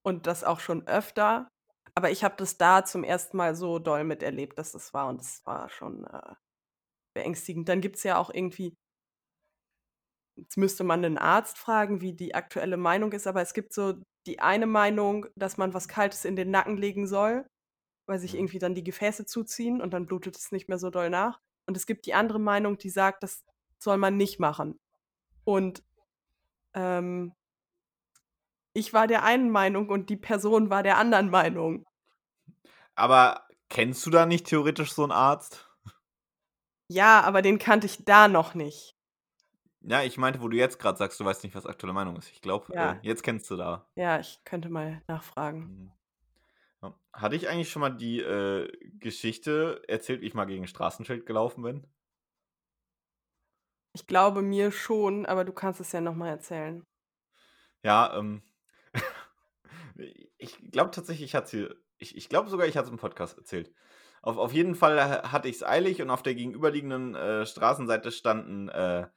und 0.03 0.27
das 0.27 0.43
auch 0.43 0.59
schon 0.59 0.87
öfter. 0.87 1.47
Aber 1.95 2.11
ich 2.11 2.23
habe 2.23 2.35
das 2.37 2.57
da 2.57 2.85
zum 2.85 3.03
ersten 3.03 3.37
Mal 3.37 3.55
so 3.55 3.79
doll 3.79 4.03
miterlebt, 4.03 4.57
dass 4.57 4.71
das 4.71 4.93
war 4.93 5.07
und 5.07 5.21
das 5.21 5.41
war 5.45 5.69
schon 5.69 6.05
äh, 6.05 6.33
beängstigend. 7.15 7.69
Dann 7.69 7.81
gibt 7.81 7.97
es 7.97 8.03
ja 8.03 8.17
auch 8.17 8.31
irgendwie, 8.33 8.75
jetzt 10.41 10.57
müsste 10.57 10.83
man 10.83 11.03
einen 11.05 11.17
Arzt 11.17 11.57
fragen, 11.57 12.01
wie 12.01 12.13
die 12.13 12.35
aktuelle 12.35 12.77
Meinung 12.77 13.11
ist, 13.13 13.27
aber 13.27 13.41
es 13.41 13.53
gibt 13.53 13.73
so 13.73 13.95
die 14.25 14.39
eine 14.39 14.67
Meinung, 14.67 15.27
dass 15.35 15.57
man 15.57 15.73
was 15.73 15.87
Kaltes 15.87 16.25
in 16.25 16.35
den 16.35 16.51
Nacken 16.51 16.77
legen 16.77 17.07
soll, 17.07 17.47
weil 18.07 18.19
sich 18.19 18.33
Mhm. 18.33 18.37
irgendwie 18.37 18.59
dann 18.59 18.75
die 18.75 18.83
Gefäße 18.83 19.25
zuziehen 19.25 19.81
und 19.81 19.93
dann 19.93 20.05
blutet 20.07 20.37
es 20.37 20.51
nicht 20.51 20.69
mehr 20.69 20.79
so 20.79 20.89
doll 20.91 21.09
nach. 21.09 21.39
Und 21.67 21.77
es 21.77 21.85
gibt 21.87 22.05
die 22.07 22.13
andere 22.15 22.39
Meinung, 22.39 22.77
die 22.77 22.89
sagt, 22.89 23.23
das 23.23 23.45
soll 23.79 23.97
man 23.97 24.17
nicht 24.17 24.39
machen. 24.39 24.79
Und 25.45 25.83
ähm, 26.75 27.33
ich 28.73 28.93
war 28.93 29.05
der 29.05 29.21
einen 29.23 29.51
Meinung 29.51 29.89
und 29.89 30.09
die 30.09 30.17
Person 30.17 30.71
war 30.71 30.81
der 30.81 30.97
anderen 30.97 31.29
Meinung. 31.29 31.85
Aber 32.95 33.47
kennst 33.69 34.05
du 34.05 34.09
da 34.11 34.25
nicht 34.27 34.45
theoretisch 34.47 34.93
so 34.93 35.03
einen 35.03 35.11
Arzt? 35.11 35.69
Ja, 36.87 37.21
aber 37.21 37.41
den 37.41 37.57
kannte 37.59 37.85
ich 37.87 38.03
da 38.05 38.27
noch 38.27 38.53
nicht. 38.53 38.95
Ja, 39.81 40.03
ich 40.03 40.17
meinte, 40.17 40.41
wo 40.41 40.47
du 40.49 40.57
jetzt 40.57 40.77
gerade 40.79 40.97
sagst, 40.97 41.19
du 41.19 41.25
weißt 41.25 41.43
nicht, 41.43 41.55
was 41.55 41.65
aktuelle 41.65 41.93
Meinung 41.93 42.15
ist. 42.17 42.29
Ich 42.31 42.41
glaube, 42.41 42.73
Ja. 42.73 42.93
äh, 42.93 42.99
jetzt 43.01 43.23
kennst 43.23 43.49
du 43.49 43.55
da. 43.55 43.85
Ja, 43.95 44.19
ich 44.19 44.43
könnte 44.43 44.69
mal 44.69 45.01
nachfragen. 45.07 45.59
Mhm. 45.61 45.91
Ja. 46.81 46.99
Hatte 47.13 47.35
ich 47.35 47.49
eigentlich 47.49 47.69
schon 47.71 47.81
mal 47.81 47.89
die 47.89 48.19
äh, 48.19 48.71
Geschichte 48.99 49.81
erzählt, 49.87 50.21
wie 50.21 50.27
ich 50.27 50.33
mal 50.33 50.45
gegen 50.45 50.63
ein 50.63 50.67
Straßenschild 50.67 51.25
gelaufen 51.25 51.63
bin? 51.63 51.87
Ich 53.93 54.07
glaube 54.07 54.41
mir 54.41 54.71
schon, 54.71 55.27
aber 55.27 55.45
du 55.45 55.53
kannst 55.53 55.79
es 55.79 55.91
ja 55.91 56.01
nochmal 56.01 56.29
erzählen. 56.29 56.83
Ja, 57.83 58.13
ähm. 58.17 58.41
ich 60.37 60.57
glaube 60.71 60.91
tatsächlich, 60.91 61.25
ich 61.25 61.35
hatte 61.35 61.81
ich, 61.97 62.15
ich 62.15 62.29
glaube 62.29 62.49
sogar, 62.49 62.67
ich 62.67 62.77
hatte 62.77 62.85
es 62.87 62.91
im 62.91 62.97
Podcast 62.97 63.37
erzählt. 63.37 63.73
Auf 64.21 64.37
auf 64.37 64.53
jeden 64.53 64.75
Fall 64.75 64.99
ha 65.01 65.31
hatte 65.31 65.47
ich's 65.49 65.63
eilig 65.63 66.01
und 66.01 66.09
auf 66.09 66.23
der 66.23 66.35
gegenüberliegenden, 66.35 67.15
äh, 67.15 67.45
Straßenseite 67.45 68.11
standen, 68.11 68.69
äh, 68.69 69.07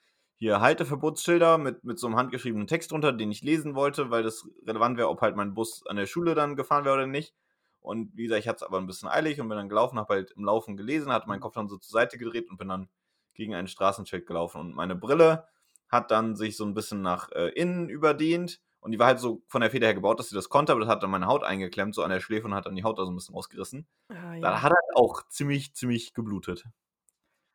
hier 0.42 0.60
Halteverbotsschilder 0.60 1.58
mit 1.58 1.84
mit 1.84 1.98
so 2.00 2.08
'nem 2.08 2.16
handgeschriebenen 2.18 2.66
Text 2.66 2.90
drunter, 2.92 3.12
den 3.12 3.30
ich 3.30 3.42
lesen 3.42 3.74
wollte, 3.76 4.10
weil 4.10 4.22
das 4.24 4.46
relevant 4.66 4.98
wäre, 4.98 5.08
ob 5.08 5.20
halt 5.20 5.36
mein 5.36 5.54
Bus 5.54 5.84
an 5.86 5.96
der 5.96 6.06
Schule 6.06 6.34
dann 6.34 6.56
gefahren 6.56 6.84
wäre 6.84 6.94
oder 6.96 7.06
nicht. 7.06 7.34
Und 7.80 8.16
wie 8.16 8.24
gesagt, 8.24 8.40
ich 8.40 8.48
hatte 8.48 8.56
es 8.58 8.62
aber 8.64 8.78
'n 8.78 8.86
bisschen 8.86 9.08
eilig 9.08 9.40
und 9.40 9.48
bin 9.48 9.56
dann 9.58 9.68
gelaufen, 9.68 9.98
habe 9.98 10.14
halt 10.14 10.32
im 10.32 10.44
Laufen 10.44 10.76
gelesen, 10.76 11.12
hatte 11.12 11.28
meinen 11.28 11.40
Kopf 11.40 11.54
dann 11.54 11.68
so 11.68 11.76
zur 11.78 11.92
Seite 11.92 12.18
gedreht 12.18 12.50
und 12.50 12.58
bin 12.58 12.68
dann 12.68 12.88
gegen 13.34 13.54
ein 13.54 13.68
Straßenschild 13.68 14.26
gelaufen. 14.26 14.60
Und 14.60 14.74
meine 14.74 14.96
Brille 14.96 15.46
hat 15.88 16.10
dann 16.10 16.36
sich 16.36 16.56
so 16.56 16.64
'n 16.64 16.74
bisschen 16.74 17.02
nach, 17.02 17.30
äh, 17.32 17.48
innen 17.50 17.88
überdehnt 17.88 18.60
und 18.80 18.92
die 18.92 18.98
war 18.98 19.06
halt 19.08 19.20
so 19.20 19.42
von 19.48 19.60
der 19.62 19.70
Feder 19.70 19.86
her 19.88 19.94
gebaut, 19.94 20.18
dass 20.20 20.28
sie 20.30 20.34
das 20.36 20.48
konnte, 20.48 20.72
aber 20.72 20.80
das 20.80 20.90
hat 20.90 21.02
dann 21.04 21.10
meine 21.10 21.26
Haut 21.28 21.44
eingeklemmt, 21.44 21.94
so 21.94 22.02
an 22.02 22.10
der 22.10 22.20
Schläfe 22.20 22.46
und 22.48 22.54
hat 22.54 22.66
dann 22.66 22.76
die 22.76 22.84
Haut 22.84 22.98
da 22.98 23.04
so 23.04 23.10
'n 23.12 23.16
bisschen 23.16 23.34
rausgerissen. 23.36 23.86
Ah, 24.10 24.34
Da 24.40 24.52
ja. 24.52 24.62
hat 24.62 24.72
halt 24.72 24.96
auch 24.96 25.22
ziemlich 25.28 25.74
ziemlich 25.74 26.14
geblutet. 26.14 26.64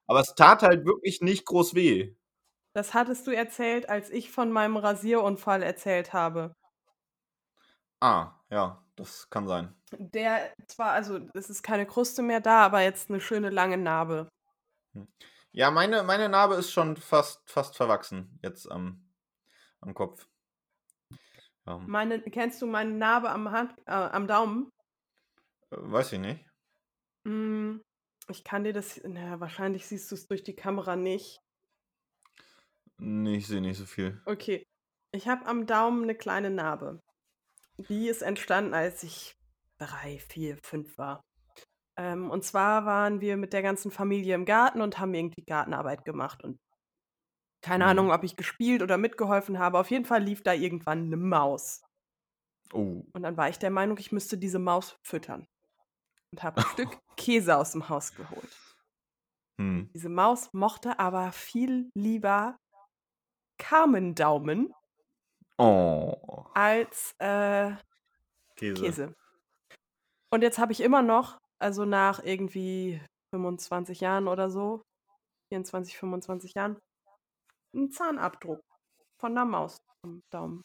Aber 0.07 0.21
es 0.21 0.35
tat 0.35 0.63
halt 0.63 0.85
wirklich 0.87 1.21
nicht 1.21 1.45
groß 1.47 1.75
weh. 1.75 2.16
Das 2.77 2.93
hattest 2.93 3.25
du 3.25 3.31
erzählt, 3.31 3.89
als 3.89 4.11
ich 4.11 4.29
von 4.31 4.51
meinem 4.51 4.77
Rasierunfall 4.77 5.63
erzählt 5.63 6.13
habe. 6.13 6.53
Ah, 8.01 8.39
ja, 8.49 8.83
das 8.95 9.29
kann 9.29 9.47
sein. 9.47 9.75
Der 9.93 10.53
zwar 10.67 10.91
also, 10.91 11.19
es 11.33 11.49
ist 11.49 11.63
keine 11.63 11.85
Kruste 11.85 12.21
mehr 12.21 12.41
da, 12.41 12.65
aber 12.65 12.81
jetzt 12.81 13.09
'ne 13.09 13.21
schöne 13.21 13.49
lange 13.49 13.77
Narbe. 13.77 14.27
Hm. 14.95 15.07
Ja, 15.51 15.71
meine 15.71 16.03
meine 16.03 16.29
Narbe 16.29 16.55
ist 16.55 16.71
schon 16.71 16.97
fast 16.97 17.49
fast 17.49 17.75
verwachsen 17.77 18.39
jetzt 18.43 18.69
am 18.71 19.09
am 19.81 19.93
Kopf. 19.93 20.27
Ähm. 21.67 21.87
Meine 21.87 22.21
kennst 22.21 22.61
du 22.61 22.67
meine 22.67 22.91
Narbe 22.91 23.29
am 23.29 23.51
Hand 23.51 23.73
äh, 23.85 23.91
am 23.91 24.27
Daumen? 24.27 24.69
Äh, 25.71 25.77
weiß 25.79 26.13
ich 26.13 26.19
nicht. 26.19 26.45
Hm, 27.25 27.81
ich 28.29 28.43
kann 28.43 28.63
dir 28.63 28.73
das 28.73 29.01
na 29.05 29.21
ja, 29.21 29.39
wahrscheinlich 29.39 29.85
siehst 29.87 30.11
du's 30.11 30.27
durch 30.27 30.43
die 30.43 30.55
Kamera 30.55 30.95
nicht. 30.95 31.39
Ne, 32.99 33.37
ich 33.37 33.47
sehe 33.47 33.61
nicht 33.61 33.77
so 33.77 33.85
viel. 33.85 34.21
Okay. 34.27 34.63
Ich 35.13 35.27
habe 35.29 35.45
am 35.45 35.65
Daumen 35.65 36.05
'ne 36.05 36.13
kleine 36.15 36.49
Narbe. 36.49 36.99
Die 37.77 38.07
ist 38.09 38.23
entstanden, 38.23 38.73
als 38.75 39.03
ich 39.03 39.35
3, 39.79 40.19
4, 40.19 40.57
5 40.63 40.97
war. 40.97 41.21
Ähm, 41.97 42.31
und 42.31 42.43
zwar 42.45 42.85
waren 42.85 43.21
wir 43.21 43.37
mit 43.37 43.53
der 43.53 43.63
ganzen 43.63 43.91
Familie 43.91 44.35
im 44.35 44.45
Garten 44.45 44.81
und 44.81 44.99
haben 44.99 45.13
irgendwie 45.15 45.43
Gartenarbeit 45.45 46.05
gemacht 46.05 46.43
und 46.43 46.57
keine 47.63 47.85
Mhm. 47.85 47.87
Ahnung, 47.87 48.11
ob 48.11 48.23
ich 48.23 48.35
gespielt 48.35 48.81
oder 48.81 48.97
mitgeholfen 48.97 49.57
habe. 49.59 49.79
Auf 49.79 49.89
jeden 49.89 50.05
Fall 50.05 50.21
lief 50.23 50.43
da 50.43 50.53
irgendwann 50.53 51.09
'ne 51.09 51.17
Maus. 51.17 51.81
Oh. 52.73 53.07
Und 53.15 53.23
dann 53.23 53.37
war 53.37 53.49
ich 53.49 53.59
der 53.59 53.71
Meinung, 53.71 53.97
ich 53.97 54.11
müsste 54.11 54.37
diese 54.37 54.59
Maus 54.59 54.97
füttern 55.03 55.47
und 56.31 56.43
habe 56.43 56.59
'n 56.61 56.65
Stück 56.65 56.99
Käse 57.17 57.57
aus'm 57.57 57.89
Haus 57.89 58.15
geholt. 58.15 58.61
Mhm. 59.59 59.89
Diese 59.95 60.09
Maus 60.09 60.49
mochte 60.53 60.99
aber 60.99 61.31
viel 61.31 61.89
lieber 61.95 62.57
Carmen-Daumen 63.67 64.71
Oh. 65.59 66.47
als, 66.55 67.13
äh, 67.19 67.75
Käse. 68.57 68.97
Käse. 68.97 69.15
Und 70.33 70.41
jetzt 70.41 70.59
habe 70.59 70.71
ich 70.73 70.81
immer 70.81 71.01
noch 71.01 71.37
also, 71.59 71.85
nach 71.85 72.23
irgendwie 72.23 73.01
25 73.33 73.99
Jahren 74.01 74.27
oder 74.27 74.51
so, 74.51 74.83
24, 75.51 75.97
25 75.97 76.53
Jahren 76.55 76.77
'n 77.75 77.91
Zahnabdruck 77.91 78.61
von 79.19 79.33
'ner 79.33 79.45
Maus 79.45 79.77
am 80.03 80.21
Daumen. 80.31 80.63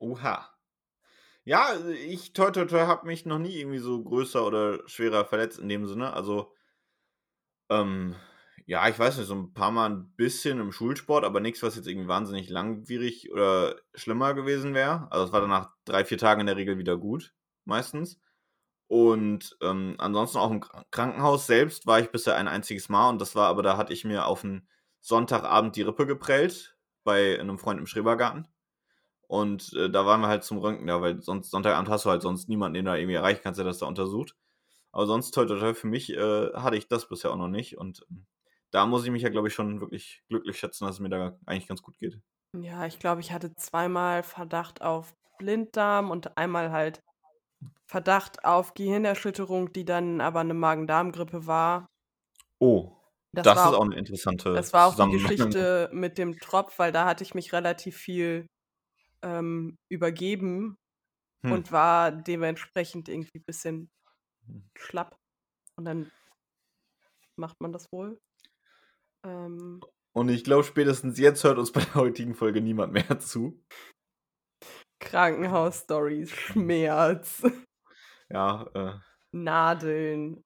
Oha. 0.00 0.54
Ja, 1.44 1.74
äh, 1.74 1.94
ich, 1.94 2.32
toi 2.34 2.50
toi 2.52 2.66
toi, 2.66 2.86
habe 2.86 3.06
mich 3.06 3.26
noch 3.26 3.38
nie 3.38 3.56
irgendwie 3.60 3.78
so 3.78 4.02
größer 4.04 4.46
oder 4.46 4.88
schwerer 4.88 5.24
verletzt 5.26 5.58
in 5.60 5.68
dem 5.70 5.86
Sinne. 5.86 6.12
Also 6.14 6.52
ähm, 7.70 8.14
ja, 8.68 8.88
ich 8.88 8.98
weiß 9.00 9.18
nicht, 9.18 9.28
so 9.28 9.34
'n 9.34 9.54
paarmal 9.54 9.90
'n 9.92 10.12
bisschen 10.16 10.60
im 10.60 10.72
Schulsport, 10.72 11.24
aber 11.24 11.40
nix, 11.40 11.62
was 11.64 11.76
jetzt 11.76 11.88
irgendwie 11.88 12.08
wahnsinnig 12.08 12.50
langwierig 12.50 13.32
oder 13.32 13.76
schlimmer 13.94 14.34
gewesen 14.34 14.74
wäre. 14.74 15.08
Also, 15.12 15.26
es 15.26 15.32
war 15.32 15.42
dann 15.42 15.50
nach 15.50 15.72
3, 15.86 16.04
4 16.06 16.18
Tagen 16.18 16.42
in 16.42 16.48
der 16.48 16.56
Regel 16.58 16.78
wieder 16.78 16.98
gut, 16.98 17.34
meistens. 17.66 18.20
Und, 18.88 19.56
ähm, 19.62 19.96
ansonsten 19.98 20.38
auch 20.38 20.50
im 20.52 20.60
Kr 20.60 20.84
Krankenhaus 20.92 21.46
selbst 21.46 21.86
war 21.86 22.00
ich 22.00 22.10
bisher 22.10 22.36
ein 22.36 22.48
einziges 22.48 22.88
Mal 22.90 23.10
und 23.10 23.20
das 23.20 23.34
war 23.36 23.48
aber 23.48 23.62
da 23.64 23.76
hatte 23.78 23.92
ich 23.94 24.04
mir 24.04 24.26
auf 24.26 24.44
'n 24.44 24.68
Sonntagabend 25.02 25.76
die 25.76 25.82
Rippe 25.82 26.06
geprellt 26.06 26.76
bei 27.04 27.38
'nem 27.42 27.58
Freund 27.58 27.80
im 27.80 27.86
Schrebergarten. 27.88 28.48
Und, 29.28 29.72
äh, 29.74 29.90
da 29.90 30.06
waren 30.06 30.20
wir 30.22 30.28
halt 30.28 30.44
zum 30.44 30.58
Röntgen 30.58 30.86
da, 30.88 31.00
weil 31.02 31.22
sonst 31.22 31.50
Sonntagabend 31.50 31.88
hast 31.90 32.04
du 32.06 32.10
halt 32.10 32.22
sonst 32.22 32.48
niemanden, 32.48 32.74
den 32.76 32.86
du 32.86 32.92
da 32.92 32.96
irgendwie 32.98 33.16
erreichen 33.16 33.40
kannst, 33.44 33.58
der 33.58 33.66
das 33.66 33.78
da 33.78 33.86
untersucht. 33.86 34.36
Aber 34.92 35.06
sonst, 35.06 35.32
toi 35.32 35.46
toi 35.46 35.58
toi, 35.60 35.74
für 35.74 35.88
mich, 35.88 36.12
äh, 36.14 36.52
hatte 36.54 36.76
ich 36.78 36.88
das 36.88 37.08
bisher 37.08 37.32
auch 37.32 37.36
noch 37.38 37.48
nicht 37.48 37.78
und, 37.78 38.06
hm, 38.08 38.26
da 38.70 38.86
muss 38.86 39.04
ich 39.04 39.10
mich 39.10 39.22
ja, 39.22 39.28
glaube 39.30 39.48
ich, 39.48 39.54
schon 39.54 39.80
wirklich 39.80 40.24
glücklich 40.28 40.58
schätzen, 40.58 40.84
dass 40.86 40.96
es 40.96 41.00
mir 41.00 41.08
da 41.10 41.38
eigentlich 41.46 41.68
ganz 41.68 41.82
gut 41.82 41.98
geht. 41.98 42.20
Ja, 42.54 42.86
ich 42.86 42.98
glaube, 42.98 43.20
ich 43.20 43.30
hatte 43.32 43.54
zweimal 43.56 44.22
Verdacht 44.22 44.80
auf 44.80 45.12
Blinddarm 45.38 46.10
und 46.10 46.38
einmal 46.38 46.70
halt 46.72 47.00
Verdacht 47.90 48.44
auf 48.44 48.74
Gehirnerschütterung, 48.74 49.72
die 49.72 49.84
dann 49.84 50.20
aber 50.20 50.44
'ne 50.44 50.54
Magen-Darm-Grippe 50.54 51.46
war. 51.46 51.88
Oh, 52.60 52.96
Das 53.34 53.54
das 53.54 53.54
war 53.54 53.66
ist 53.66 53.72
auch 53.72 53.74
auch 53.74 53.84
'ne 53.86 53.96
interessante 53.96 54.50
das 54.54 54.72
war 54.72 54.86
auch 54.88 54.98
die. 54.98 55.08
Geschichte 55.10 55.90
mit 55.92 56.18
dem 56.18 56.40
Tropf, 56.40 56.78
weil 56.78 56.92
da 56.92 57.06
hatte 57.06 57.24
ich 57.24 57.34
mich 57.34 57.52
relativ 57.52 57.96
viel, 57.98 58.46
ähm, 59.22 59.76
übergeben 59.90 60.76
Hm. 61.44 61.58
und 61.58 61.72
war 61.72 62.12
dementsprechend 62.12 63.08
irgendwie 63.08 63.40
bisschen 63.46 63.90
Hm. 64.46 64.58
schlapp. 64.78 65.16
Und 65.76 65.86
dann 65.86 66.10
macht 67.38 67.60
man 67.60 67.72
das 67.72 67.86
wohl. 67.92 68.18
Ähm. 69.24 69.80
Und 70.12 70.28
ich 70.30 70.44
glaube, 70.44 70.64
spätestens 70.64 71.18
jetzt 71.18 71.44
hört 71.44 71.58
uns 71.58 71.72
bei 71.72 71.80
der 71.80 71.94
heutigen 71.94 72.34
Folge 72.34 72.60
niemand 72.60 72.92
mehr 72.92 73.18
zu. 73.20 73.60
Krankenhaus-Storys, 75.00 76.30
Schmerz. 76.30 77.42
Ja, 78.30 78.66
äh. 78.74 78.92
Nadeln. 79.32 80.42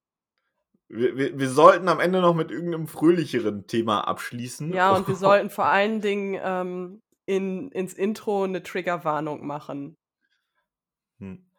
Wir 0.91 1.17
wir 1.17 1.39
wir 1.39 1.49
sollten 1.49 1.89
am 1.89 2.01
Ende 2.01 2.21
noch 2.21 2.35
mit 2.35 2.51
irgend 2.51 2.71
'nem 2.71 2.87
fröhlicheren 2.87 3.67
Thema 3.67 4.07
abschließen. 4.07 4.73
Ja, 4.73 4.95
und 4.95 5.09
wir 5.09 5.17
sollten 5.17 5.51
vor 5.51 5.67
allen 5.67 6.01
Dingen, 6.01 6.39
ähm, 6.43 7.01
in 7.27 7.71
ins 7.71 7.95
Intro 7.95 8.47
'ne 8.47 8.63
Triggerwarnung 8.63 9.47
machen. 9.47 9.97
Hm. 11.21 11.52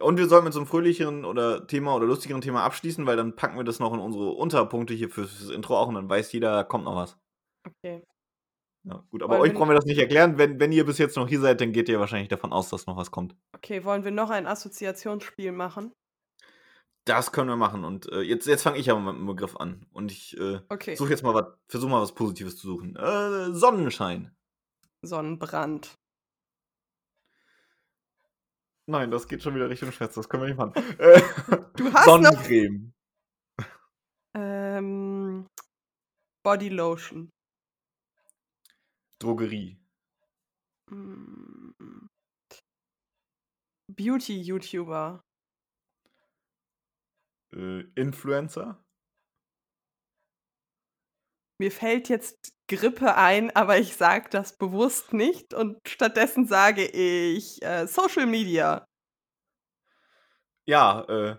Und 0.00 0.18
wir 0.18 0.26
sollten 0.28 0.44
mit 0.44 0.52
so 0.52 0.58
'nem 0.60 0.66
fröhlicheren 0.66 1.24
oder 1.24 1.66
Thema 1.68 1.94
oder 1.94 2.06
lustigeren 2.06 2.40
Thema 2.42 2.64
abschließen, 2.64 3.06
weil 3.06 3.16
dann 3.16 3.36
packen 3.36 3.56
wir 3.56 3.64
das 3.64 3.78
noch 3.78 3.92
in 3.94 4.00
unsere 4.00 4.30
Unterpunkte 4.32 4.92
hier 4.94 5.08
fürs 5.08 5.32
fürs 5.32 5.50
Intro 5.50 5.76
auch 5.78 5.86
und 5.88 5.94
dann 5.94 6.08
weiß 6.08 6.32
jeder, 6.32 6.52
da 6.52 6.64
kommt 6.64 6.84
noch 6.84 6.96
was. 6.96 7.16
Okay. 7.66 8.04
Ja, 8.86 9.02
gut, 9.10 9.22
aber 9.22 9.38
Wollen 9.38 9.40
euch 9.40 9.54
brauchen 9.54 9.70
wir 9.70 9.74
das 9.74 9.86
nicht 9.86 9.98
erklären. 9.98 10.36
Wenn 10.36 10.60
wenn 10.60 10.70
ihr 10.72 10.84
bis 10.84 10.98
jetzt 10.98 11.16
noch 11.16 11.26
hier 11.28 11.40
seid, 11.40 11.60
dann 11.62 11.72
geht 11.72 11.88
ihr 11.88 12.00
wahrscheinlich 12.00 12.28
davon 12.28 12.52
aus, 12.52 12.68
dass 12.68 12.86
noch 12.86 12.96
was 12.98 13.10
kommt. 13.10 13.34
Okay, 13.54 13.84
wollen 13.84 14.04
wir 14.04 14.10
noch 14.10 14.30
ein 14.30 14.46
Assoziationsspiel 14.48 15.52
machen? 15.52 15.94
Das 17.06 17.32
können 17.32 17.50
wir 17.50 17.56
machen 17.56 17.84
und, 17.84 18.10
äh, 18.10 18.20
jetzt 18.22 18.46
jetzt 18.46 18.62
fange 18.62 18.78
ich 18.78 18.90
aber 18.90 19.00
mit 19.00 19.14
'm 19.20 19.26
Begriff 19.26 19.56
an 19.56 19.86
und 19.92 20.10
ich, 20.10 20.38
äh, 20.38 20.60
Okay. 20.70 20.98
suche 20.98 21.10
jetzt 21.10 21.22
mal 21.22 21.34
was 21.34 21.44
versuche 21.68 21.90
mal 21.90 22.00
was 22.00 22.14
Positives 22.14 22.56
zu 22.56 22.66
suchen. 22.66 22.96
Äh, 22.96 23.52
Sonnenschein. 23.52 24.34
Sonnenbrand. 25.02 25.94
Nein, 28.86 29.10
das 29.10 29.26
geht 29.28 29.42
schon 29.42 29.54
wieder 29.54 29.70
Richtung 29.70 29.90
Schmerz, 29.92 30.14
das 30.14 30.28
können 30.28 30.42
wir 30.42 30.48
nicht 30.48 30.58
machen. 30.58 30.72
Äh, 30.98 31.20
Du 31.76 31.92
hast 31.92 32.06
noch 32.06 32.22
Sonnencreme. 32.22 32.92
Ähm, 34.36 35.46
Bodylotion. 36.44 37.30
Drogerie. 39.20 39.78
Hm. 40.90 41.74
Beauty-YouTuber. 43.90 45.20
Äh, 47.54 47.80
Influencer. 47.94 48.84
Mir 51.60 51.70
fällt 51.70 52.08
jetzt 52.08 52.53
Grippe 52.68 53.14
ein, 53.16 53.54
aber 53.54 53.78
ich 53.78 53.96
sage 53.96 54.28
das 54.30 54.56
bewusst 54.56 55.12
nicht 55.12 55.52
und 55.54 55.76
stattdessen 55.86 56.46
sage 56.46 56.86
ich, 56.86 57.62
äh, 57.62 57.86
Social 57.86 58.26
Media. 58.26 58.84
Ja, 60.66 61.04
äh, 61.08 61.30
äh, 61.30 61.36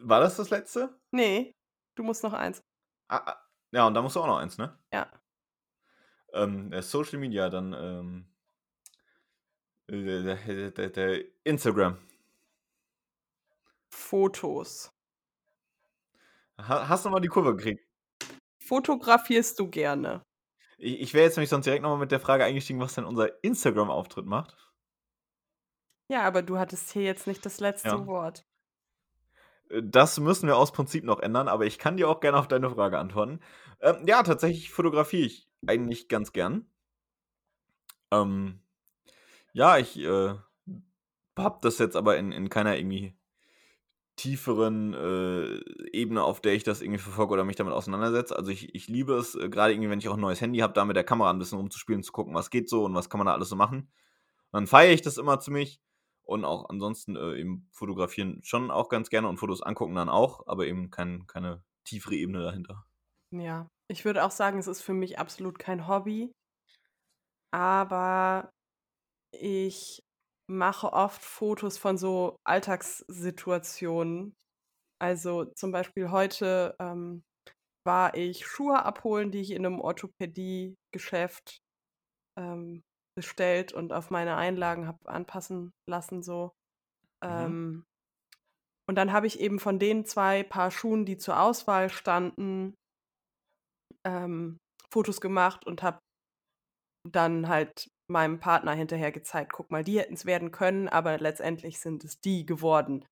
war 0.00 0.20
das 0.20 0.36
das 0.36 0.50
Letzte? 0.50 0.98
Ne, 1.12 1.52
du 1.94 2.02
musst 2.02 2.22
noch 2.24 2.32
eins. 2.32 2.60
Ah 3.08 3.22
ah, 3.24 3.40
ja, 3.72 3.86
und 3.86 3.94
da 3.94 4.02
musst 4.02 4.16
du 4.16 4.20
auch 4.20 4.26
noch 4.26 4.38
eins, 4.38 4.58
ne? 4.58 4.76
Ja. 4.92 5.10
Ähm, 6.32 6.72
äh, 6.72 6.82
Social 6.82 7.18
Media, 7.18 7.48
dann, 7.48 7.72
ähm 7.72 8.34
äh, 9.88 11.24
Instagram. 11.44 11.98
Fotos. 13.90 14.90
Ha 16.58 16.88
hast 16.88 17.04
noch 17.04 17.12
mal 17.12 17.20
die 17.20 17.28
Kurve 17.28 17.54
gekriegt? 17.56 17.84
Fotografierst 18.66 19.58
du 19.58 19.68
gerne? 19.68 20.22
I 20.78 20.96
ich 20.96 21.14
wäre 21.14 21.24
jetzt 21.24 21.36
nämlich 21.36 21.50
sonst 21.50 21.66
direkt 21.66 21.82
noch 21.82 21.90
mal 21.90 21.98
mit 21.98 22.10
der 22.12 22.20
Frage 22.20 22.44
eingestiegen, 22.44 22.80
was 22.80 22.94
denn 22.94 23.04
unser 23.04 23.42
Instagram-Auftritt 23.44 24.26
macht. 24.26 24.56
Ja, 26.08 26.22
aber 26.22 26.42
du 26.42 26.58
hattest 26.58 26.92
hier 26.92 27.02
jetzt 27.02 27.26
nicht 27.26 27.44
das 27.46 27.60
letzte 27.60 27.88
Ja. 27.88 28.06
Wort. 28.06 28.44
Äh, 29.70 29.82
das 29.84 30.18
müssen 30.18 30.46
wir 30.46 30.56
aus 30.56 30.72
Prinzip 30.72 31.04
noch 31.04 31.20
ändern, 31.20 31.48
aber 31.48 31.66
ich 31.66 31.78
kann 31.78 31.96
dir 31.96 32.08
auch 32.08 32.20
gerne 32.20 32.38
auf 32.38 32.48
deine 32.48 32.70
Frage 32.70 32.98
antworten. 32.98 33.40
Ähm, 33.80 34.06
ja, 34.06 34.22
tatsächlich 34.22 34.70
fotografiere 34.70 35.26
ich 35.26 35.48
eigentlich 35.66 36.08
ganz 36.08 36.32
gern. 36.32 36.66
Ähm, 38.10 38.60
ja, 39.52 39.78
ich 39.78 39.98
äh, 39.98 40.34
habe 41.36 41.58
das 41.62 41.78
jetzt 41.78 41.96
aber 41.96 42.16
in, 42.16 42.32
in 42.32 42.48
keiner 42.48 42.76
irgendwie 42.76 43.16
tieferen 44.16 44.94
äh, 44.94 45.60
Ebene, 45.92 46.22
auf 46.22 46.40
der 46.40 46.54
ich 46.54 46.62
das 46.62 46.82
irgendwie 46.82 47.00
verfolge 47.00 47.32
oder 47.34 47.44
mich 47.44 47.56
damit 47.56 47.74
auseinandersetze. 47.74 48.36
Also 48.36 48.50
ich, 48.50 48.74
ich 48.74 48.88
liebe 48.88 49.14
es, 49.14 49.34
äh, 49.34 49.48
gerade 49.48 49.72
irgendwie, 49.72 49.90
wenn 49.90 49.98
ich 49.98 50.08
auch 50.08 50.14
ein 50.14 50.20
neues 50.20 50.40
Handy 50.40 50.60
habe, 50.60 50.72
da 50.72 50.84
mit 50.84 50.96
der 50.96 51.04
Kamera 51.04 51.30
ein 51.30 51.38
bisschen 51.38 51.58
rumzuspielen, 51.58 52.02
zu 52.02 52.12
gucken, 52.12 52.34
was 52.34 52.50
geht 52.50 52.68
so 52.68 52.84
und 52.84 52.94
was 52.94 53.10
kann 53.10 53.18
man 53.18 53.26
da 53.26 53.34
alles 53.34 53.48
so 53.48 53.56
machen. 53.56 53.90
dann 54.52 54.66
feiere 54.66 54.92
ich 54.92 55.02
das 55.02 55.18
immer 55.18 55.40
ziemlich 55.40 55.80
und 56.22 56.44
auch 56.44 56.68
ansonsten 56.70 57.16
äh, 57.16 57.38
eben 57.38 57.68
fotografieren 57.72 58.40
schon 58.42 58.70
auch 58.70 58.88
ganz 58.88 59.10
gerne 59.10 59.28
und 59.28 59.38
Fotos 59.38 59.62
angucken 59.62 59.94
dann 59.94 60.08
auch, 60.08 60.46
aber 60.46 60.66
eben 60.66 60.90
kein, 60.90 61.26
keine 61.26 61.62
tiefere 61.84 62.14
Ebene 62.14 62.42
dahinter. 62.42 62.86
Ja, 63.30 63.68
ich 63.88 64.04
würde 64.04 64.24
auch 64.24 64.30
sagen, 64.30 64.58
es 64.58 64.66
ist 64.68 64.80
für 64.80 64.94
mich 64.94 65.18
absolut 65.18 65.58
kein 65.58 65.88
Hobby, 65.88 66.32
aber 67.50 68.50
ich 69.32 70.02
mache 70.50 70.92
oft 70.92 71.22
Fotos 71.22 71.78
von 71.78 71.96
so 71.96 72.36
Alltagssituationen. 72.46 74.34
Also 75.00 75.44
zum 75.56 75.72
Beispiel 75.72 76.10
heute 76.10 76.76
ähm, 76.78 77.22
war 77.86 78.14
ich 78.14 78.46
Schuhe 78.46 78.84
abholen, 78.84 79.30
die 79.30 79.40
ich 79.40 79.50
in 79.50 79.66
einem 79.66 79.80
Orthopädiegeschäft 79.80 81.58
ähm, 82.38 82.82
bestellt 83.16 83.72
und 83.72 83.92
auf 83.92 84.10
meine 84.10 84.36
Einlagen 84.36 84.86
habe 84.86 84.98
anpassen 85.06 85.72
lassen 85.88 86.22
so. 86.22 86.52
Mhm. 87.22 87.30
Ähm, 87.30 87.84
und 88.88 88.96
dann 88.96 89.12
habe 89.12 89.26
ich 89.26 89.40
eben 89.40 89.60
von 89.60 89.78
den 89.78 90.04
zwei 90.04 90.42
Paar 90.42 90.70
Schuhen, 90.70 91.06
die 91.06 91.16
zur 91.16 91.40
Auswahl 91.40 91.88
standen, 91.88 92.74
ähm, 94.06 94.58
Fotos 94.92 95.20
gemacht 95.20 95.66
und 95.66 95.82
habe 95.82 95.98
dann 97.10 97.48
halt 97.48 97.88
meinem 98.08 98.38
Partner 98.38 98.72
hinterher 98.72 99.12
gezeigt, 99.12 99.52
guck 99.52 99.70
mal, 99.70 99.84
die 99.84 99.98
hätten 99.98 100.14
es 100.14 100.26
werden 100.26 100.50
können, 100.50 100.88
aber 100.88 101.18
letztendlich 101.18 101.80
sind 101.80 102.04
es 102.04 102.20
die 102.20 102.44
geworden. 102.44 103.04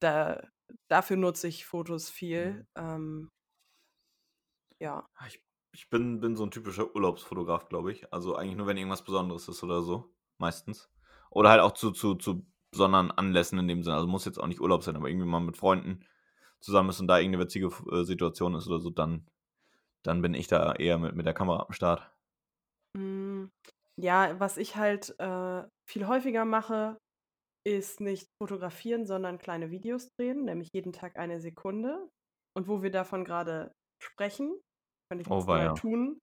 Da, 0.00 0.48
dafür 0.88 1.16
nutze 1.16 1.48
ich 1.48 1.66
Fotos 1.66 2.10
viel. 2.10 2.52
Mhm. 2.52 2.66
Ähm, 2.76 3.28
ja. 4.80 5.06
Ah, 5.14 5.26
ich, 5.26 5.42
ich 5.72 5.90
bin, 5.90 6.20
bin 6.20 6.36
so 6.36 6.44
ein 6.44 6.50
typischer 6.50 6.94
Urlaubsfotograf, 6.94 7.68
glaube 7.68 7.92
ich. 7.92 8.12
Also 8.12 8.36
eigentlich 8.36 8.56
nur, 8.56 8.66
wenn 8.66 8.76
irgendwas 8.76 9.04
Besonderes 9.04 9.48
ist 9.48 9.62
oder 9.62 9.82
so. 9.82 10.14
Meistens. 10.38 10.90
Oder 11.30 11.50
halt 11.50 11.60
auch 11.60 11.72
zu, 11.72 11.90
zu, 11.90 12.14
zu 12.14 12.46
besonderen 12.70 13.10
Anlässen 13.10 13.58
in 13.58 13.68
dem 13.68 13.82
Sinne. 13.82 13.96
Also 13.96 14.08
muss 14.08 14.24
jetzt 14.24 14.38
auch 14.38 14.46
nicht 14.46 14.60
Urlaub 14.60 14.82
sein, 14.82 14.96
aber 14.96 15.08
irgendwie 15.08 15.26
mal 15.26 15.40
mit 15.40 15.56
Freunden 15.56 16.04
zusammen 16.60 16.90
ist 16.90 17.00
und 17.00 17.08
da 17.08 17.18
irgendeine 17.18 17.44
witzige 17.44 17.66
äh, 17.90 18.04
Situation 18.04 18.54
ist 18.54 18.66
oder 18.66 18.80
so, 18.80 18.90
dann, 18.90 19.26
dann 20.02 20.22
bin 20.22 20.34
ich 20.34 20.46
da 20.46 20.74
eher 20.74 20.98
mit, 20.98 21.14
mit 21.14 21.26
der 21.26 21.34
Kamera 21.34 21.64
am 21.66 21.72
Start. 21.72 22.10
Mm, 22.96 23.46
ja, 24.02 24.38
was 24.40 24.56
ich 24.56 24.76
halt 24.76 25.14
äh, 25.18 25.64
viel 25.88 26.06
häufiger 26.06 26.44
mache, 26.44 26.98
ist 27.66 28.00
nicht 28.00 28.28
fotografieren, 28.42 29.06
sondern 29.06 29.38
kleine 29.38 29.70
Videos 29.70 30.08
drehen, 30.18 30.44
nämlich 30.44 30.70
jeden 30.74 30.92
Tag 30.92 31.16
eine 31.18 31.40
Sekunde. 31.40 32.08
Und 32.56 32.68
wo 32.68 32.82
wir 32.82 32.90
davon 32.90 33.24
gerade 33.24 33.72
sprechen, 34.02 34.60
könnte 35.10 35.22
ich 35.22 35.30
Oh, 35.30 35.40
das 35.40 35.46
mal 35.52 35.70
weia. 35.70 35.74
tun. 35.74 36.18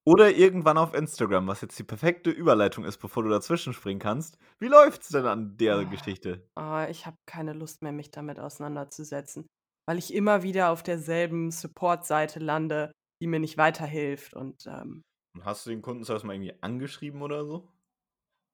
Oder 0.09 0.35
irgendwann 0.35 0.77
auf 0.79 0.93
Instagram, 0.95 1.47
was 1.47 1.61
jetzt 1.61 1.77
die 1.77 1.83
perfekte 1.83 2.31
Überleitung 2.31 2.83
ist, 2.83 2.97
bevor 2.97 3.21
du 3.23 3.29
dazwischen 3.29 3.73
springen 3.73 3.99
kannst. 3.99 4.39
Wie 4.57 4.67
läuft's 4.67 5.09
denn 5.09 5.25
an 5.27 5.55
der 5.57 5.75
Ah. 5.77 5.83
Geschichte? 5.83 6.49
Ah, 6.57 6.87
ich 6.89 7.05
habe 7.05 7.15
keine 7.27 7.53
Lust 7.53 7.83
mehr, 7.83 7.91
mich 7.91 8.09
damit 8.09 8.39
auseinanderzusetzen, 8.39 9.45
weil 9.87 9.99
ich 9.99 10.11
immer 10.13 10.41
wieder 10.41 10.71
auf 10.71 10.81
derselben 10.81 11.51
Support-Seite 11.51 12.39
lande, 12.39 12.91
die 13.21 13.27
mir 13.27 13.39
nicht 13.39 13.57
weiterhilft. 13.57 14.33
Und 14.33 14.65
ähm, 14.65 15.03
Und 15.35 15.45
Hast 15.45 15.65
du 15.67 15.69
den 15.69 15.83
Kundenservice 15.83 16.23
mal 16.23 16.33
irgendwie 16.33 16.55
angeschrieben 16.61 17.21
oder 17.21 17.45
so? 17.45 17.67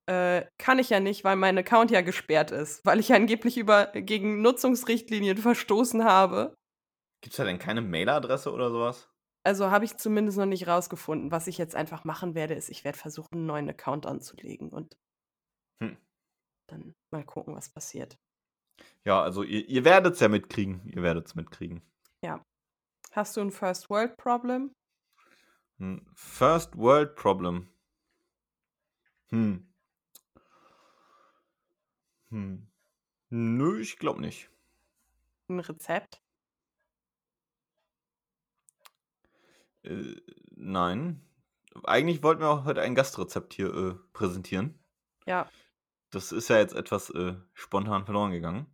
äh, 0.08 0.46
kann 0.60 0.78
ich 0.80 0.90
ja 0.90 1.00
nicht, 1.00 1.24
weil 1.24 1.36
mein 1.36 1.58
Account 1.58 1.90
ja 1.90 2.02
gesperrt 2.02 2.52
ist, 2.52 2.86
weil 2.86 3.00
ich 3.00 3.14
angeblich 3.14 3.58
über, 3.58 3.88
gegen 3.94 4.42
Nutzungsrichtlinien 4.42 5.38
verstoßen 5.38 6.04
habe. 6.04 6.54
Gibt's 7.22 7.38
da 7.38 7.44
denn 7.46 7.60
keine 7.60 7.82
Mailadresse 7.82 8.52
oder 8.52 8.70
sowas? 8.70 9.10
Also 9.46 9.70
habe 9.70 9.86
ich 9.86 9.98
zumindest 9.98 10.40
noch 10.40 10.48
nicht 10.48 10.68
rausgefunden. 10.68 11.30
Was 11.30 11.46
ich 11.46 11.60
jetzt 11.60 11.76
einfach 11.76 12.04
machen 12.04 12.34
werde, 12.34 12.56
ist, 12.56 12.70
ich 12.70 12.84
werde 12.84 12.98
versuchen, 12.98 13.36
einen 13.36 13.46
neuen 13.46 13.70
Account 13.70 14.08
anzulegen 14.08 14.70
und 14.70 14.98
Hm. 15.80 15.98
dann 16.68 16.96
mal 17.12 17.24
gucken, 17.24 17.56
was 17.56 17.70
passiert. 17.70 18.18
Ja, 19.04 19.22
also 19.22 19.44
ihr, 19.44 19.68
ihr 19.70 19.86
werdet's 19.86 20.20
ja 20.20 20.30
mitkriegen. 20.30 20.82
Ihr 20.88 21.04
werdet's 21.04 21.36
mitkriegen. 21.36 21.84
Ja. 22.24 22.44
Hast 23.12 23.38
du 23.38 23.42
ein 23.42 23.52
First 23.52 23.92
World 23.92 24.18
Problem? 24.18 24.74
Ein 25.80 26.10
First 26.16 26.76
World 26.76 27.16
Problem. 27.16 27.68
Hm. 29.30 29.72
Hm. 32.30 32.68
Nö, 33.30 33.80
ich 33.80 34.00
glaube 34.00 34.22
nicht. 34.22 34.50
Ein 35.50 35.60
Rezept? 35.60 36.25
Äh, 39.86 40.16
nein. 40.56 41.22
Eigentlich 41.84 42.24
wollten 42.24 42.42
wir 42.42 42.50
auch 42.50 42.66
heute 42.66 42.82
ein 42.82 42.96
Gastrezept 42.96 43.54
hier 43.54 43.74
äh, 43.74 43.94
präsentieren. 44.14 44.80
Ja. 45.26 45.48
Das 46.12 46.32
ist 46.32 46.50
ja 46.50 46.58
jetzt 46.58 46.76
etwas 46.76 47.10
äh, 47.10 47.36
spontan 47.54 48.06
verloren 48.06 48.32
gegangen. 48.32 48.68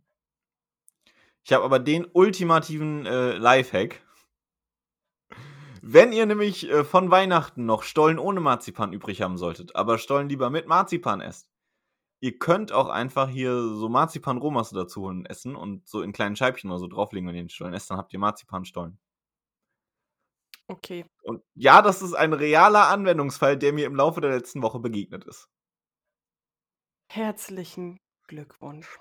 Ich 1.44 1.52
habe 1.52 1.64
aber 1.64 1.78
den 1.80 2.06
ultimativen 2.12 3.04
äh, 3.04 3.32
Lifehack. 3.32 4.00
Wenn 5.82 6.12
ihr 6.12 6.26
nämlich 6.26 6.70
äh, 6.70 6.84
von 6.84 7.10
Weihnachten 7.10 7.66
noch 7.66 7.82
Stollen 7.82 8.20
ohne 8.20 8.40
Marzipan 8.40 8.92
übrig 8.92 9.22
haben 9.22 9.36
solltet, 9.36 9.74
aber 9.74 9.98
Stollen 9.98 10.28
lieber 10.28 10.48
mit 10.48 10.68
Marzipan 10.68 11.20
esst, 11.20 11.50
ihr 12.20 12.38
könnt 12.38 12.70
auch 12.70 12.88
einfach 12.88 13.28
hier 13.28 13.60
so 13.60 13.88
Marzipan-Rohmasse 13.88 14.76
dazu 14.76 15.02
holen 15.02 15.18
und 15.18 15.26
essen 15.26 15.56
und 15.56 15.88
so 15.88 16.02
in 16.02 16.12
kleinen 16.12 16.36
Scheibchen 16.36 16.70
oder 16.70 16.78
so 16.78 16.86
drauflegen, 16.86 17.28
wenn 17.28 17.34
ihr 17.34 17.42
den 17.42 17.48
Stollen 17.48 17.74
esst, 17.74 17.90
dann 17.90 17.98
habt 17.98 18.12
ihr 18.12 18.20
Marzipan-Stollen. 18.20 18.98
Okay. 20.72 21.04
Und 21.22 21.42
ja, 21.54 21.82
das 21.82 22.00
ist 22.00 22.14
ein 22.14 22.32
realer 22.32 22.88
Anwendungsfall, 22.88 23.58
der 23.58 23.74
mir 23.74 23.84
im 23.84 23.94
Laufe 23.94 24.22
der 24.22 24.30
letzten 24.30 24.62
Woche 24.62 24.78
begegnet 24.78 25.24
ist. 25.24 25.50
Herzlichen 27.10 28.00
Glückwunsch. 28.26 28.98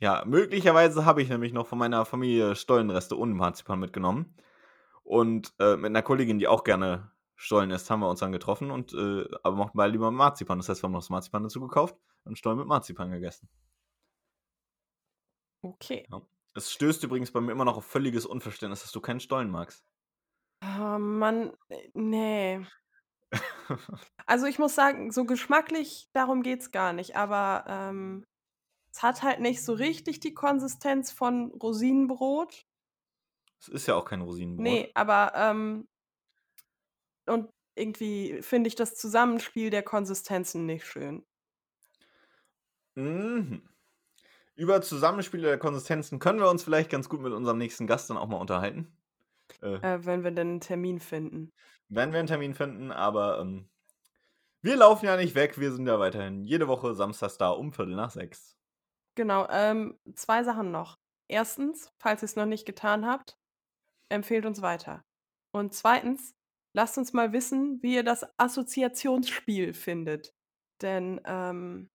Ja, 0.00 0.24
möglicherweise 0.26 1.04
habe 1.04 1.22
ich 1.22 1.28
nämlich 1.28 1.52
noch 1.52 1.68
von 1.68 1.78
meiner 1.78 2.04
Familie 2.04 2.56
Stollenreste 2.56 3.16
ohne 3.16 3.32
Marzipan 3.32 3.78
mitgenommen. 3.78 4.34
Und 5.04 5.54
äh, 5.60 5.76
mit 5.76 5.86
einer 5.86 6.02
Kollegin, 6.02 6.40
die 6.40 6.48
auch 6.48 6.64
gerne 6.64 7.12
Stollen 7.36 7.70
isst, 7.70 7.88
haben 7.88 8.00
wir 8.00 8.10
uns 8.10 8.18
dann 8.18 8.32
getroffen 8.32 8.72
und 8.72 8.92
äh, 8.92 9.28
aber 9.44 9.56
mochten 9.56 9.78
beide 9.78 9.92
lieber 9.92 10.10
Marzipan. 10.10 10.58
Das 10.58 10.68
heißt, 10.68 10.82
wir 10.82 10.88
haben 10.88 10.92
noch 10.92 11.00
das 11.00 11.10
Marzipan 11.10 11.44
dazu 11.44 11.60
gekauft 11.60 11.96
und 12.24 12.36
Stollen 12.36 12.58
mit 12.58 12.66
Marzipan 12.66 13.12
gegessen. 13.12 13.48
Okay. 15.62 16.08
Ja. 16.10 16.22
Es 16.54 16.72
stößt 16.72 17.04
übrigens 17.04 17.30
bei 17.30 17.40
mir 17.40 17.52
immer 17.52 17.64
noch 17.64 17.76
auf 17.76 17.84
völliges 17.84 18.26
Unverständnis, 18.26 18.82
dass 18.82 18.90
du 18.90 19.00
keinen 19.00 19.20
Stollen 19.20 19.50
magst. 19.50 19.84
Ah, 20.60 20.98
Mann, 20.98 21.52
äh, 21.68 21.88
nee. 21.94 22.66
Also 24.26 24.46
ich 24.46 24.58
muss 24.58 24.74
sagen, 24.74 25.10
so 25.10 25.24
geschmacklich, 25.24 26.08
darum 26.12 26.42
geht's 26.42 26.70
gar 26.70 26.92
nicht. 26.92 27.16
Aber 27.16 27.64
ähm, 27.66 28.24
es 28.92 29.02
hat 29.02 29.22
halt 29.22 29.40
nicht 29.40 29.64
so 29.64 29.72
richtig 29.72 30.20
die 30.20 30.34
Konsistenz 30.34 31.10
von 31.10 31.50
Rosinenbrot. 31.52 32.64
Es 33.60 33.68
ist 33.68 33.86
ja 33.86 33.94
auch 33.94 34.04
kein 34.04 34.20
Rosinenbrot. 34.20 34.62
Nee, 34.62 34.90
aber 34.94 35.32
ähm, 35.34 35.88
und 37.26 37.50
irgendwie 37.74 38.42
finde 38.42 38.68
ich 38.68 38.74
das 38.74 38.94
Zusammenspiel 38.96 39.70
der 39.70 39.82
Konsistenzen 39.82 40.66
nicht 40.66 40.86
schön. 40.86 41.24
Mhm. 42.96 43.62
über 44.56 44.82
Zusammenspiele 44.82 45.48
der 45.48 45.58
Konsistenzen 45.58 46.18
können 46.18 46.40
wir 46.40 46.50
uns 46.50 46.62
vielleicht 46.62 46.90
ganz 46.90 47.08
gut 47.08 47.20
mit 47.20 47.32
unserem 47.32 47.58
nächsten 47.58 47.86
Gast 47.86 48.10
dann 48.10 48.16
auch 48.16 48.28
mal 48.28 48.36
unterhalten. 48.38 48.92
Äh, 49.62 49.76
äh, 49.76 50.04
wenn 50.04 50.24
wir 50.24 50.30
denn 50.30 50.48
einen 50.48 50.60
Termin 50.60 51.00
finden. 51.00 51.52
Wenn 51.88 52.12
wir 52.12 52.18
einen 52.18 52.28
Termin 52.28 52.54
finden, 52.54 52.92
aber 52.92 53.40
ähm, 53.40 53.68
wir 54.62 54.76
laufen 54.76 55.06
ja 55.06 55.16
nicht 55.16 55.34
weg, 55.34 55.58
wir 55.58 55.72
sind 55.72 55.86
ja 55.86 55.98
weiterhin 55.98 56.44
jede 56.44 56.68
Woche 56.68 56.94
samstags 56.94 57.38
da 57.38 57.50
um 57.50 57.72
Viertel 57.72 57.96
nach 57.96 58.10
sechs. 58.10 58.56
Genau, 59.14 59.46
ähm, 59.50 59.98
zwei 60.14 60.44
Sachen 60.44 60.70
noch. 60.70 60.98
Erstens, 61.28 61.92
falls 61.98 62.22
ihr 62.22 62.26
es 62.26 62.36
noch 62.36 62.46
nicht 62.46 62.66
getan 62.66 63.06
habt, 63.06 63.36
empfehlt 64.08 64.46
uns 64.46 64.62
weiter. 64.62 65.04
Und 65.52 65.74
zweitens, 65.74 66.34
lasst 66.74 66.98
uns 66.98 67.12
mal 67.12 67.32
wissen, 67.32 67.82
wie 67.82 67.94
ihr 67.94 68.04
das 68.04 68.26
Assoziationsspiel 68.38 69.74
findet. 69.74 70.32
Denn 70.82 71.20
ähm, 71.24 71.90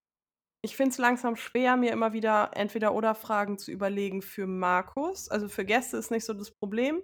ich 0.62 0.76
finde 0.76 0.90
es 0.90 0.98
langsam 0.98 1.36
schwer, 1.36 1.76
mir 1.76 1.92
immer 1.92 2.12
wieder 2.12 2.50
entweder 2.54 2.94
oder 2.94 3.14
Fragen 3.14 3.58
zu 3.58 3.70
überlegen 3.70 4.22
für 4.22 4.46
Markus. 4.46 5.28
Also 5.28 5.48
für 5.48 5.64
Gäste 5.64 5.96
ist 5.96 6.10
nicht 6.10 6.24
so 6.24 6.34
das 6.34 6.50
Problem. 6.50 7.02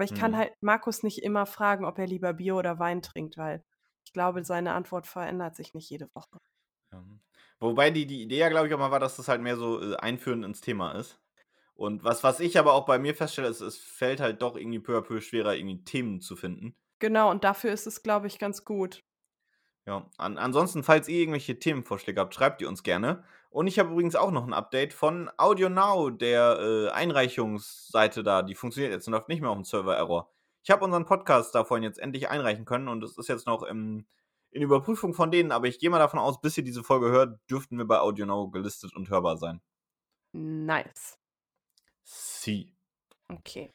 Aber 0.00 0.10
ich 0.10 0.18
kann 0.18 0.30
mhm. 0.30 0.36
halt 0.38 0.52
Markus 0.62 1.02
nicht 1.02 1.22
immer 1.22 1.44
fragen, 1.44 1.84
ob 1.84 1.98
er 1.98 2.06
lieber 2.06 2.32
Bier 2.32 2.56
oder 2.56 2.78
Wein 2.78 3.02
trinkt, 3.02 3.36
weil 3.36 3.62
ich 4.06 4.14
glaube, 4.14 4.42
seine 4.44 4.72
Antwort 4.72 5.06
verändert 5.06 5.56
sich 5.56 5.74
nicht 5.74 5.90
jede 5.90 6.08
Woche. 6.14 6.38
Ja. 6.90 7.04
Wobei 7.58 7.90
die, 7.90 8.06
die 8.06 8.22
Idee 8.22 8.38
ja, 8.38 8.48
glaube 8.48 8.66
ich, 8.66 8.72
auch 8.72 8.78
mal 8.78 8.90
war, 8.90 8.98
dass 8.98 9.16
das 9.16 9.28
halt 9.28 9.42
mehr 9.42 9.58
so 9.58 9.78
äh, 9.78 9.96
einführend 9.96 10.46
ins 10.46 10.62
Thema 10.62 10.92
ist. 10.92 11.20
Und 11.74 12.02
was, 12.02 12.24
was 12.24 12.40
ich 12.40 12.58
aber 12.58 12.72
auch 12.72 12.86
bei 12.86 12.98
mir 12.98 13.14
feststelle, 13.14 13.48
ist, 13.48 13.60
es 13.60 13.76
fällt 13.76 14.20
halt 14.20 14.40
doch 14.40 14.56
irgendwie 14.56 14.78
peu 14.78 14.96
à 14.96 15.02
peu 15.02 15.20
schwerer, 15.20 15.54
irgendwie 15.54 15.84
Themen 15.84 16.22
zu 16.22 16.34
finden. 16.34 16.74
Genau, 16.98 17.30
und 17.30 17.44
dafür 17.44 17.70
ist 17.70 17.86
es, 17.86 18.02
glaube 18.02 18.26
ich, 18.26 18.38
ganz 18.38 18.64
gut. 18.64 19.04
Ja, 19.90 20.08
an, 20.18 20.38
ansonsten, 20.38 20.84
falls 20.84 21.08
ihr 21.08 21.18
irgendwelche 21.18 21.58
Themenvorschläge 21.58 22.20
habt, 22.20 22.32
schreibt 22.32 22.60
die 22.60 22.64
uns 22.64 22.84
gerne. 22.84 23.24
Und 23.50 23.66
ich 23.66 23.80
habe 23.80 23.90
übrigens 23.90 24.14
auch 24.14 24.30
noch 24.30 24.46
ein 24.46 24.52
Update 24.52 24.92
von 24.92 25.28
AudioNow, 25.36 26.16
der 26.16 26.60
äh, 26.60 26.90
Einreichungsseite 26.90 28.22
da. 28.22 28.42
Die 28.42 28.54
funktioniert 28.54 28.92
jetzt 28.92 29.08
und 29.08 29.14
läuft 29.14 29.28
nicht 29.28 29.40
mehr 29.40 29.50
auf 29.50 29.56
dem 29.56 29.64
Server-Error. 29.64 30.30
Ich 30.62 30.70
habe 30.70 30.84
unseren 30.84 31.06
Podcast 31.06 31.56
da 31.56 31.64
vorhin 31.64 31.82
jetzt 31.82 31.98
endlich 31.98 32.28
einreichen 32.28 32.66
können 32.66 32.86
und 32.86 33.02
es 33.02 33.18
ist 33.18 33.28
jetzt 33.28 33.48
noch 33.48 33.64
im, 33.64 34.06
in 34.52 34.62
Überprüfung 34.62 35.12
von 35.12 35.32
denen, 35.32 35.50
aber 35.50 35.66
ich 35.66 35.80
gehe 35.80 35.90
mal 35.90 35.98
davon 35.98 36.20
aus, 36.20 36.40
bis 36.40 36.56
ihr 36.56 36.62
diese 36.62 36.84
Folge 36.84 37.10
hört, 37.10 37.40
dürften 37.50 37.76
wir 37.76 37.84
bei 37.84 37.98
AudioNow 37.98 38.52
gelistet 38.52 38.94
und 38.94 39.10
hörbar 39.10 39.38
sein. 39.38 39.60
Nice. 40.30 41.18
Sie. 42.04 42.76
Okay. 43.26 43.72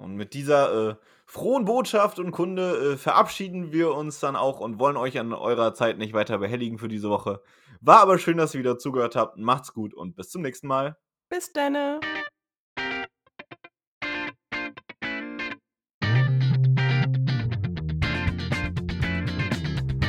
Und 0.00 0.16
mit 0.16 0.34
dieser 0.34 0.90
äh, 0.90 0.94
frohen 1.26 1.64
Botschaft 1.64 2.18
und 2.18 2.30
Kunde 2.30 2.92
äh, 2.92 2.96
verabschieden 2.96 3.72
wir 3.72 3.94
uns 3.94 4.18
dann 4.18 4.34
auch 4.34 4.60
und 4.60 4.78
wollen 4.78 4.96
euch 4.96 5.18
an 5.18 5.32
eurer 5.32 5.74
Zeit 5.74 5.98
nicht 5.98 6.14
weiter 6.14 6.38
behelligen 6.38 6.78
für 6.78 6.88
diese 6.88 7.10
Woche. 7.10 7.42
War 7.80 8.00
aber 8.00 8.18
schön, 8.18 8.36
dass 8.36 8.54
ihr 8.54 8.60
wieder 8.60 8.78
zugehört 8.78 9.16
habt. 9.16 9.36
Macht's 9.38 9.72
gut 9.72 9.94
und 9.94 10.16
bis 10.16 10.30
zum 10.30 10.42
nächsten 10.42 10.66
Mal. 10.66 10.96
Bis 11.28 11.52
dann. 11.52 12.00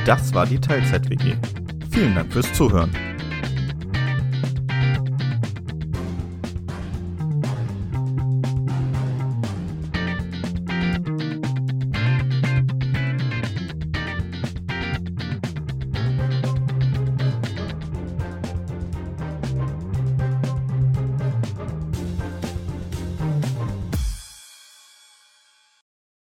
Das 0.04 0.34
war 0.34 0.46
die 0.46 0.60
Teilzeit-WG. 0.60 1.36
Vielen 1.92 2.14
Dank 2.16 2.32
fürs 2.32 2.52
Zuhören. 2.54 3.11